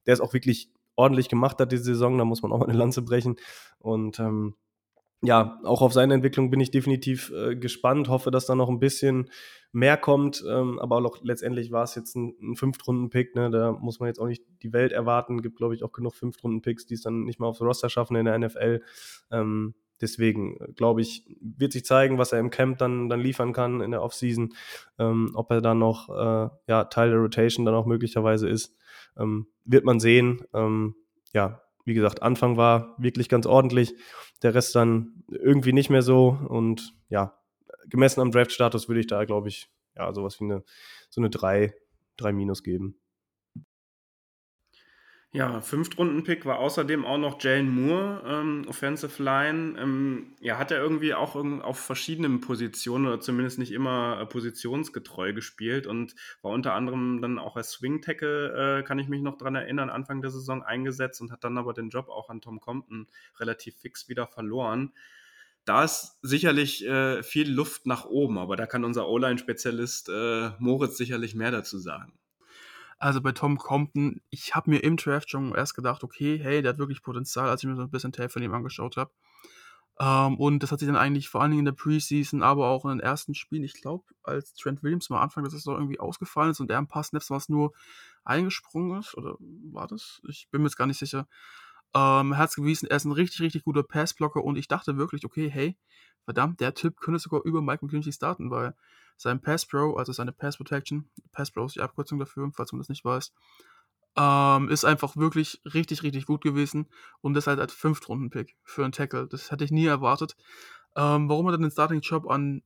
Der 0.05 0.13
ist 0.13 0.21
auch 0.21 0.33
wirklich 0.33 0.69
ordentlich 0.95 1.29
gemacht 1.29 1.59
hat 1.59 1.71
diese 1.71 1.83
Saison, 1.83 2.17
da 2.17 2.25
muss 2.25 2.41
man 2.41 2.51
auch 2.51 2.59
mal 2.59 2.69
eine 2.69 2.77
Lanze 2.77 3.01
brechen. 3.01 3.37
Und 3.79 4.19
ähm, 4.19 4.55
ja, 5.23 5.59
auch 5.63 5.81
auf 5.81 5.93
seine 5.93 6.15
Entwicklung 6.15 6.49
bin 6.49 6.59
ich 6.59 6.71
definitiv 6.71 7.31
äh, 7.31 7.55
gespannt, 7.55 8.09
hoffe, 8.09 8.31
dass 8.31 8.47
da 8.47 8.55
noch 8.55 8.69
ein 8.69 8.79
bisschen 8.79 9.29
mehr 9.71 9.95
kommt, 9.95 10.43
ähm, 10.49 10.79
aber 10.79 10.97
auch 10.97 11.19
letztendlich 11.23 11.71
war 11.71 11.83
es 11.83 11.95
jetzt 11.95 12.15
ein, 12.15 12.35
ein 12.41 12.55
Fünftrunden-Pick, 12.55 13.35
ne? 13.35 13.49
da 13.51 13.71
muss 13.71 13.99
man 13.99 14.07
jetzt 14.07 14.19
auch 14.19 14.27
nicht 14.27 14.43
die 14.63 14.73
Welt 14.73 14.91
erwarten, 14.91 15.41
gibt 15.41 15.57
glaube 15.57 15.75
ich 15.75 15.83
auch 15.83 15.91
genug 15.91 16.15
Fünftrunden-Picks, 16.15 16.87
die 16.87 16.95
es 16.95 17.01
dann 17.01 17.23
nicht 17.23 17.39
mal 17.39 17.47
aufs 17.47 17.61
Roster 17.61 17.89
schaffen 17.89 18.15
in 18.17 18.25
der 18.25 18.37
NFL. 18.37 18.81
Ähm, 19.31 19.75
deswegen 20.01 20.57
glaube 20.75 21.01
ich, 21.01 21.23
wird 21.39 21.71
sich 21.71 21.85
zeigen, 21.85 22.17
was 22.17 22.33
er 22.33 22.39
im 22.39 22.49
Camp 22.49 22.79
dann, 22.79 23.07
dann 23.07 23.21
liefern 23.21 23.53
kann 23.53 23.81
in 23.81 23.91
der 23.91 24.01
Offseason, 24.01 24.53
ähm, 24.97 25.31
ob 25.35 25.51
er 25.51 25.61
dann 25.61 25.79
noch 25.79 26.09
äh, 26.09 26.49
ja, 26.67 26.85
Teil 26.85 27.11
der 27.11 27.19
Rotation 27.19 27.65
dann 27.65 27.75
auch 27.75 27.85
möglicherweise 27.85 28.49
ist, 28.49 28.75
ähm, 29.17 29.47
wird 29.63 29.85
man 29.85 29.99
sehen. 29.99 30.43
Ähm, 30.53 30.95
ja, 31.33 31.60
wie 31.85 31.93
gesagt, 31.93 32.21
Anfang 32.21 32.57
war 32.57 32.95
wirklich 32.97 33.29
ganz 33.29 33.45
ordentlich, 33.45 33.95
der 34.43 34.53
Rest 34.53 34.75
dann 34.75 35.23
irgendwie 35.29 35.73
nicht 35.73 35.89
mehr 35.89 36.01
so 36.01 36.37
und 36.47 36.93
ja, 37.09 37.37
gemessen 37.89 38.21
am 38.21 38.31
Draft-Status 38.31 38.87
würde 38.87 39.01
ich 39.01 39.07
da, 39.07 39.25
glaube 39.25 39.49
ich, 39.49 39.69
ja, 39.95 40.13
sowas 40.13 40.39
wie 40.39 40.45
eine, 40.45 40.63
so 41.09 41.21
eine 41.21 41.29
3, 41.29 41.73
3 42.17 42.31
Minus 42.33 42.63
geben. 42.63 43.00
Ja, 45.33 45.61
Fünftrunden-Pick 45.61 46.45
war 46.45 46.59
außerdem 46.59 47.05
auch 47.05 47.17
noch 47.17 47.41
Jalen 47.41 47.73
Moore, 47.73 48.21
ähm, 48.25 48.65
Offensive 48.67 49.23
Line. 49.23 49.79
Ähm, 49.79 50.33
ja, 50.41 50.57
hat 50.57 50.71
er 50.71 50.81
irgendwie 50.81 51.13
auch 51.13 51.35
auf 51.35 51.79
verschiedenen 51.79 52.41
Positionen 52.41 53.07
oder 53.07 53.21
zumindest 53.21 53.57
nicht 53.57 53.71
immer 53.71 54.19
äh, 54.19 54.25
positionsgetreu 54.25 55.31
gespielt 55.31 55.87
und 55.87 56.15
war 56.41 56.51
unter 56.51 56.73
anderem 56.73 57.21
dann 57.21 57.39
auch 57.39 57.55
als 57.55 57.71
Swing-Tackle, 57.71 58.79
äh, 58.79 58.83
kann 58.83 58.99
ich 58.99 59.07
mich 59.07 59.21
noch 59.21 59.37
dran 59.37 59.55
erinnern, 59.55 59.89
Anfang 59.89 60.21
der 60.21 60.31
Saison 60.31 60.63
eingesetzt 60.63 61.21
und 61.21 61.31
hat 61.31 61.45
dann 61.45 61.57
aber 61.57 61.71
den 61.73 61.89
Job 61.91 62.09
auch 62.09 62.29
an 62.29 62.41
Tom 62.41 62.59
Compton 62.59 63.07
relativ 63.39 63.77
fix 63.77 64.09
wieder 64.09 64.27
verloren. 64.27 64.91
Da 65.63 65.85
ist 65.85 66.19
sicherlich 66.21 66.85
äh, 66.85 67.23
viel 67.23 67.49
Luft 67.49 67.85
nach 67.85 68.03
oben, 68.03 68.37
aber 68.37 68.57
da 68.57 68.65
kann 68.65 68.83
unser 68.83 69.07
O-Line-Spezialist 69.07 70.09
äh, 70.09 70.49
Moritz 70.59 70.97
sicherlich 70.97 71.35
mehr 71.35 71.51
dazu 71.51 71.77
sagen. 71.77 72.20
Also 73.01 73.19
bei 73.19 73.31
Tom 73.31 73.57
Compton, 73.57 74.21
ich 74.29 74.53
habe 74.53 74.69
mir 74.69 74.83
im 74.83 74.95
Draft 74.95 75.31
schon 75.31 75.55
erst 75.55 75.73
gedacht, 75.73 76.03
okay, 76.03 76.39
hey, 76.39 76.61
der 76.61 76.73
hat 76.73 76.77
wirklich 76.77 77.01
Potenzial, 77.01 77.49
als 77.49 77.63
ich 77.63 77.67
mir 77.67 77.75
so 77.75 77.81
ein 77.81 77.89
bisschen 77.89 78.11
Tape 78.11 78.29
von 78.29 78.43
ihm 78.43 78.53
angeschaut 78.53 78.95
habe. 78.95 79.11
Ähm, 79.99 80.37
und 80.37 80.61
das 80.61 80.71
hat 80.71 80.79
sich 80.79 80.87
dann 80.87 80.95
eigentlich 80.95 81.27
vor 81.27 81.41
allen 81.41 81.49
Dingen 81.49 81.61
in 81.61 81.65
der 81.65 81.71
Preseason, 81.71 82.43
aber 82.43 82.67
auch 82.67 82.85
in 82.85 82.91
den 82.91 82.99
ersten 82.99 83.33
Spielen, 83.33 83.63
ich 83.63 83.73
glaube, 83.73 84.05
als 84.21 84.53
Trent 84.53 84.83
Williams 84.83 85.09
mal 85.09 85.19
Anfang 85.19 85.43
der 85.43 85.49
Saison 85.49 85.77
irgendwie 85.77 85.99
ausgefallen 85.99 86.51
ist 86.51 86.59
und 86.59 86.69
er 86.69 86.77
ein 86.77 86.87
paar 86.87 87.03
Snaps 87.03 87.31
was 87.31 87.49
nur 87.49 87.73
eingesprungen 88.23 88.99
ist, 88.99 89.17
oder 89.17 89.35
war 89.39 89.87
das? 89.87 90.21
Ich 90.29 90.47
bin 90.51 90.61
mir 90.61 90.67
jetzt 90.67 90.77
gar 90.77 90.85
nicht 90.85 90.99
sicher. 90.99 91.27
Ähm, 91.95 92.37
hat 92.37 92.49
es 92.49 92.55
gewiesen, 92.55 92.87
er 92.87 92.97
ist 92.97 93.05
ein 93.05 93.13
richtig, 93.13 93.41
richtig 93.41 93.63
guter 93.63 93.81
Passblocker 93.81 94.43
und 94.43 94.57
ich 94.57 94.67
dachte 94.67 94.97
wirklich, 94.97 95.25
okay, 95.25 95.49
hey, 95.49 95.75
verdammt, 96.23 96.59
der 96.59 96.75
Typ 96.75 96.99
könnte 96.99 97.19
sogar 97.19 97.41
über 97.45 97.63
Mike 97.63 97.83
McClinchy 97.83 98.11
starten, 98.11 98.51
weil 98.51 98.75
sein 99.17 99.41
Pass 99.41 99.65
Pro, 99.65 99.95
also 99.95 100.11
seine 100.11 100.31
Pass 100.31 100.57
Protection, 100.57 101.09
Pass 101.31 101.51
Pro 101.51 101.65
ist 101.65 101.75
die 101.75 101.81
Abkürzung 101.81 102.19
dafür, 102.19 102.49
falls 102.53 102.71
man 102.71 102.79
das 102.79 102.89
nicht 102.89 103.05
weiß, 103.05 103.33
ähm, 104.17 104.69
ist 104.69 104.85
einfach 104.85 105.15
wirklich 105.15 105.61
richtig, 105.73 106.03
richtig 106.03 106.25
gut 106.25 106.41
gewesen 106.41 106.87
und 107.21 107.33
das 107.33 107.47
halt 107.47 107.59
als 107.59 107.73
Fünftrunden-Pick 107.73 108.57
für 108.63 108.83
einen 108.83 108.91
Tackle. 108.91 109.27
Das 109.27 109.51
hätte 109.51 109.63
ich 109.63 109.71
nie 109.71 109.85
erwartet. 109.85 110.35
Ähm, 110.95 111.29
warum 111.29 111.47
er 111.47 111.53
dann 111.53 111.61
den 111.61 111.71
Starting-Job 111.71 112.29
an 112.29 112.61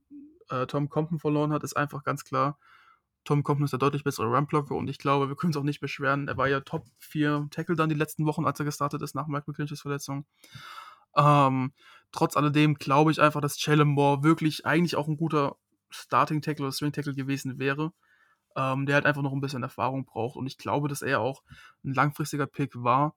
äh, 0.49 0.65
Tom 0.65 0.89
Compton 0.89 1.19
verloren 1.19 1.53
hat, 1.53 1.63
ist 1.63 1.77
einfach 1.77 2.03
ganz 2.03 2.23
klar. 2.23 2.57
Tom 3.23 3.43
Compton 3.43 3.65
ist 3.65 3.71
der 3.71 3.79
deutlich 3.79 4.03
bessere 4.03 4.27
Run-Blocker 4.27 4.75
und 4.75 4.87
ich 4.89 4.99
glaube, 4.99 5.27
wir 5.27 5.35
können 5.35 5.51
es 5.51 5.57
auch 5.57 5.63
nicht 5.63 5.79
beschweren. 5.79 6.27
Er 6.27 6.37
war 6.37 6.47
ja 6.47 6.61
Top 6.61 6.85
4 6.99 7.47
Tackle 7.51 7.75
dann 7.75 7.89
die 7.89 7.95
letzten 7.95 8.25
Wochen, 8.25 8.45
als 8.45 8.59
er 8.59 8.65
gestartet 8.65 9.01
ist 9.01 9.15
nach 9.15 9.27
Mike 9.27 9.45
McClinchys 9.47 9.81
Verletzung. 9.81 10.25
Ähm, 11.15 11.73
trotz 12.11 12.37
alledem 12.37 12.75
glaube 12.75 13.11
ich 13.11 13.21
einfach, 13.21 13.41
dass 13.41 13.63
Jalen 13.63 13.87
Moore 13.87 14.23
wirklich 14.23 14.65
eigentlich 14.65 14.95
auch 14.95 15.07
ein 15.07 15.17
guter 15.17 15.57
Starting 15.89 16.41
Tackle 16.41 16.65
oder 16.65 16.71
Swing 16.71 16.91
Tackle 16.91 17.13
gewesen 17.13 17.59
wäre, 17.59 17.91
ähm, 18.55 18.85
der 18.85 18.95
halt 18.95 19.05
einfach 19.05 19.21
noch 19.21 19.33
ein 19.33 19.41
bisschen 19.41 19.63
Erfahrung 19.63 20.05
braucht. 20.05 20.35
Und 20.37 20.47
ich 20.47 20.57
glaube, 20.57 20.87
dass 20.87 21.01
er 21.01 21.19
auch 21.19 21.43
ein 21.83 21.93
langfristiger 21.93 22.47
Pick 22.47 22.71
war, 22.75 23.15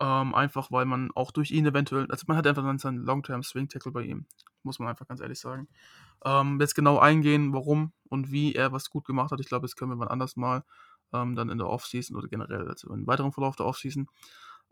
ähm, 0.00 0.34
einfach 0.34 0.70
weil 0.72 0.86
man 0.86 1.10
auch 1.14 1.30
durch 1.30 1.50
ihn 1.50 1.66
eventuell, 1.66 2.06
also 2.10 2.24
man 2.26 2.36
hat 2.36 2.46
einfach 2.46 2.64
dann 2.64 2.78
seinen 2.78 3.04
Long-Term 3.04 3.42
Swing 3.42 3.68
Tackle 3.68 3.92
bei 3.92 4.02
ihm, 4.02 4.26
muss 4.62 4.78
man 4.78 4.88
einfach 4.88 5.06
ganz 5.06 5.20
ehrlich 5.20 5.38
sagen. 5.40 5.68
Ähm, 6.24 6.60
jetzt 6.60 6.74
genau 6.74 6.98
eingehen, 6.98 7.52
warum 7.52 7.92
und 8.08 8.30
wie 8.32 8.54
er 8.54 8.72
was 8.72 8.90
gut 8.90 9.04
gemacht 9.04 9.30
hat, 9.30 9.40
ich 9.40 9.46
glaube, 9.46 9.66
das 9.66 9.76
können 9.76 9.90
wir 9.92 9.96
mal 9.96 10.08
anders 10.08 10.36
mal 10.36 10.64
ähm, 11.12 11.36
dann 11.36 11.48
in 11.48 11.58
der 11.58 11.68
Offseason 11.68 12.16
oder 12.16 12.28
generell, 12.28 12.68
also 12.68 12.92
im 12.92 13.06
weiteren 13.06 13.32
Verlauf 13.32 13.56
der 13.56 13.66
Offseason. 13.66 14.08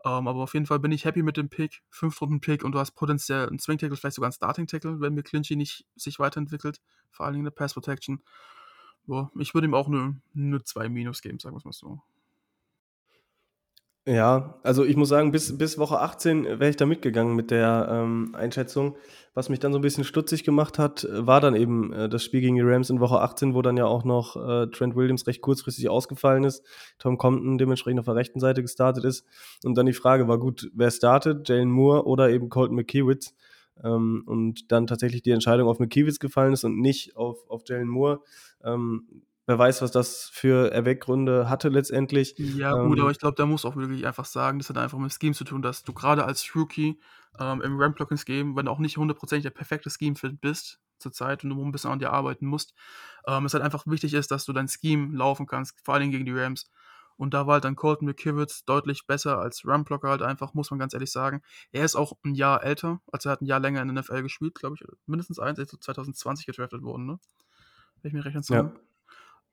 Um, 0.05 0.11
ähm, 0.11 0.27
aber 0.27 0.43
auf 0.43 0.53
jeden 0.53 0.65
Fall 0.65 0.79
bin 0.79 0.91
ich 0.91 1.05
happy 1.05 1.23
mit 1.23 1.37
dem 1.37 1.47
Pick. 1.47 1.81
Fünf-Runden-Pick 1.89 2.65
und 2.65 2.73
du 2.73 2.79
hast 2.79 2.91
potenziell 2.91 3.47
einen 3.47 3.59
Swing-Tackle, 3.59 3.95
vielleicht 3.95 4.15
sogar 4.15 4.27
einen 4.27 4.33
Starting-Tackle, 4.33 4.99
wenn 4.99 5.13
mir 5.13 5.23
Clinchy 5.23 5.55
nicht 5.55 5.85
sich 5.95 6.19
weiterentwickelt. 6.19 6.81
Vor 7.09 7.25
allen 7.25 7.33
Dingen 7.33 7.45
eine 7.45 7.51
Pass-Protection. 7.51 8.21
Boah, 9.05 9.31
ich 9.39 9.53
würde 9.53 9.67
ihm 9.67 9.73
auch 9.73 9.87
eine, 9.87 10.19
eine 10.35 10.63
2 10.63 10.89
Minus 10.89 11.21
geben, 11.21 11.39
sagen 11.39 11.55
wir 11.55 11.59
es 11.59 11.65
mal 11.65 11.71
so. 11.71 12.01
Ja, 14.05 14.59
also 14.63 14.83
ich 14.83 14.97
muss 14.97 15.07
sagen, 15.07 15.31
bis, 15.31 15.57
bis 15.57 15.77
Woche 15.77 16.01
18 16.01 16.43
wäre 16.43 16.69
ich 16.69 16.75
da 16.75 16.85
mitgegangen 16.85 17.37
mit 17.37 17.51
der 17.51 17.87
ähm, 17.89 18.35
Einschätzung. 18.35 18.97
Was 19.33 19.47
mich 19.47 19.59
dann 19.59 19.71
so 19.71 19.79
ein 19.79 19.81
bisschen 19.81 20.03
stutzig 20.03 20.43
gemacht 20.43 20.77
hat, 20.77 21.07
war 21.09 21.39
dann 21.39 21.55
eben 21.55 21.93
äh, 21.93 22.09
das 22.09 22.21
Spiel 22.21 22.41
gegen 22.41 22.55
die 22.55 22.61
Rams 22.63 22.89
in 22.89 22.99
Woche 22.99 23.21
18, 23.21 23.53
wo 23.53 23.61
dann 23.61 23.77
ja 23.77 23.85
auch 23.85 24.03
noch 24.03 24.35
äh, 24.35 24.67
Trent 24.67 24.97
Williams 24.97 25.25
recht 25.25 25.39
kurzfristig 25.41 25.87
ausgefallen 25.87 26.43
ist, 26.43 26.65
Tom 26.99 27.17
Compton 27.17 27.57
dementsprechend 27.57 28.01
auf 28.01 28.05
der 28.05 28.15
rechten 28.15 28.41
Seite 28.41 28.61
gestartet 28.61 29.05
ist. 29.05 29.25
Und 29.63 29.75
dann 29.77 29.85
die 29.85 29.93
Frage 29.93 30.27
war, 30.27 30.37
gut, 30.37 30.69
wer 30.73 30.91
startet, 30.91 31.47
Jalen 31.47 31.71
Moore 31.71 32.05
oder 32.05 32.29
eben 32.29 32.49
Colton 32.49 32.75
McKiewicz? 32.75 33.33
Ähm, 33.81 34.23
und 34.25 34.69
dann 34.73 34.85
tatsächlich 34.85 35.21
die 35.21 35.31
Entscheidung 35.31 35.69
auf 35.69 35.79
McKiewicz 35.79 36.19
gefallen 36.19 36.51
ist 36.51 36.65
und 36.65 36.77
nicht 36.77 37.15
auf, 37.15 37.49
auf 37.49 37.61
Jalen 37.65 37.87
Moore. 37.87 38.19
Ähm, 38.65 39.23
wer 39.45 39.57
weiß, 39.57 39.81
was 39.81 39.91
das 39.91 40.29
für 40.31 40.71
Erweckgründe 40.71 41.49
hatte 41.49 41.69
letztendlich. 41.69 42.35
Ja, 42.37 42.73
gut, 42.73 42.97
ähm, 42.97 43.03
aber 43.03 43.11
ich 43.11 43.19
glaube, 43.19 43.35
da 43.35 43.45
muss 43.45 43.65
auch 43.65 43.75
wirklich 43.75 44.05
einfach 44.05 44.25
sagen, 44.25 44.59
das 44.59 44.69
hat 44.69 44.77
einfach 44.77 44.97
mit 44.97 45.13
Scheme 45.13 45.33
zu 45.33 45.43
tun, 45.43 45.61
dass 45.61 45.83
du 45.83 45.93
gerade 45.93 46.25
als 46.25 46.55
Rookie 46.55 46.99
ähm, 47.39 47.61
im 47.61 47.79
Ramp-Blocking-Scheme, 47.79 48.55
wenn 48.55 48.65
du 48.65 48.71
auch 48.71 48.79
nicht 48.79 48.97
hundertprozentig 48.97 49.43
der 49.43 49.49
perfekte 49.49 49.89
Scheme-Fit 49.89 50.39
bist 50.39 50.79
zurzeit 50.99 51.43
und 51.43 51.49
du 51.49 51.63
ein 51.63 51.71
bisschen 51.71 51.91
an 51.91 51.99
dir 51.99 52.11
arbeiten 52.11 52.45
musst, 52.45 52.73
ähm, 53.27 53.45
es 53.45 53.53
halt 53.53 53.63
einfach 53.63 53.85
wichtig 53.87 54.13
ist, 54.13 54.31
dass 54.31 54.45
du 54.45 54.53
dein 54.53 54.67
Scheme 54.67 55.15
laufen 55.15 55.45
kannst, 55.45 55.75
vor 55.83 55.95
allem 55.95 56.11
gegen 56.11 56.25
die 56.25 56.31
Rams. 56.31 56.69
Und 57.15 57.33
da 57.33 57.45
war 57.45 57.55
halt 57.55 57.65
dann 57.65 57.75
Colton 57.75 58.07
McKivitz 58.07 58.65
deutlich 58.65 59.05
besser 59.05 59.37
als 59.37 59.65
Run-Blocker 59.65 60.09
halt 60.09 60.23
einfach, 60.23 60.53
muss 60.53 60.71
man 60.71 60.79
ganz 60.79 60.93
ehrlich 60.93 61.11
sagen. 61.11 61.41
Er 61.71 61.85
ist 61.85 61.95
auch 61.95 62.13
ein 62.23 62.33
Jahr 62.33 62.63
älter, 62.63 63.01
also 63.11 63.29
er 63.29 63.33
hat 63.33 63.41
ein 63.41 63.45
Jahr 63.45 63.59
länger 63.59 63.81
in 63.81 63.93
der 63.93 64.01
NFL 64.01 64.23
gespielt, 64.23 64.55
glaube 64.55 64.75
ich, 64.79 64.87
mindestens 65.05 65.37
eins, 65.37 65.59
er 65.59 65.65
ist 65.65 65.83
2020 65.83 66.45
gedraftet 66.45 66.81
worden, 66.81 67.05
ne? 67.05 67.19
Wenn 68.01 68.09
ich 68.09 68.13
mir 68.13 68.25
recht 68.25 68.35
entsinne. 68.35 68.73
Ja. 68.73 68.79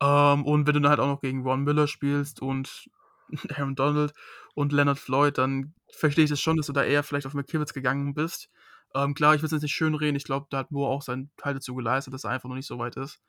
Ähm, 0.01 0.45
und 0.45 0.67
wenn 0.67 0.75
du 0.75 0.81
dann 0.81 0.91
halt 0.91 1.01
auch 1.01 1.07
noch 1.07 1.21
gegen 1.21 1.43
Ron 1.43 1.65
Miller 1.65 1.87
spielst 1.87 2.41
und 2.41 2.89
Aaron 3.57 3.75
Donald 3.75 4.13
und 4.55 4.73
Leonard 4.73 4.99
Floyd, 4.99 5.39
dann 5.39 5.75
verstehe 5.93 6.25
ich 6.25 6.31
das 6.31 6.41
schon, 6.41 6.57
dass 6.57 6.67
du 6.67 6.73
da 6.73 6.85
eher 6.85 7.03
vielleicht 7.03 7.27
auf 7.27 7.35
McKivitz 7.35 7.73
gegangen 7.73 8.15
bist. 8.15 8.51
Ähm, 8.95 9.15
klar, 9.15 9.35
ich 9.35 9.43
will 9.43 9.47
es 9.47 9.53
jetzt 9.53 9.63
nicht 9.63 9.75
schön 9.75 9.95
reden. 9.95 10.17
Ich 10.17 10.25
glaube, 10.25 10.47
da 10.51 10.59
hat 10.59 10.71
Moore 10.71 10.91
auch 10.91 11.03
seinen 11.03 11.31
Teil 11.37 11.55
dazu 11.55 11.75
geleistet, 11.75 12.15
dass 12.15 12.25
er 12.25 12.31
einfach 12.31 12.49
noch 12.49 12.57
nicht 12.57 12.67
so 12.67 12.79
weit 12.79 12.97
ist. 12.97 13.21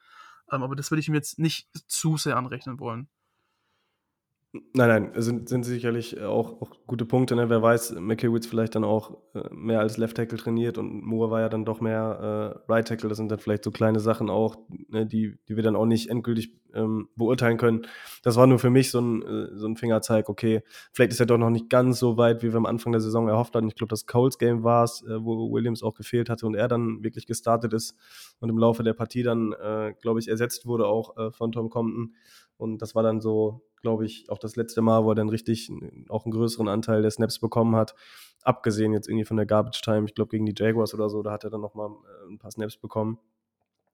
Ähm, 0.52 0.64
aber 0.64 0.76
das 0.76 0.92
würde 0.92 1.02
ich 1.02 1.08
ihm 1.08 1.14
jetzt 1.14 1.40
nicht 1.40 1.70
zu 1.88 2.18
sehr 2.18 2.38
anrechnen 2.38 2.80
wollen. 2.80 3.10
Nein, 4.54 4.90
nein, 4.90 5.12
sind, 5.16 5.48
sind 5.48 5.64
sicherlich 5.64 6.20
auch, 6.22 6.62
auch 6.62 6.72
gute 6.86 7.06
Punkte. 7.06 7.38
Ne? 7.38 7.50
Wer 7.50 7.62
weiß, 7.62 7.96
McKiewicz 7.98 8.48
vielleicht 8.48 8.76
dann 8.76 8.84
auch 8.84 9.18
äh, 9.34 9.44
mehr 9.50 9.80
als 9.80 9.96
Left 9.96 10.18
Tackle 10.18 10.38
trainiert 10.38 10.78
und 10.78 11.06
Moore 11.06 11.32
war 11.32 11.40
ja 11.40 11.48
dann 11.48 11.64
doch 11.64 11.80
mehr 11.80 12.60
äh, 12.68 12.70
Right 12.70 12.86
Tackle. 12.86 13.08
Das 13.08 13.18
sind 13.18 13.32
dann 13.32 13.40
vielleicht 13.40 13.64
so 13.64 13.72
kleine 13.72 14.02
Sachen 14.02 14.30
auch, 14.30 14.58
ne, 14.90 15.06
die, 15.06 15.38
die 15.48 15.56
wir 15.56 15.64
dann 15.64 15.78
auch 15.78 15.86
nicht 15.86 16.10
endgültig 16.10 16.54
ähm, 16.74 17.08
beurteilen 17.16 17.56
können. 17.58 17.88
Das 18.24 18.36
war 18.36 18.46
nur 18.46 18.60
für 18.60 18.70
mich 18.70 18.92
so 18.92 19.00
ein, 19.00 19.22
äh, 19.22 19.58
so 19.58 19.68
ein 19.68 19.78
Fingerzeig, 19.78 20.28
okay, 20.28 20.64
vielleicht 20.92 21.14
ist 21.14 21.22
er 21.22 21.28
doch 21.28 21.38
noch 21.38 21.50
nicht 21.50 21.70
ganz 21.70 22.00
so 22.00 22.18
weit, 22.18 22.44
wie 22.44 22.52
wir 22.52 22.58
am 22.58 22.66
Anfang 22.66 22.92
der 22.92 23.00
Saison 23.00 23.30
erhofft 23.30 23.56
hatten. 23.56 23.70
Ich 23.70 23.76
glaube, 23.76 23.92
das 23.92 24.06
Coles 24.06 24.38
Game 24.38 24.66
war 24.66 24.84
es, 24.84 25.02
äh, 25.04 25.24
wo 25.24 25.50
Williams 25.50 25.82
auch 25.82 25.94
gefehlt 25.94 26.30
hatte 26.30 26.46
und 26.46 26.56
er 26.56 26.68
dann 26.68 27.04
wirklich 27.06 27.26
gestartet 27.26 27.72
ist 27.72 27.96
und 28.42 28.50
im 28.50 28.58
Laufe 28.58 28.84
der 28.84 28.94
Partie 28.94 29.24
dann, 29.24 29.56
glaube 30.02 30.20
ich, 30.20 30.28
ersetzt 30.28 30.66
wurde 30.66 30.88
auch 30.88 31.32
von 31.32 31.52
Tom 31.52 31.70
Compton. 31.70 32.16
Und 32.58 32.82
das 32.82 32.96
war 32.96 33.04
dann 33.04 33.22
so 33.22 33.62
glaube 33.82 34.06
ich, 34.06 34.30
auch 34.30 34.38
das 34.38 34.56
letzte 34.56 34.82
Mal, 34.82 35.04
wo 35.04 35.12
er 35.12 35.16
dann 35.16 35.30
richtig 35.30 35.72
auch 36.10 36.26
einen 36.26 36.32
größeren 36.32 36.68
Anteil 36.68 37.02
der 37.02 37.12
Snaps 37.12 37.40
bekommen 37.40 37.76
hat. 37.76 37.96
Abgesehen 38.44 38.94
jetzt 38.94 39.08
irgendwie 39.08 39.26
von 39.26 39.38
der 39.38 39.46
Garbage 39.46 39.82
Time, 39.82 40.06
ich 40.06 40.16
glaube 40.16 40.30
gegen 40.30 40.46
die 40.46 40.56
Jaguars 40.56 40.94
oder 40.94 41.10
so, 41.10 41.22
da 41.22 41.32
hat 41.32 41.44
er 41.44 41.50
dann 41.50 41.62
nochmal 41.62 41.90
äh, 41.90 42.32
ein 42.32 42.40
paar 42.40 42.52
Snaps 42.52 42.78
bekommen. 42.78 43.20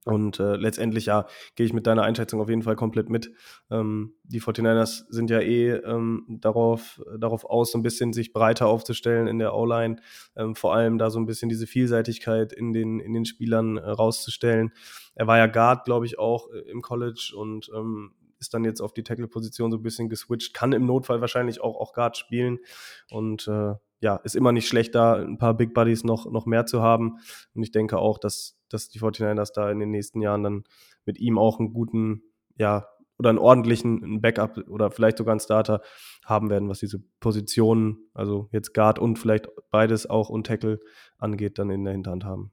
Und 0.07 0.39
äh, 0.39 0.55
letztendlich, 0.55 1.07
ja, 1.07 1.25
gehe 1.55 1.65
ich 1.65 1.73
mit 1.73 1.85
deiner 1.85 2.03
Einschätzung 2.03 2.39
auf 2.39 2.47
jeden 2.47 2.63
Fall 2.63 2.77
komplett 2.77 3.09
mit. 3.09 3.33
Ähm, 3.69 4.13
die 4.23 4.39
49ers 4.39 5.03
sind 5.09 5.29
ja 5.29 5.41
eh 5.41 5.71
ähm, 5.71 6.23
darauf, 6.29 7.01
darauf 7.19 7.43
aus, 7.43 7.73
so 7.73 7.77
ein 7.77 7.83
bisschen 7.83 8.13
sich 8.13 8.31
breiter 8.31 8.67
aufzustellen 8.67 9.27
in 9.27 9.38
der 9.38 9.53
O-Line. 9.53 9.97
Ähm, 10.38 10.55
vor 10.55 10.73
allem 10.73 10.97
da 10.97 11.09
so 11.09 11.19
ein 11.19 11.25
bisschen 11.25 11.49
diese 11.49 11.67
Vielseitigkeit 11.67 12.53
in 12.53 12.71
den, 12.71 13.01
in 13.01 13.11
den 13.11 13.25
Spielern 13.25 13.75
äh, 13.75 13.89
rauszustellen. 13.89 14.71
Er 15.13 15.27
war 15.27 15.39
ja 15.39 15.47
Guard, 15.47 15.83
glaube 15.83 16.05
ich, 16.05 16.17
auch 16.17 16.49
äh, 16.53 16.59
im 16.71 16.81
College 16.81 17.33
und 17.35 17.69
ähm, 17.75 18.13
ist 18.39 18.53
dann 18.53 18.63
jetzt 18.65 18.81
auf 18.81 18.93
die 18.93 19.03
Tackle-Position 19.03 19.71
so 19.71 19.77
ein 19.77 19.83
bisschen 19.83 20.09
geswitcht, 20.09 20.53
kann 20.53 20.73
im 20.73 20.85
Notfall 20.85 21.21
wahrscheinlich 21.21 21.61
auch, 21.61 21.75
auch 21.75 21.93
Guard 21.93 22.17
spielen. 22.17 22.59
Und 23.11 23.47
äh, 23.47 23.73
ja, 23.99 24.17
ist 24.17 24.35
immer 24.35 24.51
nicht 24.51 24.67
schlecht, 24.67 24.95
da 24.95 25.15
ein 25.15 25.38
paar 25.38 25.55
Big 25.55 25.73
Buddies 25.73 26.03
noch, 26.03 26.29
noch 26.29 26.45
mehr 26.45 26.65
zu 26.65 26.81
haben. 26.81 27.17
Und 27.53 27.63
ich 27.63 27.71
denke 27.71 27.97
auch, 27.97 28.17
dass, 28.17 28.57
dass 28.69 28.89
die 28.89 28.99
49ers 28.99 29.53
da 29.53 29.71
in 29.71 29.79
den 29.79 29.91
nächsten 29.91 30.21
Jahren 30.21 30.43
dann 30.43 30.63
mit 31.05 31.19
ihm 31.19 31.38
auch 31.38 31.59
einen 31.59 31.73
guten, 31.73 32.23
ja, 32.57 32.88
oder 33.19 33.29
einen 33.29 33.39
ordentlichen 33.39 34.21
Backup 34.21 34.57
oder 34.69 34.91
vielleicht 34.91 35.17
sogar 35.17 35.31
einen 35.31 35.39
Starter 35.39 35.81
haben 36.23 36.49
werden, 36.51 36.69
was 36.69 36.79
diese 36.79 36.99
Positionen, 37.19 38.09
also 38.13 38.47
jetzt 38.51 38.73
Guard 38.73 38.99
und 38.99 39.17
vielleicht 39.17 39.49
beides 39.71 40.07
auch 40.07 40.29
und 40.29 40.45
Tackle 40.45 40.79
angeht, 41.17 41.57
dann 41.57 41.71
in 41.71 41.83
der 41.83 41.93
Hinterhand 41.93 42.25
haben. 42.25 42.51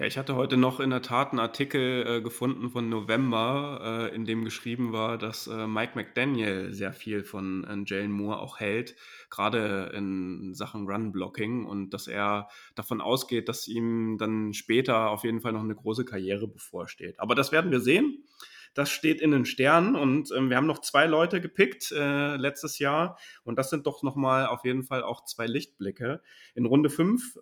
Ja, 0.00 0.06
ich 0.06 0.16
hatte 0.16 0.34
heute 0.34 0.56
noch 0.56 0.80
in 0.80 0.88
der 0.88 1.02
Tat 1.02 1.32
einen 1.32 1.40
Artikel 1.40 2.06
äh, 2.06 2.22
gefunden 2.22 2.70
von 2.70 2.88
November, 2.88 4.08
äh, 4.10 4.14
in 4.14 4.24
dem 4.24 4.46
geschrieben 4.46 4.94
war, 4.94 5.18
dass 5.18 5.46
äh, 5.46 5.66
Mike 5.66 5.92
McDaniel 5.94 6.72
sehr 6.72 6.94
viel 6.94 7.22
von 7.22 7.64
äh, 7.64 7.84
Jalen 7.84 8.10
Moore 8.10 8.38
auch 8.38 8.58
hält, 8.60 8.96
gerade 9.28 9.92
in 9.94 10.54
Sachen 10.54 10.88
Run-Blocking 10.88 11.66
und 11.66 11.90
dass 11.90 12.06
er 12.06 12.48
davon 12.74 13.02
ausgeht, 13.02 13.50
dass 13.50 13.68
ihm 13.68 14.16
dann 14.16 14.54
später 14.54 15.10
auf 15.10 15.22
jeden 15.24 15.42
Fall 15.42 15.52
noch 15.52 15.64
eine 15.64 15.74
große 15.74 16.06
Karriere 16.06 16.48
bevorsteht. 16.48 17.20
Aber 17.20 17.34
das 17.34 17.52
werden 17.52 17.70
wir 17.70 17.80
sehen. 17.80 18.24
Das 18.72 18.88
steht 18.88 19.20
in 19.20 19.32
den 19.32 19.44
Sternen 19.44 19.96
und 19.96 20.32
ähm, 20.34 20.48
wir 20.48 20.56
haben 20.56 20.66
noch 20.66 20.80
zwei 20.80 21.06
Leute 21.06 21.42
gepickt 21.42 21.92
äh, 21.92 22.36
letztes 22.36 22.78
Jahr 22.78 23.18
und 23.42 23.58
das 23.58 23.68
sind 23.68 23.86
doch 23.86 24.02
nochmal 24.02 24.46
auf 24.46 24.64
jeden 24.64 24.84
Fall 24.84 25.02
auch 25.02 25.26
zwei 25.26 25.46
Lichtblicke. 25.46 26.22
In 26.54 26.64
Runde 26.64 26.88
5 26.88 27.36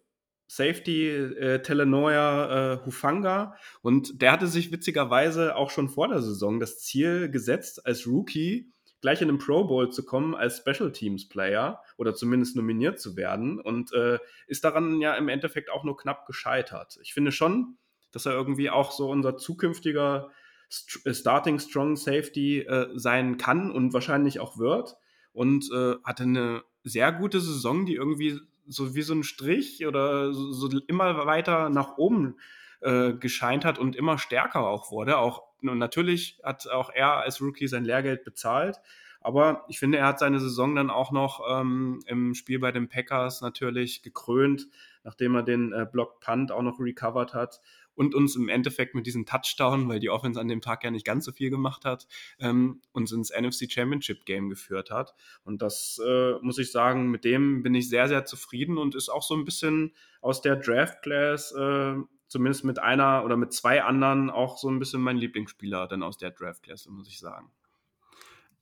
Safety 0.49 1.09
äh, 1.09 1.63
Telenoia 1.63 2.73
äh, 2.73 2.87
Hufanga. 2.87 3.55
Und 3.83 4.21
der 4.21 4.33
hatte 4.33 4.47
sich 4.47 4.73
witzigerweise 4.73 5.55
auch 5.55 5.71
schon 5.71 5.89
vor 5.89 6.09
der 6.09 6.23
Saison 6.23 6.59
das 6.59 6.81
Ziel 6.81 7.31
gesetzt, 7.31 7.87
als 7.87 8.07
Rookie 8.07 8.73
gleich 9.01 9.23
in 9.23 9.29
den 9.29 9.39
Pro 9.39 9.65
Bowl 9.65 9.91
zu 9.91 10.05
kommen 10.05 10.35
als 10.35 10.59
Special 10.59 10.91
Teams 10.91 11.29
Player 11.29 11.83
oder 11.99 12.15
zumindest 12.15 12.57
nominiert 12.57 12.99
zu 12.99 13.17
werden. 13.17 13.61
Und 13.61 13.93
äh, 13.93 14.19
ist 14.47 14.65
daran 14.65 15.01
ja 15.01 15.15
im 15.15 15.29
Endeffekt 15.29 15.71
auch 15.71 15.85
nur 15.85 15.97
knapp 15.97 16.27
gescheitert. 16.27 16.99
Ich 17.03 17.15
finde 17.15 17.31
schon, 17.31 17.77
dass 18.11 18.27
er 18.27 18.33
irgendwie 18.33 18.71
auch 18.71 18.91
so 18.91 19.11
unser 19.11 19.37
zukünftiger 19.37 20.31
St 20.73 21.07
äh, 21.07 21.15
Starting 21.15 21.59
Strong 21.59 21.97
Safety 21.97 22.61
äh, 22.61 22.89
sein 22.95 23.37
kann 23.37 23.71
und 23.71 23.93
wahrscheinlich 23.93 24.41
auch 24.41 24.59
wird. 24.59 24.97
Und 25.33 25.71
äh, 25.73 25.95
hatte 26.03 26.25
eine 26.25 26.63
sehr 26.83 27.13
gute 27.13 27.41
Saison, 27.41 27.87
die 27.87 27.95
irgendwie 27.95 28.41
so 28.69 28.95
wie 28.95 29.03
so 29.03 29.15
ein 29.15 29.25
Strich 29.25 29.87
oder 29.87 30.33
so, 30.33 30.53
so 30.53 30.79
immer 30.87 31.27
weiter 31.27 31.71
nach 31.71 31.97
oben 31.97 32.37
äh, 32.81 33.13
gescheint 33.13 33.65
hat 33.65 33.79
und 33.79 33.97
immer 33.97 34.19
stärker 34.19 34.67
auch 34.67 34.91
wurde. 34.91 35.19
Auch 35.19 35.43
natürlich 35.61 36.41
hat 36.43 36.69
auch 36.69 36.91
er 36.91 37.17
als 37.19 37.41
Rookie 37.41 37.69
sein 37.69 37.85
Lehrgeld 37.85 38.25
bezahlt. 38.25 38.81
Aber 39.21 39.65
ich 39.69 39.79
finde, 39.79 39.99
er 39.99 40.07
hat 40.07 40.21
seine 40.21 40.39
Saison 40.39 40.77
dann 40.77 40.91
auch 40.91 41.11
noch 41.11 41.43
ähm, 41.51 42.01
im 42.07 42.35
Spiel 42.35 42.61
bei 42.61 42.71
den 42.71 42.89
Packers 42.89 43.41
natürlich 43.41 44.03
gekrönt, 44.03 44.69
nachdem 45.03 45.35
er 45.35 45.43
den 45.43 45.73
äh, 45.73 45.87
Block 45.91 46.21
Punt 46.21 46.53
auch 46.53 46.63
noch 46.63 46.79
recovered 46.79 47.35
hat 47.35 47.61
und 47.99 48.15
uns 48.15 48.37
im 48.37 48.49
Endeffekt 48.49 48.95
mit 48.95 49.07
diesem 49.07 49.27
Touchdown, 49.27 49.89
weil 49.89 49.99
die 49.99 50.09
Offense 50.09 50.41
an 50.41 50.47
dem 50.47 50.61
Tag 50.61 50.85
ja 50.85 50.91
nicht 50.93 51.05
ganz 51.05 51.25
so 51.25 51.33
viel 51.33 51.51
gemacht 51.51 51.85
hat, 51.85 52.07
ähm, 52.39 52.81
uns 52.93 53.11
ins 53.11 53.31
NFC 53.31 53.71
Championship 53.71 54.25
Game 54.25 54.49
geführt 54.49 54.93
hat. 54.93 55.15
Und 55.43 55.63
das 55.63 56.01
äh, 56.07 56.35
muss 56.41 56.59
ich 56.59 56.71
sagen, 56.71 57.11
mit 57.11 57.25
dem 57.25 57.65
bin 57.65 57.75
ich 57.75 57.89
sehr, 57.89 58.07
sehr 58.07 58.25
zufrieden 58.25 58.79
und 58.79 58.95
ist 58.95 59.09
auch 59.09 59.25
so 59.25 59.35
ein 59.35 59.45
bisschen 59.45 59.95
aus 60.21 60.41
der 60.43 60.55
Draft 60.55 61.03
Class, 61.03 61.53
äh, 61.53 61.95
zumindest 62.29 62.65
mit 62.65 62.79
einer 62.79 63.25
oder 63.25 63.37
mit 63.37 63.53
zwei 63.53 63.83
anderen, 63.83 64.31
auch 64.31 64.59
so 64.59 64.71
ein 64.71 64.79
bisschen 64.79 65.03
mein 65.03 65.17
Lieblingsspieler 65.17 65.89
dann 65.89 66.05
aus 66.05 66.19
der 66.19 66.31
Draft 66.31 66.63
Class, 66.63 66.87
muss 66.87 67.09
ich 67.09 67.19
sagen. 67.19 67.51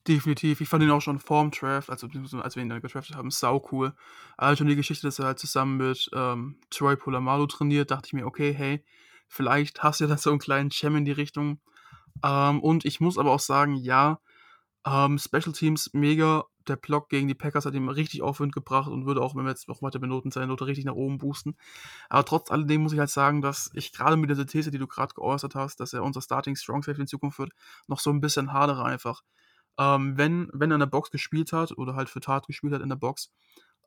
Definitiv. 0.07 0.61
Ich 0.61 0.69
fand 0.69 0.83
ihn 0.83 0.89
auch 0.89 1.01
schon 1.01 1.19
vorm 1.19 1.51
Draft, 1.51 1.91
also 1.91 2.07
als 2.41 2.55
wir 2.55 2.63
ihn 2.63 2.69
dann 2.69 2.81
gedraftet 2.81 3.15
haben, 3.15 3.29
sau 3.29 3.63
cool. 3.71 3.93
Also 4.35 4.57
schon 4.57 4.67
die 4.67 4.75
Geschichte, 4.75 5.05
dass 5.05 5.19
er 5.19 5.25
halt 5.25 5.39
zusammen 5.39 5.77
mit 5.77 6.09
ähm, 6.13 6.55
Troy 6.71 6.95
Polamalu 6.95 7.45
trainiert, 7.45 7.91
dachte 7.91 8.07
ich 8.07 8.13
mir, 8.13 8.25
okay, 8.25 8.51
hey, 8.51 8.83
Vielleicht 9.27 9.83
hast 9.83 9.99
du 9.99 10.05
ja 10.05 10.09
da 10.09 10.17
so 10.17 10.29
einen 10.29 10.39
kleinen 10.39 10.71
Cem 10.71 10.95
in 10.95 11.05
die 11.05 11.11
Richtung. 11.11 11.59
Ähm, 12.23 12.61
und 12.61 12.85
ich 12.85 12.99
muss 12.99 13.17
aber 13.17 13.31
auch 13.31 13.39
sagen, 13.39 13.75
ja, 13.75 14.19
ähm, 14.85 15.17
Special 15.17 15.53
Teams 15.53 15.93
mega. 15.93 16.45
Der 16.67 16.75
Block 16.75 17.07
gegen 17.07 17.29
die 17.29 17.33
Packers 17.33 17.65
hat 17.65 17.75
ihm 17.75 17.87
richtig 17.87 18.21
Aufwind 18.21 18.53
gebracht 18.53 18.89
und 18.89 19.05
würde 19.05 19.21
auch, 19.21 19.35
wenn 19.35 19.45
wir 19.45 19.51
jetzt 19.51 19.69
noch 19.69 19.81
weiter 19.81 19.99
benoten, 19.99 20.31
seine 20.31 20.47
Note 20.47 20.67
richtig 20.67 20.83
nach 20.83 20.95
oben 20.95 21.17
boosten. 21.17 21.55
Aber 22.09 22.25
trotz 22.25 22.51
alledem 22.51 22.81
muss 22.81 22.91
ich 22.91 22.99
halt 22.99 23.09
sagen, 23.09 23.41
dass 23.41 23.71
ich 23.73 23.93
gerade 23.93 24.17
mit 24.17 24.29
dieser 24.29 24.45
These, 24.45 24.69
die 24.69 24.77
du 24.77 24.85
gerade 24.85 25.13
geäußert 25.13 25.55
hast, 25.55 25.79
dass 25.79 25.93
er 25.93 26.03
unser 26.03 26.21
Starting 26.21 26.57
Strong 26.57 26.83
Safety 26.83 27.01
in 27.01 27.07
Zukunft 27.07 27.39
wird, 27.39 27.53
noch 27.87 28.01
so 28.01 28.09
ein 28.09 28.19
bisschen 28.19 28.51
hadere 28.51 28.83
einfach. 28.83 29.21
Ähm, 29.79 30.17
wenn, 30.17 30.49
wenn 30.51 30.71
er 30.71 30.75
in 30.75 30.81
der 30.81 30.87
Box 30.87 31.09
gespielt 31.09 31.53
hat 31.53 31.77
oder 31.77 31.95
halt 31.95 32.09
für 32.09 32.19
Tat 32.19 32.47
gespielt 32.47 32.73
hat 32.73 32.81
in 32.81 32.89
der 32.89 32.97
Box, 32.97 33.31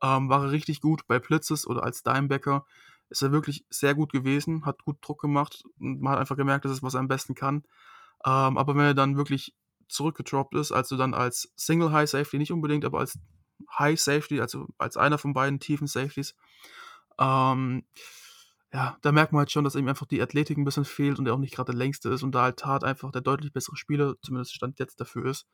ähm, 0.02 0.30
war 0.30 0.44
er 0.44 0.52
richtig 0.52 0.80
gut 0.80 1.06
bei 1.06 1.18
Blitzes 1.18 1.66
oder 1.66 1.82
als 1.82 2.02
Dimebacker 2.02 2.64
ist 3.10 3.22
er 3.22 3.32
wirklich 3.32 3.64
sehr 3.68 3.94
gut 3.94 4.12
gewesen, 4.12 4.64
hat 4.64 4.84
gut 4.84 4.96
Druck 5.02 5.20
gemacht 5.20 5.64
und 5.78 6.00
man 6.00 6.12
hat 6.12 6.20
einfach 6.20 6.36
gemerkt, 6.36 6.64
das 6.64 6.72
ist, 6.72 6.82
was 6.82 6.94
er 6.94 7.00
am 7.00 7.08
besten 7.08 7.34
kann. 7.34 7.64
Ähm, 8.24 8.56
aber 8.56 8.74
wenn 8.76 8.84
er 8.84 8.94
dann 8.94 9.16
wirklich 9.16 9.54
zurückgedroppt 9.88 10.54
ist, 10.54 10.72
also 10.72 10.96
dann 10.96 11.14
als 11.14 11.52
Single 11.56 11.92
High 11.92 12.08
Safety, 12.08 12.38
nicht 12.38 12.52
unbedingt, 12.52 12.84
aber 12.84 13.00
als 13.00 13.18
High 13.78 14.00
Safety, 14.00 14.40
also 14.40 14.68
als 14.78 14.96
einer 14.96 15.18
von 15.18 15.34
beiden 15.34 15.58
tiefen 15.60 15.86
Safeties, 15.86 16.34
ähm, 17.18 17.84
ja, 18.72 18.96
da 19.02 19.10
merkt 19.10 19.32
man 19.32 19.40
halt 19.40 19.50
schon, 19.50 19.64
dass 19.64 19.74
ihm 19.74 19.88
einfach 19.88 20.06
die 20.06 20.22
Athletik 20.22 20.56
ein 20.56 20.64
bisschen 20.64 20.84
fehlt 20.84 21.18
und 21.18 21.26
er 21.26 21.34
auch 21.34 21.38
nicht 21.38 21.54
gerade 21.54 21.72
der 21.72 21.78
längste 21.78 22.08
ist 22.10 22.22
und 22.22 22.32
da 22.32 22.42
halt 22.42 22.58
Tat 22.58 22.84
einfach 22.84 23.10
der 23.10 23.20
deutlich 23.20 23.52
bessere 23.52 23.76
Spieler, 23.76 24.14
zumindest 24.22 24.54
Stand 24.54 24.78
jetzt 24.78 25.00
dafür 25.00 25.26
ist. 25.26 25.48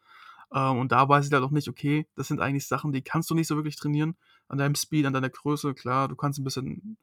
Ähm, 0.53 0.79
und 0.79 0.93
da 0.93 1.09
weiß 1.09 1.27
ich 1.27 1.33
halt 1.33 1.43
auch 1.43 1.51
nicht, 1.51 1.69
okay, 1.69 2.07
das 2.15 2.29
sind 2.29 2.41
eigentlich 2.41 2.67
Sachen, 2.67 2.93
die 2.93 3.03
kannst 3.03 3.31
du 3.31 3.35
nicht 3.35 3.49
so 3.49 3.57
wirklich 3.57 3.77
trainieren. 3.77 4.17
An 4.49 4.59
deinem 4.59 4.75
Speed, 4.75 5.07
an 5.07 5.15
deiner 5.15 5.31
Größe, 5.31 5.75
klar, 5.75 6.09
du 6.09 6.17
kannst 6.17 6.39
ein 6.39 6.45
bisschen 6.45 6.99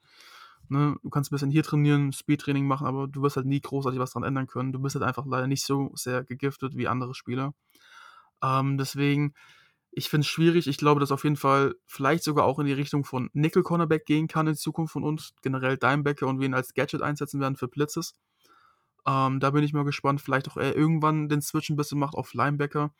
Ne? 0.70 0.95
Du 1.03 1.09
kannst 1.09 1.32
ein 1.32 1.36
bisschen 1.36 1.51
hier 1.51 1.64
trainieren, 1.64 2.14
Speedtraining 2.14 2.66
machen, 2.66 2.88
aber 2.88 3.07
du 3.07 3.22
wirst 3.22 3.36
halt 3.36 3.45
nie 3.45 3.61
großartig 3.61 3.99
was 3.99 4.11
dran 4.11 4.24
ändern 4.24 4.47
können. 4.47 4.72
Du 4.72 4.80
bist 4.80 4.95
halt 4.95 5.05
einfach 5.05 5.26
leider 5.26 5.47
nicht 5.47 5.66
so 5.66 5.91
sehr 5.95 6.24
gegiftet 6.24 6.76
wie 6.76 6.88
andere 6.88 7.14
Spieler. 7.14 7.53
Ähm, 8.43 8.78
deswegen, 8.78 9.34
ich 9.91 10.09
finde 10.09 10.26
es 10.26 10.28
schwierig. 10.28 10.68
Ich 10.68 10.78
glaube, 10.78 10.99
dass 10.99 11.11
auf 11.11 11.24
jeden 11.24 11.36
Fall 11.36 11.76
vielleicht 11.86 12.24
sogar 12.24 12.45
auch 12.45 12.59
in 12.59 12.66
die 12.66 12.74
Richtung 12.74 13.03
von 13.05 13.30
Nickel 13.34 13.64
Cornerback 13.64 14.05
gehen 14.05 14.28
kann 14.28 14.47
in 14.47 14.55
Zukunft 14.55 14.93
von 14.93 15.03
uns. 15.03 15.34
Generell 15.41 15.78
Dimebacker 15.78 16.28
und 16.28 16.39
wen 16.39 16.53
als 16.53 16.74
Gadget 16.74 17.01
einsetzen 17.01 17.39
werden 17.39 17.55
für 17.55 17.68
Blitzes. 17.68 18.16
Ähm, 19.05 19.39
da 19.39 19.51
bin 19.51 19.64
ich 19.64 19.74
mal 19.74 19.84
gespannt. 19.84 20.22
Vielleicht 20.22 20.49
auch 20.49 20.57
er 20.57 20.76
irgendwann 20.76 21.30
den 21.30 21.41
Switch 21.41 21.70
ein 21.70 21.76
bisschen 21.76 21.99
macht 21.99 22.16
auf 22.16 22.34
Linebacker. 22.34 22.93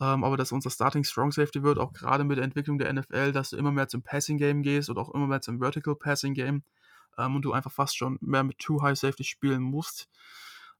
Ähm, 0.00 0.24
aber 0.24 0.36
dass 0.36 0.52
unser 0.52 0.70
Starting 0.70 1.04
Strong 1.04 1.32
Safety 1.32 1.62
wird, 1.62 1.78
auch 1.78 1.92
gerade 1.92 2.24
mit 2.24 2.38
der 2.38 2.44
Entwicklung 2.44 2.78
der 2.78 2.92
NFL, 2.92 3.32
dass 3.32 3.50
du 3.50 3.56
immer 3.56 3.70
mehr 3.70 3.88
zum 3.88 4.02
Passing 4.02 4.38
Game 4.38 4.62
gehst 4.62 4.88
oder 4.88 5.02
auch 5.02 5.14
immer 5.14 5.26
mehr 5.26 5.42
zum 5.42 5.58
Vertical 5.58 5.94
Passing 5.94 6.32
Game 6.34 6.62
ähm, 7.18 7.36
und 7.36 7.42
du 7.42 7.52
einfach 7.52 7.72
fast 7.72 7.96
schon 7.96 8.18
mehr 8.20 8.44
mit 8.44 8.58
Too 8.58 8.82
High 8.82 8.98
Safety 8.98 9.24
spielen 9.24 9.62
musst. 9.62 10.08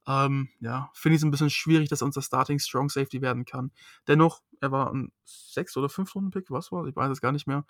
Ähm, 0.07 0.49
ja, 0.61 0.91
finde 0.95 1.15
ich 1.15 1.21
es 1.21 1.25
ein 1.25 1.31
bisschen 1.31 1.51
schwierig, 1.51 1.89
dass 1.89 2.03
unser 2.03 2.23
Starting 2.23 2.59
Strong 2.59 2.89
Safety 2.89 3.21
werden 3.21 3.45
kann. 3.45 3.71
Dennoch, 4.09 4.43
er 4.61 4.73
war 4.73 4.93
ein 4.93 5.13
6- 5.27 5.79
oder 5.79 5.89
5-Runden-Pick, 5.89 6.51
was 6.51 6.73
war 6.73 6.87
Ich 6.87 6.97
weiß 6.97 7.11
es 7.11 7.21
gar 7.21 7.33
nicht 7.33 7.47
mehr. 7.47 7.65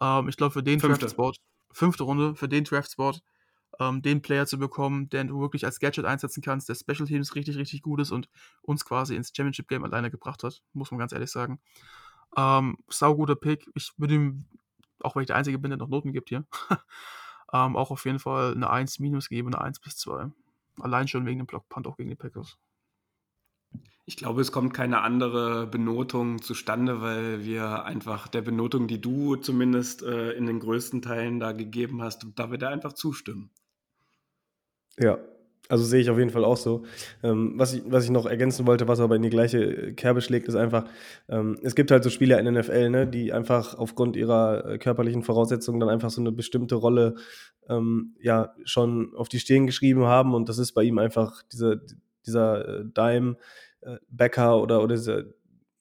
Ähm, 0.00 0.28
ich 0.28 0.36
glaube, 0.36 0.52
für 0.52 0.62
den 0.62 0.78
Draft-Spot, 0.78 1.32
fünfte 1.72 2.04
Runde, 2.04 2.34
für 2.36 2.48
den 2.48 2.64
Draft-Spot, 2.64 3.14
ähm, 3.80 4.02
den 4.02 4.22
Player 4.22 4.46
zu 4.46 4.58
bekommen, 4.58 5.08
den 5.08 5.28
du 5.28 5.40
wirklich 5.40 5.64
als 5.64 5.80
Gadget 5.80 6.04
einsetzen 6.04 6.42
kannst, 6.42 6.68
der 6.68 6.74
Special 6.74 7.06
Teams 7.06 7.34
richtig, 7.34 7.56
richtig 7.56 7.82
gut 7.82 8.00
ist 8.00 8.10
und 8.10 8.28
uns 8.62 8.84
quasi 8.84 9.16
ins 9.16 9.32
Championship-Game 9.34 9.84
alleine 9.84 10.10
gebracht 10.10 10.44
hat, 10.44 10.62
muss 10.72 10.90
man 10.90 10.98
ganz 10.98 11.12
ehrlich 11.12 11.30
sagen. 11.30 11.60
Ähm, 12.36 12.78
sauguter 12.88 13.36
Pick. 13.36 13.68
Ich 13.74 13.92
würde 13.96 14.14
ihm, 14.14 14.44
auch 15.00 15.16
weil 15.16 15.22
ich 15.22 15.26
der 15.26 15.36
Einzige 15.36 15.58
bin, 15.58 15.70
der 15.70 15.78
noch 15.78 15.88
Noten 15.88 16.12
gibt 16.12 16.28
hier, 16.28 16.44
ähm, 17.52 17.76
auch 17.76 17.90
auf 17.90 18.04
jeden 18.04 18.18
Fall 18.18 18.54
eine 18.54 18.70
1 18.70 18.98
minus 18.98 19.28
gebe, 19.28 19.48
eine 19.48 19.60
1 19.60 19.80
bis 19.80 19.96
2. 19.98 20.30
Allein 20.80 21.08
schon 21.08 21.26
wegen 21.26 21.38
dem 21.38 21.46
Blockpunt 21.46 21.86
auch 21.86 21.96
gegen 21.96 22.10
die 22.10 22.16
Packers. 22.16 22.58
Ich 24.04 24.16
glaube, 24.16 24.40
es 24.40 24.50
kommt 24.50 24.74
keine 24.74 25.02
andere 25.02 25.66
Benotung 25.66 26.42
zustande, 26.42 27.00
weil 27.00 27.44
wir 27.44 27.84
einfach 27.84 28.26
der 28.26 28.42
Benotung, 28.42 28.88
die 28.88 29.00
du 29.00 29.36
zumindest 29.36 30.02
äh, 30.02 30.32
in 30.32 30.46
den 30.46 30.58
größten 30.58 31.02
Teilen 31.02 31.38
da 31.38 31.52
gegeben 31.52 32.02
hast, 32.02 32.26
da 32.34 32.50
wir 32.50 32.58
da 32.58 32.68
einfach 32.68 32.94
zustimmen. 32.94 33.50
Ja, 34.98 35.18
also 35.72 35.84
sehe 35.84 36.02
ich 36.02 36.10
auf 36.10 36.18
jeden 36.18 36.28
Fall 36.28 36.44
auch 36.44 36.58
so. 36.58 36.82
Ähm, 37.22 37.54
was, 37.56 37.72
ich, 37.72 37.82
was 37.86 38.04
ich 38.04 38.10
noch 38.10 38.26
ergänzen 38.26 38.66
wollte, 38.66 38.88
was 38.88 39.00
aber 39.00 39.16
in 39.16 39.22
die 39.22 39.30
gleiche 39.30 39.94
Kerbe 39.94 40.20
schlägt, 40.20 40.46
ist 40.46 40.54
einfach, 40.54 40.84
ähm, 41.30 41.56
es 41.62 41.74
gibt 41.74 41.90
halt 41.90 42.04
so 42.04 42.10
Spieler 42.10 42.38
in 42.38 42.44
der 42.44 42.52
NFL, 42.52 42.90
ne, 42.90 43.06
die 43.06 43.32
einfach 43.32 43.78
aufgrund 43.78 44.14
ihrer 44.14 44.66
äh, 44.66 44.78
körperlichen 44.78 45.22
Voraussetzungen 45.22 45.80
dann 45.80 45.88
einfach 45.88 46.10
so 46.10 46.20
eine 46.20 46.30
bestimmte 46.30 46.74
Rolle 46.74 47.14
ähm, 47.70 48.14
ja 48.20 48.52
schon 48.64 49.14
auf 49.16 49.30
die 49.30 49.38
Stirn 49.40 49.66
geschrieben 49.66 50.04
haben 50.04 50.34
und 50.34 50.50
das 50.50 50.58
ist 50.58 50.72
bei 50.72 50.82
ihm 50.82 50.98
einfach 50.98 51.42
diese, 51.50 51.80
dieser 52.26 52.80
äh, 52.80 52.84
Dime-Backer 52.84 54.50
äh, 54.50 54.60
oder, 54.60 54.82
oder 54.82 54.94
dieser 54.94 55.24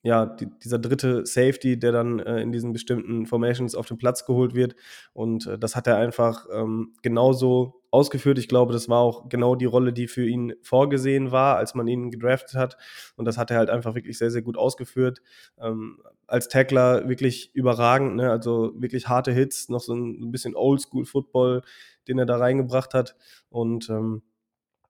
ja, 0.03 0.25
die, 0.25 0.47
dieser 0.63 0.79
dritte 0.79 1.25
Safety, 1.25 1.77
der 1.77 1.91
dann 1.91 2.19
äh, 2.19 2.41
in 2.41 2.51
diesen 2.51 2.73
bestimmten 2.73 3.27
Formations 3.27 3.75
auf 3.75 3.87
den 3.87 3.97
Platz 3.97 4.25
geholt 4.25 4.55
wird. 4.55 4.75
Und 5.13 5.45
äh, 5.45 5.59
das 5.59 5.75
hat 5.75 5.85
er 5.85 5.97
einfach 5.97 6.47
ähm, 6.51 6.93
genauso 7.03 7.83
ausgeführt. 7.91 8.39
Ich 8.39 8.47
glaube, 8.47 8.73
das 8.73 8.89
war 8.89 8.99
auch 8.99 9.29
genau 9.29 9.55
die 9.55 9.65
Rolle, 9.65 9.93
die 9.93 10.07
für 10.07 10.25
ihn 10.25 10.53
vorgesehen 10.63 11.31
war, 11.31 11.57
als 11.57 11.75
man 11.75 11.87
ihn 11.87 12.09
gedraftet 12.09 12.55
hat. 12.55 12.77
Und 13.15 13.25
das 13.25 13.37
hat 13.37 13.51
er 13.51 13.57
halt 13.57 13.69
einfach 13.69 13.93
wirklich 13.93 14.17
sehr, 14.17 14.31
sehr 14.31 14.41
gut 14.41 14.57
ausgeführt. 14.57 15.21
Ähm, 15.59 16.01
als 16.25 16.47
Tackler 16.47 17.07
wirklich 17.07 17.53
überragend, 17.53 18.15
ne? 18.15 18.31
also 18.31 18.71
wirklich 18.75 19.07
harte 19.07 19.31
Hits, 19.31 19.69
noch 19.69 19.81
so 19.81 19.93
ein 19.93 20.31
bisschen 20.31 20.55
Oldschool-Football, 20.55 21.61
den 22.07 22.17
er 22.17 22.25
da 22.25 22.37
reingebracht 22.37 22.95
hat. 22.95 23.15
Und 23.49 23.89
ähm, 23.89 24.23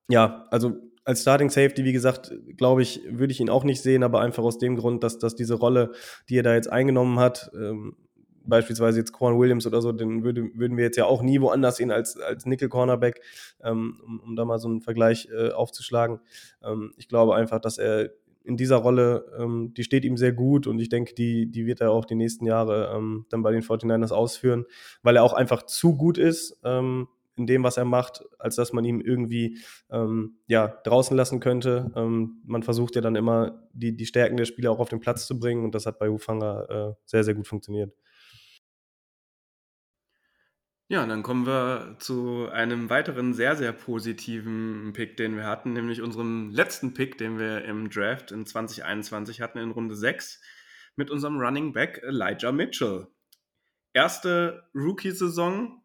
ja, 0.07 0.45
also 0.51 0.75
als 1.03 1.21
Starting 1.21 1.49
Safety, 1.49 1.83
wie 1.83 1.93
gesagt, 1.93 2.31
glaube 2.57 2.81
ich, 2.81 3.01
würde 3.09 3.31
ich 3.31 3.39
ihn 3.39 3.49
auch 3.49 3.63
nicht 3.63 3.81
sehen, 3.81 4.03
aber 4.03 4.21
einfach 4.21 4.43
aus 4.43 4.57
dem 4.57 4.75
Grund, 4.75 5.03
dass, 5.03 5.17
dass 5.17 5.35
diese 5.35 5.55
Rolle, 5.55 5.91
die 6.29 6.37
er 6.37 6.43
da 6.43 6.53
jetzt 6.53 6.71
eingenommen 6.71 7.19
hat, 7.19 7.51
ähm, 7.55 7.95
beispielsweise 8.43 8.99
jetzt 8.99 9.13
Quan 9.13 9.37
Williams 9.37 9.67
oder 9.67 9.81
so, 9.81 9.91
den 9.91 10.23
würde, 10.23 10.49
würden 10.55 10.77
wir 10.77 10.85
jetzt 10.85 10.97
ja 10.97 11.05
auch 11.05 11.21
nie 11.21 11.41
woanders 11.41 11.77
sehen 11.77 11.91
als, 11.91 12.17
als 12.17 12.45
Nickel-Cornerback, 12.45 13.21
ähm, 13.63 13.99
um, 14.05 14.19
um 14.19 14.35
da 14.35 14.45
mal 14.45 14.59
so 14.59 14.67
einen 14.67 14.81
Vergleich 14.81 15.27
äh, 15.31 15.51
aufzuschlagen. 15.51 16.19
Ähm, 16.63 16.93
ich 16.97 17.07
glaube 17.07 17.35
einfach, 17.35 17.59
dass 17.59 17.77
er 17.77 18.11
in 18.43 18.57
dieser 18.57 18.77
Rolle, 18.77 19.25
ähm, 19.37 19.73
die 19.75 19.83
steht 19.83 20.03
ihm 20.03 20.17
sehr 20.17 20.31
gut 20.31 20.65
und 20.65 20.79
ich 20.79 20.89
denke, 20.89 21.13
die, 21.13 21.51
die 21.51 21.65
wird 21.65 21.81
er 21.81 21.91
auch 21.91 22.05
die 22.05 22.15
nächsten 22.15 22.45
Jahre 22.45 22.91
ähm, 22.95 23.25
dann 23.29 23.43
bei 23.43 23.51
den 23.51 23.61
49ers 23.61 24.11
ausführen, 24.11 24.65
weil 25.03 25.15
er 25.15 25.23
auch 25.23 25.33
einfach 25.33 25.63
zu 25.63 25.95
gut 25.95 26.17
ist. 26.17 26.59
Ähm, 26.63 27.07
in 27.35 27.47
dem, 27.47 27.63
was 27.63 27.77
er 27.77 27.85
macht, 27.85 28.23
als 28.39 28.55
dass 28.55 28.73
man 28.73 28.83
ihm 28.83 28.99
irgendwie 29.01 29.59
ähm, 29.89 30.39
ja, 30.47 30.67
draußen 30.67 31.15
lassen 31.15 31.39
könnte. 31.39 31.91
Ähm, 31.95 32.41
man 32.45 32.63
versucht 32.63 32.95
ja 32.95 33.01
dann 33.01 33.15
immer, 33.15 33.67
die, 33.73 33.95
die 33.95 34.05
Stärken 34.05 34.37
der 34.37 34.45
Spieler 34.45 34.71
auch 34.71 34.79
auf 34.79 34.89
den 34.89 34.99
Platz 34.99 35.27
zu 35.27 35.39
bringen 35.39 35.63
und 35.63 35.73
das 35.73 35.85
hat 35.85 35.99
bei 35.99 36.09
Hufanga 36.09 36.63
äh, 36.91 36.93
sehr, 37.05 37.23
sehr 37.23 37.33
gut 37.33 37.47
funktioniert. 37.47 37.93
Ja, 40.91 41.05
dann 41.05 41.23
kommen 41.23 41.45
wir 41.45 41.95
zu 41.99 42.49
einem 42.51 42.89
weiteren 42.89 43.33
sehr, 43.33 43.55
sehr 43.55 43.71
positiven 43.71 44.91
Pick, 44.91 45.15
den 45.15 45.37
wir 45.37 45.45
hatten, 45.45 45.71
nämlich 45.71 46.01
unserem 46.01 46.49
letzten 46.49 46.93
Pick, 46.93 47.17
den 47.17 47.39
wir 47.39 47.63
im 47.63 47.89
Draft 47.89 48.33
in 48.33 48.45
2021 48.45 49.39
hatten, 49.39 49.57
in 49.59 49.71
Runde 49.71 49.95
6, 49.95 50.41
mit 50.97 51.09
unserem 51.09 51.39
Running 51.39 51.71
Back 51.71 52.01
Elijah 52.03 52.51
Mitchell. 52.51 53.07
Erste 53.93 54.69
Rookie-Saison, 54.75 55.81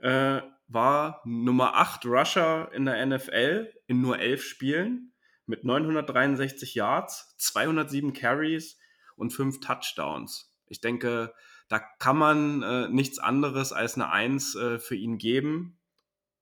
äh, 0.00 0.42
war 0.68 1.20
Nummer 1.24 1.76
8 1.76 2.06
Rusher 2.06 2.72
in 2.72 2.84
der 2.84 3.04
NFL 3.04 3.72
in 3.86 4.00
nur 4.00 4.18
11 4.18 4.42
Spielen 4.44 5.12
mit 5.46 5.64
963 5.64 6.74
Yards, 6.74 7.34
207 7.38 8.12
Carries 8.12 8.78
und 9.16 9.30
5 9.30 9.60
Touchdowns. 9.60 10.52
Ich 10.66 10.80
denke, 10.80 11.34
da 11.68 11.78
kann 11.78 12.16
man 12.16 12.62
äh, 12.62 12.88
nichts 12.88 13.18
anderes 13.18 13.72
als 13.72 13.94
eine 13.94 14.10
1 14.10 14.54
äh, 14.54 14.78
für 14.78 14.96
ihn 14.96 15.18
geben. 15.18 15.78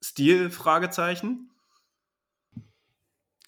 Stil? 0.02 0.50
Fragezeichen. 0.50 1.50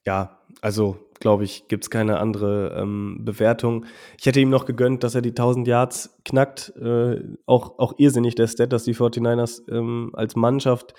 Ja, 0.05 0.41
also 0.61 1.04
glaube 1.25 1.45
ich, 1.45 1.69
gibt 1.69 1.85
es 1.85 1.91
keine 1.91 2.19
andere 2.21 2.77
ähm, 2.79 3.21
Bewertung. 3.23 3.87
Ich 4.21 4.27
hätte 4.27 4.41
ihm 4.41 4.51
noch 4.51 4.67
gegönnt, 4.67 5.03
dass 5.03 5.15
er 5.15 5.23
die 5.23 5.31
1000 5.31 5.67
Yards 5.67 6.21
knackt. 6.27 6.75
Äh, 6.77 7.23
auch, 7.47 7.79
auch 7.79 7.95
irrsinnig 7.97 8.35
der 8.35 8.47
Stat, 8.47 8.75
dass 8.75 8.85
die 8.85 8.95
49ers 8.95 9.63
ähm, 9.73 10.11
als 10.13 10.37
Mannschaft 10.37 10.93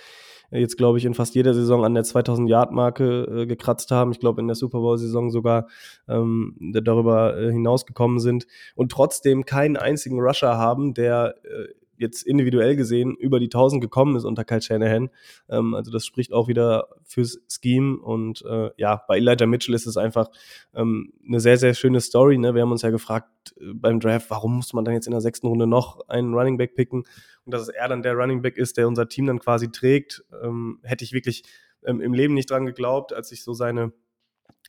jetzt, 0.50 0.78
glaube 0.78 0.98
ich, 0.98 1.06
in 1.06 1.14
fast 1.14 1.36
jeder 1.36 1.54
Saison 1.54 1.86
an 1.86 1.94
der 1.94 2.04
2000 2.04 2.50
Yard 2.50 2.72
Marke 2.72 3.44
äh, 3.44 3.46
gekratzt 3.46 3.92
haben. 3.92 4.12
Ich 4.12 4.20
glaube, 4.20 4.42
in 4.42 4.48
der 4.48 4.56
Super 4.56 4.80
Bowl 4.80 4.98
Saison 4.98 5.30
sogar 5.30 5.68
ähm, 6.08 6.56
darüber 6.74 7.38
äh, 7.38 7.52
hinausgekommen 7.52 8.20
sind 8.20 8.48
und 8.74 8.92
trotzdem 8.92 9.46
keinen 9.46 9.78
einzigen 9.78 10.20
Rusher 10.20 10.58
haben, 10.58 10.96
der 10.96 11.36
äh, 11.44 11.68
jetzt 11.98 12.24
individuell 12.24 12.76
gesehen 12.76 13.16
über 13.16 13.40
die 13.40 13.46
1000 13.46 13.82
gekommen 13.82 14.16
ist 14.16 14.26
unter 14.26 14.44
Kyle 14.44 14.62
Shanahan. 14.62 15.10
Ähm, 15.50 15.74
also 15.74 15.92
das 15.92 16.06
spricht 16.06 16.34
auch 16.34 16.48
wieder 16.48 16.88
fürs 17.04 17.40
Scheme 17.50 17.98
und 17.98 18.44
äh, 18.46 18.70
ja, 18.78 19.04
bei 19.08 19.18
Elijah 19.18 19.46
Mitchell 19.46 19.76
ist 19.76 19.86
es 19.86 19.98
einfach 19.98 20.30
ähm, 20.74 21.14
eine 21.28 21.40
sehr, 21.40 21.58
sehr 21.58 21.74
schöne 21.74 22.02
Story. 22.02 22.38
Ne? 22.38 22.54
Wir 22.54 22.62
haben 22.62 22.72
uns 22.72 22.82
ja 22.82 22.90
gefragt 22.90 23.56
äh, 23.60 23.74
beim 23.74 24.00
Draft, 24.00 24.30
warum 24.30 24.58
muss 24.58 24.74
man 24.74 24.86
dann 24.86 24.94
jetzt 24.94 25.08
in 25.08 25.12
der 25.12 25.22
sechsten 25.22 25.48
Runde 25.48 25.68
noch 25.68 26.08
einen 26.08 26.34
Running 26.34 26.58
Back 26.58 26.76
picken 26.76 27.04
und 27.46 27.54
dass 27.54 27.70
er 27.70 27.88
dann 27.88 28.04
der 28.04 28.16
Running 28.16 28.42
Back 28.42 28.58
ist, 28.58 28.78
der 28.78 28.88
unser 28.88 29.08
Team 29.08 29.28
dann 29.28 29.40
quasi 29.40 29.72
trägt, 29.72 30.24
ähm, 30.44 30.80
hätte 30.84 31.04
ich 31.04 31.14
wirklich 31.14 31.44
ähm, 31.86 32.02
im 32.02 32.14
Leben 32.14 32.34
nicht 32.34 32.50
dran 32.50 32.66
geglaubt, 32.66 33.14
als 33.14 33.32
ich 33.32 33.44
so 33.44 33.54
seine 33.54 33.94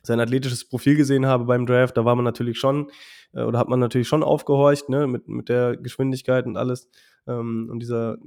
sein 0.07 0.19
athletisches 0.19 0.67
Profil 0.67 0.95
gesehen 0.95 1.25
habe 1.25 1.45
beim 1.45 1.65
Draft, 1.65 1.97
da 1.97 2.05
war 2.05 2.15
man 2.15 2.25
natürlich 2.25 2.57
schon, 2.57 2.89
äh, 3.33 3.43
oder 3.43 3.59
hat 3.59 3.69
man 3.69 3.79
natürlich 3.79 4.07
schon 4.07 4.23
aufgehorcht, 4.23 4.89
ne, 4.89 5.07
mit, 5.07 5.27
mit 5.27 5.49
der 5.49 5.77
Geschwindigkeit 5.77 6.45
und 6.45 6.57
alles. 6.57 6.89
Ähm, 7.27 7.69
und 7.71 7.79
dieser 7.79 8.17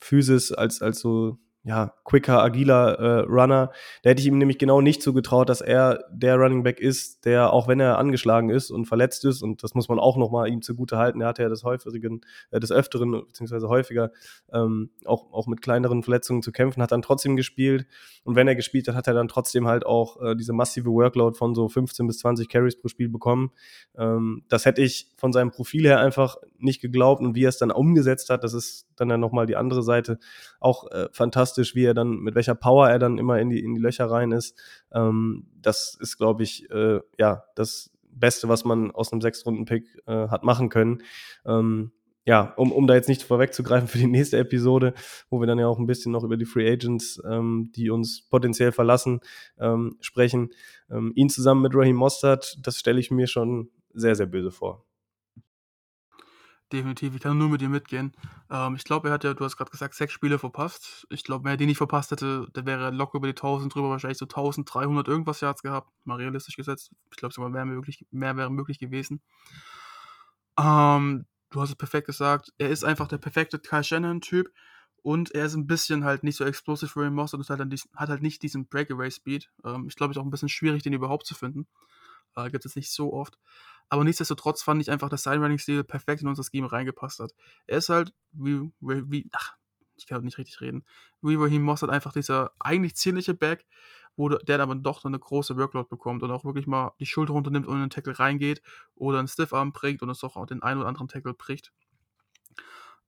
Physis 0.00 0.52
als, 0.52 0.82
als 0.82 1.00
so 1.00 1.38
ja, 1.68 1.92
quicker, 2.04 2.42
agiler 2.42 2.98
äh, 2.98 3.20
Runner. 3.26 3.70
Da 4.02 4.10
hätte 4.10 4.22
ich 4.22 4.26
ihm 4.26 4.38
nämlich 4.38 4.56
genau 4.56 4.80
nicht 4.80 5.02
zugetraut, 5.02 5.50
dass 5.50 5.60
er 5.60 6.02
der 6.10 6.36
Running 6.36 6.62
Back 6.62 6.80
ist, 6.80 7.26
der, 7.26 7.52
auch 7.52 7.68
wenn 7.68 7.78
er 7.78 7.98
angeschlagen 7.98 8.48
ist 8.48 8.70
und 8.70 8.86
verletzt 8.86 9.26
ist, 9.26 9.42
und 9.42 9.62
das 9.62 9.74
muss 9.74 9.90
man 9.90 9.98
auch 9.98 10.16
nochmal 10.16 10.48
ihm 10.48 10.62
zugute 10.62 10.96
halten, 10.96 11.20
er 11.20 11.28
hatte 11.28 11.42
ja 11.42 11.50
des 11.50 11.64
häufigen, 11.64 12.22
äh, 12.50 12.58
des 12.58 12.72
Öfteren, 12.72 13.10
beziehungsweise 13.10 13.68
häufiger, 13.68 14.12
ähm, 14.50 14.88
auch, 15.04 15.30
auch 15.30 15.46
mit 15.46 15.60
kleineren 15.60 16.02
Verletzungen 16.02 16.40
zu 16.40 16.52
kämpfen, 16.52 16.82
hat 16.82 16.90
dann 16.90 17.02
trotzdem 17.02 17.36
gespielt. 17.36 17.86
Und 18.24 18.34
wenn 18.34 18.48
er 18.48 18.54
gespielt 18.54 18.88
hat, 18.88 18.94
hat 18.94 19.06
er 19.06 19.12
dann 19.12 19.28
trotzdem 19.28 19.68
halt 19.68 19.84
auch 19.84 20.22
äh, 20.22 20.34
diese 20.36 20.54
massive 20.54 20.88
Workload 20.88 21.36
von 21.36 21.54
so 21.54 21.68
15 21.68 22.06
bis 22.06 22.20
20 22.20 22.48
Carries 22.48 22.80
pro 22.80 22.88
Spiel 22.88 23.10
bekommen. 23.10 23.50
Ähm, 23.94 24.42
das 24.48 24.64
hätte 24.64 24.80
ich 24.80 25.12
von 25.18 25.34
seinem 25.34 25.50
Profil 25.50 25.84
her 25.84 26.00
einfach 26.00 26.36
nicht 26.56 26.80
geglaubt 26.80 27.20
und 27.20 27.34
wie 27.34 27.44
er 27.44 27.50
es 27.50 27.58
dann 27.58 27.70
umgesetzt 27.70 28.30
hat, 28.30 28.42
das 28.42 28.54
ist 28.54 28.87
dann 29.00 29.10
ja 29.10 29.16
nochmal 29.16 29.46
die 29.46 29.56
andere 29.56 29.82
Seite, 29.82 30.18
auch 30.60 30.90
äh, 30.90 31.08
fantastisch, 31.12 31.74
wie 31.74 31.84
er 31.84 31.94
dann, 31.94 32.18
mit 32.18 32.34
welcher 32.34 32.54
Power 32.54 32.88
er 32.88 32.98
dann 32.98 33.18
immer 33.18 33.38
in 33.38 33.50
die, 33.50 33.62
in 33.62 33.74
die 33.74 33.80
Löcher 33.80 34.10
rein 34.10 34.32
ist. 34.32 34.58
Ähm, 34.92 35.46
das 35.60 35.96
ist, 36.00 36.16
glaube 36.16 36.42
ich, 36.42 36.70
äh, 36.70 37.00
ja, 37.18 37.44
das 37.54 37.90
Beste, 38.10 38.48
was 38.48 38.64
man 38.64 38.90
aus 38.90 39.12
einem 39.12 39.20
Sechs-Runden-Pick 39.20 40.02
äh, 40.06 40.28
hat 40.28 40.44
machen 40.44 40.68
können. 40.68 41.02
Ähm, 41.44 41.92
ja, 42.24 42.52
um, 42.56 42.72
um 42.72 42.86
da 42.86 42.94
jetzt 42.94 43.08
nicht 43.08 43.22
vorwegzugreifen 43.22 43.88
für 43.88 43.96
die 43.96 44.06
nächste 44.06 44.36
Episode, 44.36 44.92
wo 45.30 45.40
wir 45.40 45.46
dann 45.46 45.58
ja 45.58 45.66
auch 45.66 45.78
ein 45.78 45.86
bisschen 45.86 46.12
noch 46.12 46.24
über 46.24 46.36
die 46.36 46.44
Free 46.44 46.70
Agents, 46.70 47.22
ähm, 47.26 47.72
die 47.74 47.88
uns 47.88 48.28
potenziell 48.28 48.70
verlassen, 48.70 49.20
ähm, 49.58 49.96
sprechen. 50.00 50.50
Ähm, 50.90 51.12
ihn 51.14 51.30
zusammen 51.30 51.62
mit 51.62 51.74
Raheem 51.74 51.96
Mostert, 51.96 52.58
das 52.66 52.78
stelle 52.78 53.00
ich 53.00 53.10
mir 53.10 53.28
schon 53.28 53.70
sehr, 53.94 54.14
sehr 54.14 54.26
böse 54.26 54.50
vor 54.50 54.87
definitiv. 56.72 57.14
Ich 57.14 57.20
kann 57.20 57.38
nur 57.38 57.48
mit 57.48 57.60
dir 57.60 57.68
mitgehen. 57.68 58.12
Ähm, 58.50 58.76
ich 58.76 58.84
glaube, 58.84 59.08
er 59.08 59.14
hat 59.14 59.24
ja, 59.24 59.34
du 59.34 59.44
hast 59.44 59.56
gerade 59.56 59.70
gesagt, 59.70 59.94
sechs 59.94 60.12
Spiele 60.12 60.38
verpasst. 60.38 61.06
Ich 61.10 61.24
glaube, 61.24 61.44
wenn 61.44 61.52
er 61.52 61.56
die 61.56 61.66
nicht 61.66 61.78
verpasst 61.78 62.10
hätte, 62.10 62.46
der 62.54 62.66
wäre 62.66 62.90
locker 62.90 63.18
über 63.18 63.26
die 63.26 63.34
1000 63.34 63.74
drüber, 63.74 63.90
wahrscheinlich 63.90 64.18
so 64.18 64.26
1300 64.26 65.08
irgendwas 65.08 65.40
Yards 65.40 65.62
gehabt, 65.62 65.90
mal 66.04 66.16
realistisch 66.16 66.56
gesetzt. 66.56 66.90
Ich 67.10 67.16
glaube 67.16 67.34
sogar 67.34 67.50
mehr, 67.50 67.64
möglich, 67.64 68.06
mehr 68.10 68.36
wäre 68.36 68.50
möglich 68.50 68.78
gewesen. 68.78 69.22
Ähm, 70.58 71.26
du 71.50 71.60
hast 71.60 71.70
es 71.70 71.76
perfekt 71.76 72.06
gesagt. 72.06 72.52
Er 72.58 72.68
ist 72.70 72.84
einfach 72.84 73.08
der 73.08 73.18
perfekte 73.18 73.58
Kyle 73.58 73.84
Shannon-Typ 73.84 74.52
und 75.02 75.34
er 75.34 75.46
ist 75.46 75.54
ein 75.54 75.66
bisschen 75.66 76.04
halt 76.04 76.22
nicht 76.22 76.36
so 76.36 76.44
explosive 76.44 76.90
für 76.90 77.10
Moss 77.10 77.34
und 77.34 77.48
hat, 77.48 77.60
hat 77.60 78.08
halt 78.08 78.22
nicht 78.22 78.42
diesen 78.42 78.66
Breakaway-Speed. 78.66 79.50
Ähm, 79.64 79.86
ich 79.88 79.96
glaube, 79.96 80.10
es 80.10 80.16
ist 80.16 80.20
auch 80.20 80.26
ein 80.26 80.30
bisschen 80.30 80.48
schwierig, 80.48 80.82
den 80.82 80.92
überhaupt 80.92 81.26
zu 81.26 81.34
finden. 81.34 81.66
Äh, 82.38 82.50
Gibt 82.50 82.64
es 82.64 82.76
nicht 82.76 82.90
so 82.90 83.12
oft. 83.12 83.38
Aber 83.88 84.04
nichtsdestotrotz 84.04 84.62
fand 84.62 84.82
ich 84.82 84.90
einfach, 84.90 85.08
dass 85.08 85.22
sein 85.22 85.42
Running-Stil 85.42 85.84
perfekt 85.84 86.22
in 86.22 86.28
unser 86.28 86.44
Scheme 86.44 86.70
reingepasst 86.70 87.20
hat. 87.20 87.34
Er 87.66 87.78
ist 87.78 87.88
halt, 87.88 88.12
wie, 88.32 88.70
wie 88.80 89.28
ach, 89.32 89.54
ich 89.96 90.06
kann 90.06 90.22
nicht 90.24 90.38
richtig 90.38 90.60
reden, 90.60 90.84
wie 91.22 91.34
Raheem 91.34 91.62
Moss 91.62 91.82
hat 91.82 91.90
einfach 91.90 92.12
dieser 92.12 92.52
eigentlich 92.60 92.96
zierliche 92.96 93.34
Back, 93.34 93.66
wo 94.16 94.28
der 94.28 94.60
aber 94.60 94.74
doch 94.74 95.04
eine 95.04 95.18
große 95.18 95.56
Workload 95.56 95.88
bekommt 95.88 96.22
und 96.22 96.30
auch 96.30 96.44
wirklich 96.44 96.66
mal 96.66 96.92
die 97.00 97.06
Schulter 97.06 97.32
runternimmt 97.32 97.66
und 97.66 97.76
in 97.76 97.82
den 97.82 97.90
Tackle 97.90 98.18
reingeht 98.18 98.62
oder 98.94 99.18
einen 99.18 99.28
Stiffarm 99.28 99.72
bringt 99.72 100.02
und 100.02 100.10
es 100.10 100.20
doch 100.20 100.36
auch 100.36 100.46
den 100.46 100.62
einen 100.62 100.80
oder 100.80 100.88
anderen 100.88 101.08
Tackle 101.08 101.34
bricht. 101.34 101.72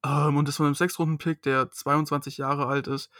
Ähm, 0.04 0.36
und 0.36 0.48
das 0.48 0.56
von 0.56 0.66
einem 0.66 0.74
6-Runden-Pick, 0.74 1.42
der 1.42 1.70
22 1.70 2.38
Jahre 2.38 2.66
alt 2.66 2.86
ist, 2.86 3.10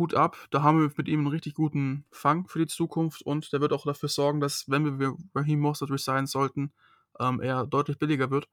Hut 0.00 0.14
ab, 0.14 0.36
da 0.50 0.62
haben 0.62 0.80
wir 0.80 0.90
mit 0.96 1.06
ihm 1.06 1.20
einen 1.20 1.28
richtig 1.28 1.54
guten 1.54 2.04
Fang 2.10 2.48
für 2.48 2.58
die 2.58 2.66
Zukunft 2.66 3.22
und 3.22 3.52
der 3.52 3.60
wird 3.60 3.72
auch 3.72 3.84
dafür 3.84 4.08
sorgen, 4.08 4.40
dass, 4.40 4.68
wenn 4.68 4.98
wir 4.98 5.14
Raheem 5.34 5.60
Mostert 5.60 5.90
resignen 5.90 6.26
sollten, 6.26 6.72
ähm, 7.20 7.40
er 7.40 7.66
deutlich 7.66 7.98
billiger 7.98 8.30
wird. 8.30 8.48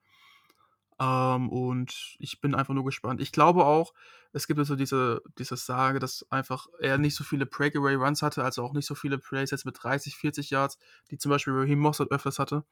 Ähm, 1.00 1.50
und 1.50 2.16
ich 2.20 2.42
bin 2.42 2.56
einfach 2.56 2.74
nur 2.74 2.86
gespannt. 2.86 3.22
Ich 3.22 3.32
glaube 3.32 3.66
auch, 3.66 3.94
es 4.34 4.48
gibt 4.48 4.60
also 4.60 4.76
diese, 4.76 5.22
diese 5.38 5.56
Sage, 5.56 6.00
dass 6.00 6.26
einfach 6.32 6.68
er 6.80 6.98
nicht 6.98 7.16
so 7.16 7.24
viele 7.24 7.46
Breakaway 7.46 7.96
Runs 7.96 8.22
hatte, 8.22 8.44
also 8.44 8.64
auch 8.64 8.74
nicht 8.74 8.86
so 8.88 8.96
viele 8.96 9.18
Plays 9.18 9.52
jetzt 9.52 9.66
mit 9.66 9.82
30, 9.82 10.16
40 10.16 10.50
Yards, 10.50 10.78
die 11.12 11.18
zum 11.18 11.30
Beispiel 11.30 11.54
Raheem 11.54 11.80
Mossad 11.80 12.12
öfters 12.12 12.40
hatte. 12.40 12.64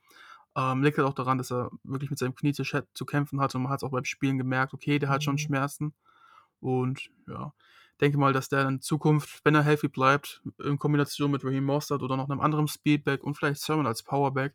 Ähm, 0.55 0.83
liegt 0.83 0.97
halt 0.97 1.07
auch 1.07 1.13
daran, 1.13 1.37
dass 1.37 1.51
er 1.51 1.69
wirklich 1.83 2.09
mit 2.09 2.19
seinem 2.19 2.35
Knie 2.35 2.53
zu, 2.53 2.63
zu 2.63 3.05
kämpfen 3.05 3.41
hatte 3.41 3.57
und 3.57 3.63
man 3.63 3.71
hat 3.71 3.79
es 3.79 3.83
auch 3.83 3.91
beim 3.91 4.05
Spielen 4.05 4.37
gemerkt, 4.37 4.73
okay, 4.73 4.99
der 4.99 5.09
hat 5.09 5.23
schon 5.23 5.35
mhm. 5.35 5.39
Schmerzen. 5.39 5.93
Und 6.61 7.09
ja, 7.27 7.53
denke 8.01 8.17
mal, 8.17 8.33
dass 8.33 8.49
der 8.49 8.67
in 8.67 8.81
Zukunft, 8.81 9.41
wenn 9.43 9.55
er 9.55 9.63
healthy 9.63 9.87
bleibt, 9.87 10.41
in 10.63 10.77
Kombination 10.77 11.31
mit 11.31 11.43
Raheem 11.43 11.63
Mostert 11.63 12.01
oder 12.01 12.17
noch 12.17 12.29
einem 12.29 12.41
anderen 12.41 12.67
Speedback 12.67 13.23
und 13.23 13.35
vielleicht 13.35 13.61
Sermon 13.61 13.87
als 13.87 14.03
Powerback, 14.03 14.53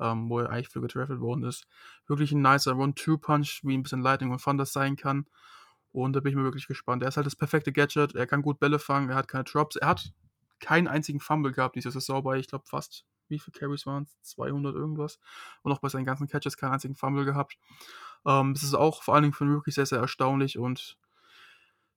ähm, 0.00 0.28
wo 0.28 0.40
er 0.40 0.50
eigentlich 0.50 0.68
für 0.68 0.80
getraftet 0.80 1.20
worden 1.20 1.44
ist. 1.44 1.66
Wirklich 2.06 2.32
ein 2.32 2.42
nicer 2.42 2.76
One-Two-Punch, 2.76 3.60
wie 3.62 3.76
ein 3.76 3.82
bisschen 3.82 4.02
Lightning 4.02 4.32
und 4.32 4.42
Thunder 4.42 4.66
sein 4.66 4.96
kann. 4.96 5.26
Und 5.92 6.14
da 6.14 6.20
bin 6.20 6.30
ich 6.30 6.36
mir 6.36 6.44
wirklich 6.44 6.66
gespannt. 6.66 7.02
Er 7.02 7.08
ist 7.08 7.16
halt 7.16 7.26
das 7.26 7.36
perfekte 7.36 7.72
Gadget, 7.72 8.14
er 8.14 8.26
kann 8.26 8.42
gut 8.42 8.60
Bälle 8.60 8.78
fangen, 8.78 9.10
er 9.10 9.16
hat 9.16 9.28
keine 9.28 9.44
Drops, 9.44 9.76
er 9.76 9.88
hat 9.88 10.12
keinen 10.60 10.88
einzigen 10.88 11.20
Fumble 11.20 11.52
gehabt 11.52 11.76
diese 11.76 11.90
Saison 11.90 12.22
bei, 12.22 12.38
ich 12.38 12.48
glaube, 12.48 12.64
fast, 12.66 13.04
wie 13.28 13.38
viele 13.38 13.58
Carries 13.58 13.86
waren 13.86 14.04
es? 14.04 14.20
200 14.22 14.74
irgendwas. 14.74 15.18
Und 15.62 15.72
auch 15.72 15.78
bei 15.78 15.88
seinen 15.88 16.04
ganzen 16.04 16.28
Catches 16.28 16.56
keinen 16.56 16.72
einzigen 16.72 16.94
Fumble 16.94 17.24
gehabt. 17.24 17.56
Ähm, 18.26 18.54
das 18.54 18.62
ist 18.62 18.74
auch 18.74 19.02
vor 19.02 19.14
allen 19.14 19.22
Dingen 19.22 19.32
für 19.32 19.44
einen 19.44 19.54
Rookie 19.54 19.70
sehr, 19.70 19.86
sehr 19.86 19.98
erstaunlich 19.98 20.58
und 20.58 20.98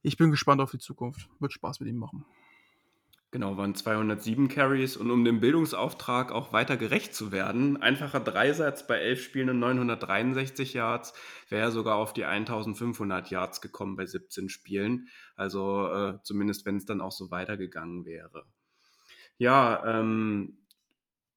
ich 0.04 0.18
bin 0.18 0.32
gespannt 0.32 0.62
auf 0.62 0.72
die 0.72 0.80
Zukunft. 0.80 1.30
Wird 1.40 1.54
Spaß 1.54 1.80
mit 1.80 1.90
ihm 1.90 1.98
machen. 1.98 2.26
Genau, 3.34 3.58
waren 3.58 3.74
207 3.74 4.48
Carries 4.48 4.96
und 4.96 5.10
um 5.10 5.26
dem 5.26 5.40
Bildungsauftrag 5.40 6.32
auch 6.32 6.54
weiter 6.54 6.78
gerecht 6.78 7.16
zu 7.16 7.32
werden, 7.32 7.82
einfacher 7.82 8.20
Dreisatz 8.20 8.86
bei 8.86 9.00
11 9.00 9.24
Spielen 9.24 9.50
und 9.50 9.58
963 9.58 10.74
Yards, 10.74 11.16
wäre 11.50 11.72
sogar 11.72 11.96
auf 11.96 12.14
die 12.14 12.26
1500 12.26 13.32
Yards 13.32 13.60
gekommen 13.60 13.96
bei 13.96 14.06
17 14.06 14.50
Spielen. 14.50 15.08
Also 15.36 15.88
äh, 15.88 16.20
zumindest, 16.22 16.68
wenn 16.68 16.78
es 16.78 16.86
dann 16.86 17.02
auch 17.02 17.12
so 17.12 17.32
weitergegangen 17.32 18.06
wäre. 18.06 18.46
Ja, 19.40 19.84
ähm, 19.84 20.60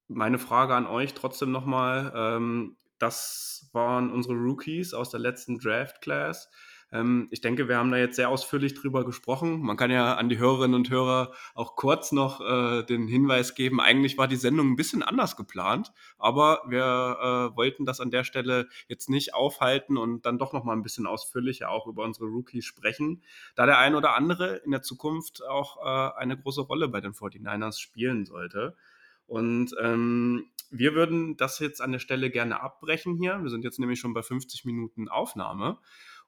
meine 0.06 0.38
Frage 0.38 0.74
an 0.74 0.86
euch 0.86 1.14
trotzdem 1.14 1.50
nochmal. 1.50 2.12
Ähm, 2.14 2.76
das 2.98 3.70
waren 3.72 4.10
unsere 4.10 4.34
Rookies 4.34 4.92
aus 4.92 5.08
der 5.08 5.20
letzten 5.20 5.58
Draft 5.58 6.02
Class. 6.02 6.50
Ähm, 6.92 7.28
ich 7.30 7.40
denke, 7.40 7.68
wir 7.68 7.76
haben 7.78 7.90
da 7.90 7.96
jetzt 7.96 8.16
sehr 8.16 8.28
ausführlich 8.28 8.74
drüber 8.74 9.04
gesprochen. 9.04 9.60
Man 9.60 9.76
kann 9.76 9.90
ja 9.90 10.14
an 10.14 10.28
die 10.28 10.38
Hörerinnen 10.38 10.74
und 10.74 10.90
Hörer 10.90 11.32
auch 11.54 11.74
kurz 11.76 12.12
noch 12.12 12.40
äh, 12.40 12.84
den 12.84 13.08
Hinweis 13.08 13.54
geben, 13.54 13.80
eigentlich 13.80 14.18
war 14.18 14.28
die 14.28 14.36
Sendung 14.36 14.70
ein 14.70 14.76
bisschen 14.76 15.02
anders 15.02 15.36
geplant, 15.36 15.92
aber 16.18 16.62
wir 16.68 16.82
äh, 17.52 17.56
wollten 17.56 17.86
das 17.86 18.00
an 18.00 18.10
der 18.10 18.24
Stelle 18.24 18.68
jetzt 18.88 19.10
nicht 19.10 19.34
aufhalten 19.34 19.96
und 19.96 20.26
dann 20.26 20.38
doch 20.38 20.52
noch 20.52 20.64
mal 20.64 20.74
ein 20.74 20.82
bisschen 20.82 21.06
ausführlicher 21.06 21.70
auch 21.70 21.86
über 21.86 22.04
unsere 22.04 22.26
Rookies 22.26 22.64
sprechen, 22.64 23.22
da 23.56 23.66
der 23.66 23.78
ein 23.78 23.94
oder 23.94 24.14
andere 24.14 24.56
in 24.56 24.70
der 24.70 24.82
Zukunft 24.82 25.44
auch 25.44 25.78
äh, 25.78 26.18
eine 26.18 26.38
große 26.38 26.62
Rolle 26.62 26.88
bei 26.88 27.00
den 27.00 27.12
49ers 27.12 27.80
spielen 27.80 28.26
sollte. 28.26 28.76
Und 29.26 29.74
ähm, 29.80 30.44
wir 30.70 30.94
würden 30.94 31.36
das 31.36 31.58
jetzt 31.58 31.80
an 31.80 31.92
der 31.92 31.98
Stelle 31.98 32.30
gerne 32.30 32.60
abbrechen 32.60 33.16
hier. 33.16 33.40
Wir 33.42 33.50
sind 33.50 33.64
jetzt 33.64 33.78
nämlich 33.78 33.98
schon 33.98 34.14
bei 34.14 34.22
50 34.22 34.64
Minuten 34.64 35.08
Aufnahme 35.08 35.78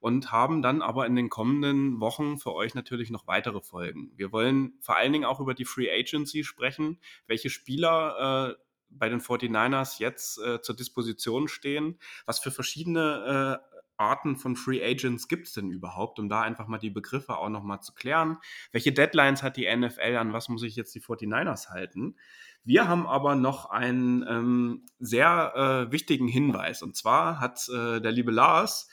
und 0.00 0.32
haben 0.32 0.62
dann 0.62 0.82
aber 0.82 1.06
in 1.06 1.16
den 1.16 1.28
kommenden 1.28 2.00
Wochen 2.00 2.38
für 2.38 2.54
euch 2.54 2.74
natürlich 2.74 3.10
noch 3.10 3.26
weitere 3.26 3.60
Folgen. 3.60 4.12
Wir 4.16 4.32
wollen 4.32 4.74
vor 4.80 4.96
allen 4.96 5.12
Dingen 5.12 5.24
auch 5.24 5.40
über 5.40 5.54
die 5.54 5.64
Free 5.64 5.90
Agency 5.90 6.44
sprechen, 6.44 7.00
welche 7.26 7.50
Spieler 7.50 8.56
äh, 8.56 8.62
bei 8.90 9.08
den 9.08 9.20
49ers 9.20 9.98
jetzt 9.98 10.40
äh, 10.40 10.60
zur 10.60 10.76
Disposition 10.76 11.48
stehen, 11.48 11.98
was 12.26 12.38
für 12.38 12.50
verschiedene 12.50 13.60
äh, 13.62 13.78
Arten 13.98 14.36
von 14.36 14.56
Free 14.56 14.82
Agents 14.82 15.26
gibt 15.26 15.48
es 15.48 15.54
denn 15.54 15.70
überhaupt, 15.70 16.18
um 16.18 16.28
da 16.28 16.40
einfach 16.42 16.68
mal 16.68 16.78
die 16.78 16.90
Begriffe 16.90 17.36
auch 17.36 17.48
nochmal 17.48 17.80
zu 17.80 17.92
klären. 17.92 18.38
Welche 18.70 18.92
Deadlines 18.92 19.42
hat 19.42 19.56
die 19.56 19.74
NFL, 19.74 20.16
an 20.16 20.32
was 20.32 20.48
muss 20.48 20.62
ich 20.62 20.76
jetzt 20.76 20.94
die 20.94 21.02
49ers 21.02 21.70
halten? 21.70 22.16
Wir 22.62 22.86
haben 22.86 23.06
aber 23.06 23.34
noch 23.34 23.70
einen 23.70 24.24
ähm, 24.28 24.86
sehr 24.98 25.88
äh, 25.88 25.92
wichtigen 25.92 26.28
Hinweis. 26.28 26.82
Und 26.82 26.96
zwar 26.96 27.40
hat 27.40 27.68
äh, 27.68 28.00
der 28.00 28.12
liebe 28.12 28.30
Lars 28.30 28.88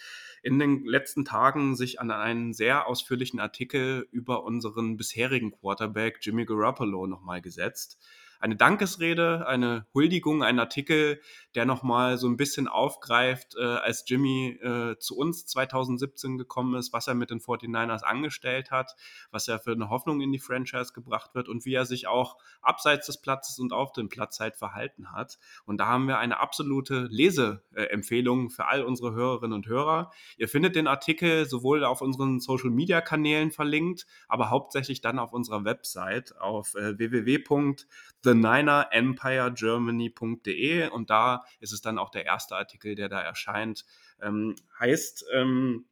in 0.46 0.60
den 0.60 0.86
letzten 0.86 1.26
Tagen 1.26 1.76
sich 1.76 2.00
an 2.00 2.12
einen 2.12 2.54
sehr 2.54 2.86
ausführlichen 2.86 3.40
Artikel 3.40 4.08
über 4.12 4.44
unseren 4.44 4.96
bisherigen 4.96 5.50
Quarterback 5.50 6.20
Jimmy 6.22 6.46
Garoppolo 6.46 7.08
nochmal 7.08 7.42
gesetzt 7.42 7.98
eine 8.40 8.56
Dankesrede, 8.56 9.48
eine 9.48 9.86
Huldigung, 9.94 10.44
ein 10.44 10.60
Artikel, 10.60 11.22
der 11.56 11.66
nochmal 11.66 12.18
so 12.18 12.28
ein 12.28 12.38
bisschen 12.38 12.68
aufgreift, 12.68 13.56
äh, 13.58 13.64
als 13.64 14.04
Jimmy 14.08 14.60
äh, 14.62 14.98
zu 15.00 15.18
uns 15.18 15.46
2017 15.46 16.38
gekommen 16.38 16.76
ist, 16.76 16.94
was 16.94 17.08
er 17.08 17.16
mit 17.16 17.30
den 17.30 17.40
49ers 17.40 18.04
angestellt 18.04 18.72
hat, 18.72 18.96
was 19.32 19.48
er 19.48 19.60
für 19.60 19.72
eine 19.72 19.90
Hoffnung 19.90 20.22
in 20.22 20.32
die 20.32 20.40
Franchise 20.40 20.94
gebracht 20.94 21.34
wird 21.34 21.50
und 21.50 21.66
wie 21.66 21.74
er 21.74 21.86
sich 21.86 22.08
auch 22.08 22.38
abseits 22.62 23.08
des 23.08 23.22
Platzes 23.22 23.60
und 23.60 23.74
auf 23.74 23.94
dem 23.94 24.10
Platz 24.10 24.40
halt 24.40 24.58
verhalten 24.58 25.12
hat. 25.12 25.38
Und 25.66 25.78
da 25.78 25.88
haben 25.88 26.08
wir 26.08 26.18
eine 26.18 26.40
absolute 26.40 27.08
Leseempfehlung 27.10 28.50
für 28.50 28.68
all 28.68 28.84
unsere 28.84 29.14
Hörerinnen 29.14 29.54
und 29.54 29.68
Hörer. 29.68 30.12
Ihr 30.38 30.50
findet 30.50 30.76
den 30.76 30.88
Artikel 30.88 31.48
sowohl 31.48 31.84
auf 31.84 32.02
unseren 32.02 32.40
Social 32.40 32.70
Media 32.70 33.02
Kanälen 33.02 33.52
verlinkt, 33.52 34.06
aber 34.28 34.50
hauptsächlich 34.50 35.02
dann 35.02 35.20
auf 35.20 35.32
unserer 35.32 35.64
Website 35.64 36.38
auf 36.40 36.76
äh, 36.76 36.98
www.the 36.98 38.25
theninerempiregermany.de 38.26 40.90
und 40.90 41.10
da 41.10 41.44
ist 41.60 41.74
es 41.74 41.82
dann 41.82 41.98
auch 41.98 42.10
der 42.10 42.26
erste 42.26 42.56
Artikel, 42.56 42.96
der 42.96 43.10
da 43.10 43.20
erscheint. 43.22 43.86
Ähm, 44.22 44.56
heißt 44.80 45.26
ähm, 45.34 45.86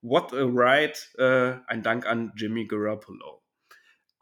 What 0.00 0.32
a 0.32 0.44
Ride, 0.44 0.94
äh, 1.18 1.58
ein 1.66 1.82
Dank 1.82 2.06
an 2.06 2.32
Jimmy 2.36 2.66
Garoppolo. 2.66 3.42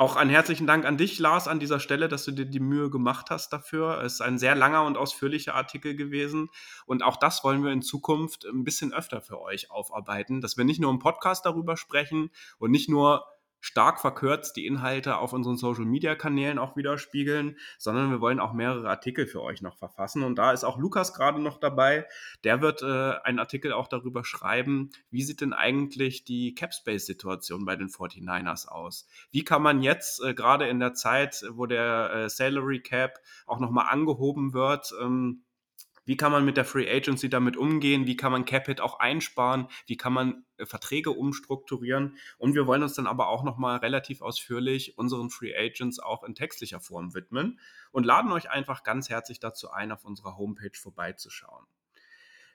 Auch 0.00 0.16
einen 0.16 0.30
herzlichen 0.30 0.66
Dank 0.66 0.86
an 0.86 0.96
dich, 0.96 1.18
Lars, 1.18 1.46
an 1.46 1.60
dieser 1.60 1.78
Stelle, 1.78 2.08
dass 2.08 2.24
du 2.24 2.32
dir 2.32 2.46
die 2.46 2.58
Mühe 2.58 2.88
gemacht 2.88 3.26
hast 3.28 3.52
dafür. 3.52 4.02
Es 4.02 4.14
ist 4.14 4.20
ein 4.22 4.38
sehr 4.38 4.54
langer 4.54 4.84
und 4.84 4.96
ausführlicher 4.96 5.54
Artikel 5.54 5.94
gewesen. 5.94 6.48
Und 6.86 7.02
auch 7.02 7.18
das 7.18 7.44
wollen 7.44 7.62
wir 7.62 7.70
in 7.70 7.82
Zukunft 7.82 8.46
ein 8.46 8.64
bisschen 8.64 8.94
öfter 8.94 9.20
für 9.20 9.42
euch 9.42 9.70
aufarbeiten, 9.70 10.40
dass 10.40 10.56
wir 10.56 10.64
nicht 10.64 10.80
nur 10.80 10.90
im 10.90 11.00
Podcast 11.00 11.44
darüber 11.44 11.76
sprechen 11.76 12.30
und 12.58 12.70
nicht 12.70 12.88
nur 12.88 13.26
stark 13.70 14.00
verkürzt 14.00 14.56
die 14.56 14.66
Inhalte 14.66 15.18
auf 15.18 15.32
unseren 15.32 15.56
Social-Media-Kanälen 15.56 16.58
auch 16.58 16.76
widerspiegeln, 16.76 17.56
sondern 17.78 18.10
wir 18.10 18.20
wollen 18.20 18.40
auch 18.40 18.52
mehrere 18.52 18.88
Artikel 18.88 19.28
für 19.28 19.42
euch 19.42 19.62
noch 19.62 19.76
verfassen. 19.76 20.24
Und 20.24 20.36
da 20.36 20.50
ist 20.50 20.64
auch 20.64 20.76
Lukas 20.76 21.14
gerade 21.14 21.40
noch 21.40 21.60
dabei. 21.60 22.06
Der 22.42 22.60
wird 22.62 22.82
äh, 22.82 23.12
einen 23.22 23.38
Artikel 23.38 23.72
auch 23.72 23.86
darüber 23.86 24.24
schreiben, 24.24 24.90
wie 25.10 25.22
sieht 25.22 25.40
denn 25.40 25.52
eigentlich 25.52 26.24
die 26.24 26.52
Capspace-Situation 26.52 27.64
bei 27.64 27.76
den 27.76 27.88
49ers 27.88 28.66
aus? 28.66 29.06
Wie 29.30 29.44
kann 29.44 29.62
man 29.62 29.82
jetzt 29.82 30.20
äh, 30.20 30.34
gerade 30.34 30.66
in 30.66 30.80
der 30.80 30.94
Zeit, 30.94 31.44
wo 31.50 31.66
der 31.66 32.10
äh, 32.12 32.28
Salary 32.28 32.80
Cap 32.80 33.20
auch 33.46 33.60
nochmal 33.60 33.86
angehoben 33.88 34.52
wird, 34.52 34.92
ähm, 35.00 35.44
wie 36.10 36.16
kann 36.16 36.32
man 36.32 36.44
mit 36.44 36.56
der 36.56 36.64
Free 36.64 36.90
Agency 36.90 37.30
damit 37.30 37.56
umgehen? 37.56 38.04
Wie 38.04 38.16
kann 38.16 38.32
man 38.32 38.44
Capit 38.44 38.80
auch 38.80 38.98
einsparen? 38.98 39.68
Wie 39.86 39.96
kann 39.96 40.12
man 40.12 40.44
äh, 40.56 40.66
Verträge 40.66 41.12
umstrukturieren? 41.12 42.16
Und 42.36 42.56
wir 42.56 42.66
wollen 42.66 42.82
uns 42.82 42.94
dann 42.94 43.06
aber 43.06 43.28
auch 43.28 43.44
nochmal 43.44 43.76
relativ 43.76 44.20
ausführlich 44.20 44.98
unseren 44.98 45.30
Free 45.30 45.56
Agents 45.56 46.00
auch 46.00 46.24
in 46.24 46.34
textlicher 46.34 46.80
Form 46.80 47.14
widmen 47.14 47.60
und 47.92 48.04
laden 48.04 48.32
euch 48.32 48.50
einfach 48.50 48.82
ganz 48.82 49.08
herzlich 49.08 49.38
dazu 49.38 49.70
ein, 49.70 49.92
auf 49.92 50.04
unserer 50.04 50.36
Homepage 50.36 50.76
vorbeizuschauen. 50.76 51.64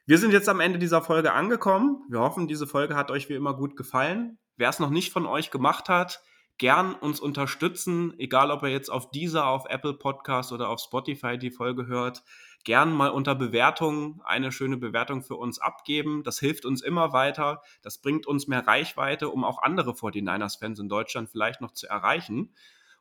Wir 0.06 0.18
sind 0.18 0.34
jetzt 0.34 0.50
am 0.50 0.60
Ende 0.60 0.78
dieser 0.78 1.02
Folge 1.02 1.32
angekommen. 1.32 2.04
Wir 2.10 2.20
hoffen, 2.20 2.50
diese 2.50 2.68
Folge 2.68 2.98
hat 2.98 3.10
euch 3.10 3.30
wie 3.30 3.36
immer 3.36 3.54
gut 3.54 3.78
gefallen. 3.78 4.38
Wer 4.58 4.68
es 4.68 4.80
noch 4.80 4.90
nicht 4.90 5.14
von 5.14 5.26
euch 5.26 5.50
gemacht 5.50 5.88
hat, 5.88 6.22
gern 6.58 6.94
uns 6.94 7.22
unterstützen, 7.22 8.16
egal 8.18 8.52
ob 8.52 8.64
ihr 8.64 8.70
jetzt 8.70 8.90
auf 8.90 9.12
dieser, 9.12 9.48
auf 9.48 9.64
Apple 9.70 9.94
Podcast 9.94 10.52
oder 10.52 10.68
auf 10.68 10.82
Spotify 10.82 11.38
die 11.38 11.52
Folge 11.52 11.88
hört 11.88 12.22
gern 12.66 12.92
mal 12.92 13.10
unter 13.10 13.36
Bewertungen 13.36 14.20
eine 14.26 14.52
schöne 14.52 14.76
Bewertung 14.76 15.22
für 15.24 15.36
uns 15.36 15.60
abgeben. 15.60 16.24
Das 16.24 16.40
hilft 16.40 16.66
uns 16.66 16.82
immer 16.82 17.14
weiter. 17.14 17.62
Das 17.82 18.00
bringt 18.02 18.28
uns 18.28 18.48
mehr 18.48 18.68
Reichweite, 18.68 19.30
um 19.30 19.46
auch 19.46 19.64
andere 19.64 19.92
49ers-Fans 19.92 20.80
in 20.80 20.90
Deutschland 20.90 21.30
vielleicht 21.30 21.62
noch 21.62 21.72
zu 21.72 21.88
erreichen. 21.88 22.54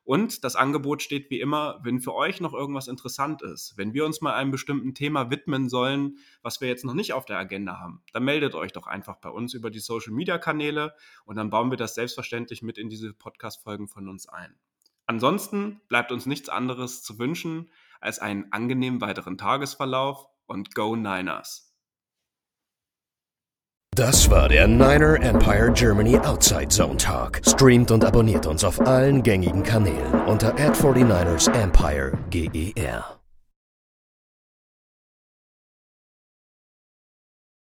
Und 0.05 0.45
das 0.45 0.55
Angebot 0.55 1.03
steht 1.03 1.31
wie 1.31 1.41
immer, 1.41 1.81
wenn 1.83 1.99
für 1.99 2.15
euch 2.15 2.43
noch 2.43 2.53
irgendwas 2.53 2.89
interessant 2.89 3.41
ist, 3.41 3.73
wenn 3.79 3.95
wir 3.95 4.05
uns 4.05 4.21
mal 4.21 4.35
einem 4.35 4.51
bestimmten 4.51 4.95
Thema 4.95 5.31
widmen 5.31 5.71
sollen, 5.71 6.19
was 6.43 6.61
wir 6.61 6.69
jetzt 6.69 6.85
noch 6.85 6.93
nicht 6.93 7.15
auf 7.15 7.25
der 7.25 7.39
Agenda 7.39 7.81
haben, 7.81 8.03
dann 8.13 8.23
meldet 8.23 8.55
euch 8.55 8.73
doch 8.73 8.87
einfach 8.87 9.17
bei 9.17 9.31
uns 9.31 9.55
über 9.55 9.71
die 9.71 9.79
Social-Media-Kanäle 9.79 10.95
und 11.25 11.37
dann 11.37 11.49
bauen 11.49 11.71
wir 11.71 11.79
das 11.79 11.95
selbstverständlich 11.95 12.61
mit 12.61 12.77
in 12.77 12.91
diese 12.91 13.15
Podcast-Folgen 13.15 13.89
von 13.89 14.07
uns 14.11 14.29
ein. 14.29 14.55
Ansonsten 15.07 15.81
bleibt 15.89 16.13
uns 16.13 16.27
nichts 16.27 16.51
anderes 16.51 17.03
zu 17.03 17.19
wünschen 17.19 17.71
als 18.05 18.19
einen 18.19 18.53
angenehmen 18.53 19.01
weiteren 19.01 19.39
Tagesverlauf 19.39 20.27
und 20.47 20.75
Go 20.75 20.95
Niners! 20.95 21.75
Das 23.97 24.29
war 24.29 24.49
der 24.49 24.67
Niner 24.67 25.23
Empire 25.23 25.71
Germany 25.73 26.19
Outside 26.19 26.67
Zone 26.67 26.97
Talk. 26.97 27.41
Streamt 27.47 27.93
und 27.93 28.05
abonniert 28.05 28.45
uns 28.45 28.65
auf 28.65 28.81
allen 28.81 29.23
gängigen 29.23 29.63
Kanälen 29.63 30.25
unter 30.27 30.53
ad 30.55 30.77
49 30.83 31.55
ersempire 31.55 32.19
GER. 32.31 33.24